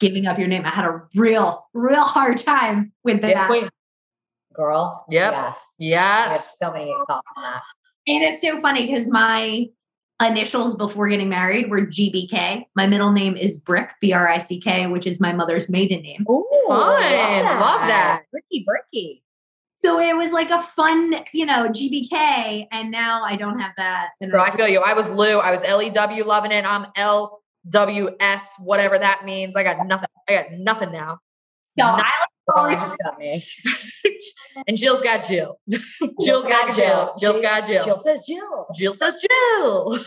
giving 0.00 0.26
up 0.26 0.38
your 0.38 0.48
name, 0.48 0.62
I 0.64 0.70
had 0.70 0.84
a 0.84 1.02
real, 1.14 1.66
real 1.74 2.04
hard 2.04 2.38
time 2.38 2.92
with 3.04 3.22
yes, 3.22 3.34
that. 3.34 3.46
queen. 3.48 3.68
Girl. 4.54 5.04
Yep. 5.10 5.32
Yes. 5.32 5.34
I 5.36 5.44
have 5.44 6.30
Yes. 6.32 6.56
so 6.58 6.72
many 6.72 6.94
thoughts 7.08 7.28
on 7.36 7.42
that. 7.42 7.62
And 8.06 8.22
it's 8.22 8.40
so 8.40 8.58
funny 8.60 8.86
because 8.86 9.06
my 9.06 9.66
initials 10.22 10.74
before 10.76 11.08
getting 11.08 11.28
married 11.28 11.68
were 11.70 11.82
GBK. 11.82 12.64
My 12.74 12.86
middle 12.86 13.12
name 13.12 13.36
is 13.36 13.58
Brick, 13.58 13.92
B 14.00 14.12
R 14.12 14.28
I 14.28 14.38
C 14.38 14.58
K, 14.60 14.86
which 14.86 15.06
is 15.06 15.20
my 15.20 15.32
mother's 15.32 15.68
maiden 15.68 16.00
name. 16.02 16.24
Oh, 16.28 16.44
Fun. 16.68 17.44
Love 17.60 17.86
that. 17.88 18.22
Bricky, 18.30 18.64
bricky. 18.66 19.22
So 19.84 20.00
it 20.00 20.16
was 20.16 20.32
like 20.32 20.50
a 20.50 20.62
fun, 20.62 21.14
you 21.34 21.44
know, 21.44 21.68
GBK. 21.68 22.66
And 22.72 22.90
now 22.90 23.22
I 23.24 23.36
don't 23.36 23.58
have 23.60 23.72
that. 23.76 24.10
And 24.20 24.34
I 24.34 24.50
feel 24.50 24.68
you. 24.68 24.80
I 24.80 24.94
was 24.94 25.08
Lou. 25.10 25.38
I 25.38 25.50
was 25.50 25.62
L 25.64 25.82
E 25.82 25.90
W 25.90 26.24
loving 26.24 26.50
it. 26.50 26.64
I'm 26.64 26.86
L 26.96 27.42
W 27.70 28.10
S, 28.20 28.54
whatever 28.58 28.98
that 28.98 29.24
means. 29.24 29.56
I 29.56 29.62
got 29.62 29.86
nothing. 29.86 30.08
I 30.28 30.34
got 30.34 30.52
nothing 30.52 30.92
now. 30.92 31.18
Not- 31.76 32.00
I 32.00 32.10
you 32.48 32.54
oh, 32.54 32.70
just 32.70 32.96
got 33.02 33.18
me. 33.18 33.44
and 34.68 34.76
Jill's 34.76 35.02
got 35.02 35.26
Jill. 35.26 35.58
Jill's 36.24 36.46
got 36.46 36.76
Jill. 36.76 37.16
Jill's 37.18 37.40
got 37.40 37.66
Jill. 37.66 37.84
Jill 37.84 37.98
says 37.98 38.24
Jill. 38.26 38.66
Jill 38.74 38.92
says 38.92 39.16
Jill. 39.20 39.98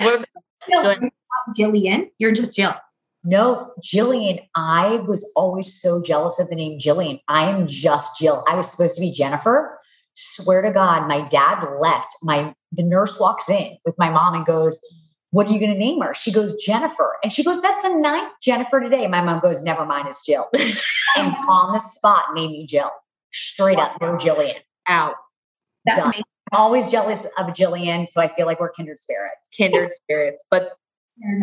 Jillian. 0.00 1.10
Jillian. 1.58 2.10
You're 2.18 2.32
just 2.32 2.54
Jill. 2.54 2.74
No, 3.22 3.72
Jillian, 3.84 4.40
I 4.54 5.02
was 5.06 5.30
always 5.36 5.80
so 5.80 6.02
jealous 6.02 6.38
of 6.38 6.48
the 6.48 6.54
name 6.54 6.78
Jillian. 6.78 7.20
I 7.28 7.50
am 7.50 7.66
just 7.66 8.18
Jill. 8.18 8.44
I 8.48 8.54
was 8.54 8.70
supposed 8.70 8.94
to 8.94 9.00
be 9.00 9.12
Jennifer. 9.12 9.78
Swear 10.14 10.62
to 10.62 10.70
God, 10.70 11.06
my 11.06 11.28
dad 11.28 11.64
left. 11.80 12.16
My 12.22 12.54
the 12.72 12.82
nurse 12.82 13.18
walks 13.18 13.50
in 13.50 13.76
with 13.84 13.96
my 13.98 14.08
mom 14.08 14.34
and 14.34 14.46
goes, 14.46 14.80
What 15.32 15.46
are 15.46 15.52
you 15.52 15.60
gonna 15.60 15.78
name 15.78 16.00
her? 16.00 16.12
She 16.14 16.32
goes, 16.32 16.56
Jennifer. 16.56 17.16
And 17.22 17.32
she 17.32 17.44
goes, 17.44 17.60
That's 17.62 17.82
the 17.82 17.94
ninth 17.94 18.32
Jennifer 18.42 18.80
today. 18.80 19.06
My 19.06 19.22
mom 19.22 19.40
goes, 19.40 19.62
Never 19.62 19.86
mind, 19.86 20.08
it's 20.08 20.24
Jill. 20.24 20.48
and 21.16 21.34
on 21.48 21.72
the 21.72 21.78
spot 21.78 22.34
name 22.34 22.52
me 22.52 22.66
Jill. 22.66 22.90
Straight 23.32 23.78
up, 23.78 24.00
no 24.00 24.16
Jillian. 24.16 24.56
Out. 24.88 25.14
That's 25.84 25.98
Done. 25.98 26.08
amazing. 26.08 26.24
I'm 26.52 26.60
always 26.60 26.90
jealous 26.90 27.26
of 27.38 27.46
Jillian, 27.48 28.08
so 28.08 28.20
I 28.20 28.26
feel 28.26 28.46
like 28.46 28.58
we're 28.58 28.70
kindred 28.70 28.98
spirits. 28.98 29.48
Kindred 29.52 29.92
spirits. 29.92 30.44
But 30.50 30.72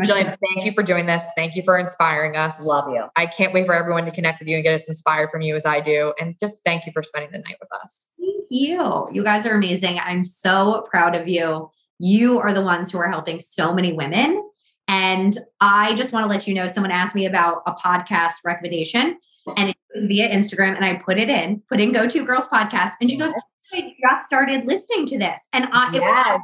Jillian, 0.03 0.35
thank 0.53 0.65
you 0.65 0.73
for 0.73 0.83
doing 0.83 1.05
this. 1.05 1.29
Thank 1.35 1.55
you 1.55 1.63
for 1.63 1.77
inspiring 1.77 2.35
us. 2.35 2.65
Love 2.65 2.91
you. 2.91 3.05
I 3.15 3.25
can't 3.25 3.53
wait 3.53 3.65
for 3.65 3.73
everyone 3.73 4.05
to 4.05 4.11
connect 4.11 4.39
with 4.39 4.47
you 4.47 4.55
and 4.55 4.63
get 4.63 4.73
us 4.73 4.88
inspired 4.88 5.29
from 5.29 5.41
you 5.41 5.55
as 5.55 5.65
I 5.65 5.79
do. 5.79 6.13
And 6.19 6.35
just 6.39 6.63
thank 6.65 6.85
you 6.85 6.91
for 6.91 7.03
spending 7.03 7.31
the 7.31 7.38
night 7.38 7.57
with 7.59 7.69
us. 7.81 8.07
Thank 8.19 8.45
you. 8.49 9.07
You 9.11 9.23
guys 9.23 9.45
are 9.45 9.53
amazing. 9.53 9.99
I'm 9.99 10.25
so 10.25 10.85
proud 10.89 11.15
of 11.15 11.27
you. 11.27 11.69
You 12.00 12.39
are 12.39 12.54
the 12.54 12.62
ones 12.62 12.91
who 12.91 12.98
are 13.00 13.10
helping 13.10 13.39
so 13.39 13.74
many 13.74 13.93
women. 13.93 14.43
And 14.88 15.38
I 15.60 15.93
just 15.95 16.14
want 16.14 16.24
to 16.24 16.30
let 16.30 16.48
you 16.48 16.54
know 16.54 16.68
someone 16.68 16.91
asked 16.91 17.16
me 17.16 17.26
about 17.26 17.62
a 17.66 17.74
podcast 17.74 18.34
recommendation, 18.45 19.18
and 19.58 19.70
it 19.70 19.76
was 19.93 20.06
via 20.06 20.30
Instagram. 20.30 20.76
And 20.76 20.86
I 20.86 20.93
put 20.95 21.18
it 21.20 21.30
in, 21.30 21.62
put 21.70 21.82
in 21.82 21.91
Go 21.91 22.08
To 22.08 22.24
Girls 22.26 22.48
Podcast. 22.48 22.91
And 23.02 23.10
she 23.10 23.18
goes, 23.18 23.34
I 23.74 23.95
just 24.02 24.26
started 24.28 24.66
listening 24.66 25.06
to 25.08 25.18
this. 25.18 25.48
And 25.52 25.68
I, 25.74 25.93
it 25.95 26.00
was, 26.02 26.41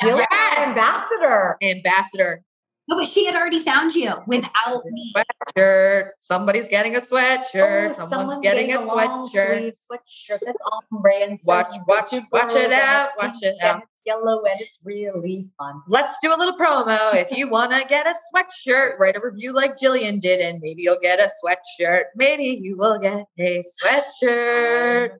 Jill 0.00 0.18
Yes. 0.18 0.68
ambassador. 0.68 1.56
Ambassador, 1.62 2.42
no, 2.88 2.96
but 2.96 3.06
she 3.08 3.24
had 3.24 3.34
already 3.36 3.60
found 3.62 3.94
you 3.94 4.12
without 4.26 4.82
me. 4.84 5.14
sweatshirt. 5.16 6.08
Somebody's 6.20 6.68
getting 6.68 6.96
a 6.96 7.00
sweatshirt. 7.00 7.90
Oh, 7.98 8.06
Someone's, 8.06 8.40
getting, 8.42 8.72
a 8.74 8.80
long 8.84 9.28
sweatshirt. 9.30 9.72
Sweatshirt. 9.90 10.40
That's 10.44 10.60
on 10.72 11.00
brand. 11.00 11.38
Watch- 11.44 11.70
Says 11.70 11.80
watch- 11.86 12.12
watch 12.32 12.54
it 12.56 12.72
out, 12.72 13.10
watch 13.18 13.36
it 13.42 13.56
out. 13.62 13.84
Yellow 14.04 14.42
and 14.44 14.60
it's 14.60 14.78
really 14.84 15.48
fun. 15.58 15.80
Let's 15.86 16.16
do 16.22 16.34
a 16.34 16.36
little 16.36 16.56
promo. 16.56 17.14
If 17.14 17.36
you 17.36 17.48
want 17.48 17.72
to 17.72 17.86
get 17.86 18.06
a 18.06 18.14
sweatshirt, 18.34 18.98
write 18.98 19.16
a 19.16 19.20
review 19.22 19.52
like 19.52 19.76
Jillian 19.76 20.20
did, 20.20 20.40
and 20.40 20.60
maybe 20.60 20.82
you'll 20.82 21.00
get 21.00 21.20
a 21.20 21.28
sweatshirt. 21.44 22.04
Maybe 22.16 22.44
you 22.44 22.76
will 22.76 22.98
get 22.98 23.26
a 23.38 23.62
sweatshirt. 23.82 25.18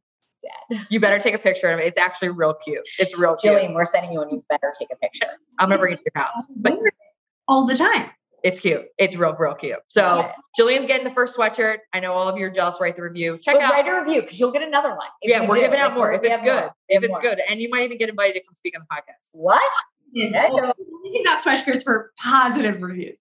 Dead. 0.70 0.86
You 0.90 0.98
better 0.98 1.20
take 1.20 1.34
a 1.34 1.38
picture 1.38 1.68
of 1.68 1.78
it. 1.78 1.86
It's 1.86 1.98
actually 1.98 2.30
real 2.30 2.54
cute. 2.54 2.80
It's 2.98 3.16
real 3.16 3.36
cute. 3.36 3.54
Jillian, 3.54 3.74
we're 3.74 3.84
sending 3.84 4.12
you 4.12 4.22
and 4.22 4.32
you 4.32 4.42
better 4.48 4.72
take 4.76 4.88
a 4.92 4.96
picture. 4.96 5.28
I'm 5.60 5.68
gonna 5.68 5.80
bring 5.80 5.92
it 5.92 5.98
to 5.98 6.10
your 6.14 6.24
house. 6.24 6.48
But 6.56 6.78
all 7.46 7.66
the 7.66 7.76
time. 7.76 8.10
It's 8.42 8.60
cute. 8.60 8.86
It's 8.98 9.14
real, 9.16 9.34
real 9.38 9.54
cute. 9.54 9.78
So 9.86 10.02
Love. 10.02 10.30
Jillian's 10.58 10.86
getting 10.86 11.04
the 11.04 11.10
first 11.12 11.36
sweatshirt. 11.36 11.78
I 11.92 12.00
know 12.00 12.12
all 12.12 12.28
of 12.28 12.36
you 12.38 12.46
are 12.46 12.50
jealous. 12.50 12.78
Write 12.80 12.96
the 12.96 13.02
review. 13.02 13.38
Check 13.40 13.54
But 13.56 13.62
out. 13.64 13.72
write 13.72 13.88
a 13.88 14.00
review 14.00 14.22
because 14.22 14.38
you'll 14.40 14.50
get 14.52 14.62
another 14.62 14.90
one. 14.90 15.06
yeah, 15.22 15.46
we're 15.48 15.56
do. 15.56 15.60
giving 15.62 15.78
out 15.78 15.90
Like, 15.90 15.98
more 15.98 16.12
if 16.12 16.22
it's 16.22 16.30
have 16.40 16.44
more. 16.44 16.60
good. 16.60 16.70
If 16.88 17.02
it's 17.04 17.10
more. 17.12 17.20
good, 17.20 17.40
and 17.48 17.60
you 17.60 17.68
might 17.68 17.82
even 17.82 17.98
get 17.98 18.08
invited 18.08 18.34
to 18.34 18.40
come 18.40 18.54
speak 18.54 18.74
on 18.76 18.84
the 18.88 18.94
podcast. 18.94 19.30
What? 19.40 19.62
Yeah. 20.12 20.48
Yeah. 20.52 20.72
We 21.02 21.12
give 21.12 21.26
out 21.32 21.42
sweatshirts 21.42 21.82
for 21.84 22.12
positive 22.18 22.82
reviews. 22.82 23.18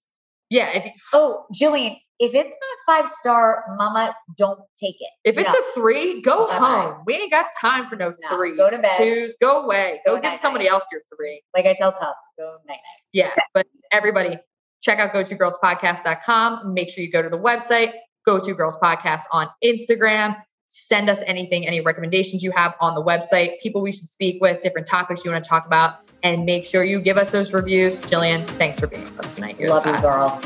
Yeah, 0.49 0.69
if 0.75 0.83
you, 0.85 0.91
Oh, 1.13 1.45
Jillian, 1.53 1.95
if 2.19 2.35
it's 2.35 2.53
not 2.85 2.95
five 2.97 3.07
star, 3.07 3.63
Mama, 3.77 4.13
don't 4.37 4.59
take 4.77 4.97
it. 4.99 5.09
if 5.23 5.37
it's 5.37 5.47
No. 5.47 5.57
a 5.57 5.63
three, 5.73 6.21
go 6.21 6.45
Bye-bye. 6.47 6.57
home. 6.81 7.03
We 7.07 7.13
ain't 7.15 7.31
got 7.31 7.45
time 7.59 7.87
for 7.87 7.95
no, 7.95 8.09
No, 8.09 8.27
threes, 8.29 8.57
go 8.57 8.69
to 8.69 8.81
bed. 8.81 8.91
twos. 8.97 9.37
Go 9.41 9.63
away. 9.63 10.01
Go, 10.05 10.15
Go 10.17 10.21
give 10.21 10.37
somebody 10.37 10.67
else 10.67 10.85
your 10.91 11.01
three. 11.15 11.41
like 11.55 11.65
I 11.65 11.73
tell 11.73 11.93
Tubbs, 11.93 12.17
go 12.37 12.57
night 12.67 12.73
night. 12.73 12.79
Yeah, 13.13 13.31
but 13.53 13.65
everybody, 13.93 14.37
check 14.81 14.99
out 14.99 15.13
go 15.13 15.23
to 15.23 15.35
girlspodcast.com. 15.35 16.73
Make 16.73 16.89
sure 16.89 17.03
you 17.03 17.11
go 17.11 17.21
to 17.21 17.29
the 17.29 17.39
website, 17.39 17.93
go 18.25 18.39
to 18.39 18.53
girls 18.53 18.75
podcast 18.75 19.21
on 19.31 19.47
Instagram. 19.63 20.35
Send 20.73 21.09
us 21.09 21.21
anything, 21.27 21.67
any 21.67 21.81
recommendations 21.81 22.43
you 22.43 22.51
have 22.51 22.75
on 22.79 22.95
the 22.95 23.03
website, 23.03 23.59
people 23.59 23.81
we 23.81 23.91
should 23.91 24.07
speak 24.07 24.41
with, 24.41 24.61
different 24.61 24.87
topics 24.87 25.25
you 25.25 25.31
want 25.31 25.43
to 25.43 25.49
talk 25.49 25.65
about, 25.65 25.95
and 26.23 26.45
make 26.45 26.65
sure 26.65 26.83
you 26.85 27.01
give 27.01 27.17
us 27.17 27.29
those 27.31 27.51
reviews. 27.51 27.99
Jillian, 27.99 28.45
thanks 28.51 28.79
for 28.79 28.87
being 28.87 29.03
with 29.03 29.19
us 29.19 29.35
tonight. 29.35 29.59
You're 29.59 29.67
Love 29.67 29.83
the 29.83 29.89
you, 29.89 29.95
best. 29.95 30.07
girl. 30.07 30.41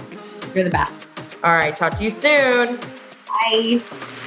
You're 0.55 0.63
the 0.63 0.69
best. 0.71 1.07
All 1.43 1.53
right, 1.53 1.75
talk 1.75 1.95
to 1.97 2.03
you 2.03 2.09
soon. 2.09 2.79
Bye. 3.27 4.24